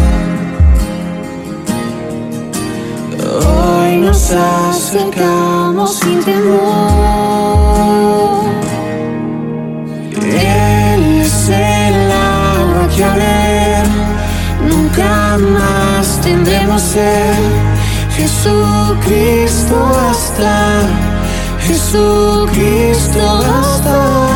Hoy 3.47 3.97
nos 3.97 4.31
acercamos 4.31 5.99
sin 5.99 6.23
temor. 6.23 6.57
Él 10.23 11.21
es 11.21 11.49
el 11.49 12.13
agua 12.13 12.89
que 12.95 13.05
nunca 14.69 15.37
más 15.39 16.21
tendremos 16.21 16.83
ser. 16.83 17.35
Jesucristo 18.17 19.77
hasta, 20.09 20.83
Jesucristo 21.61 23.21
hasta, 23.21 23.99
mi 24.31 24.36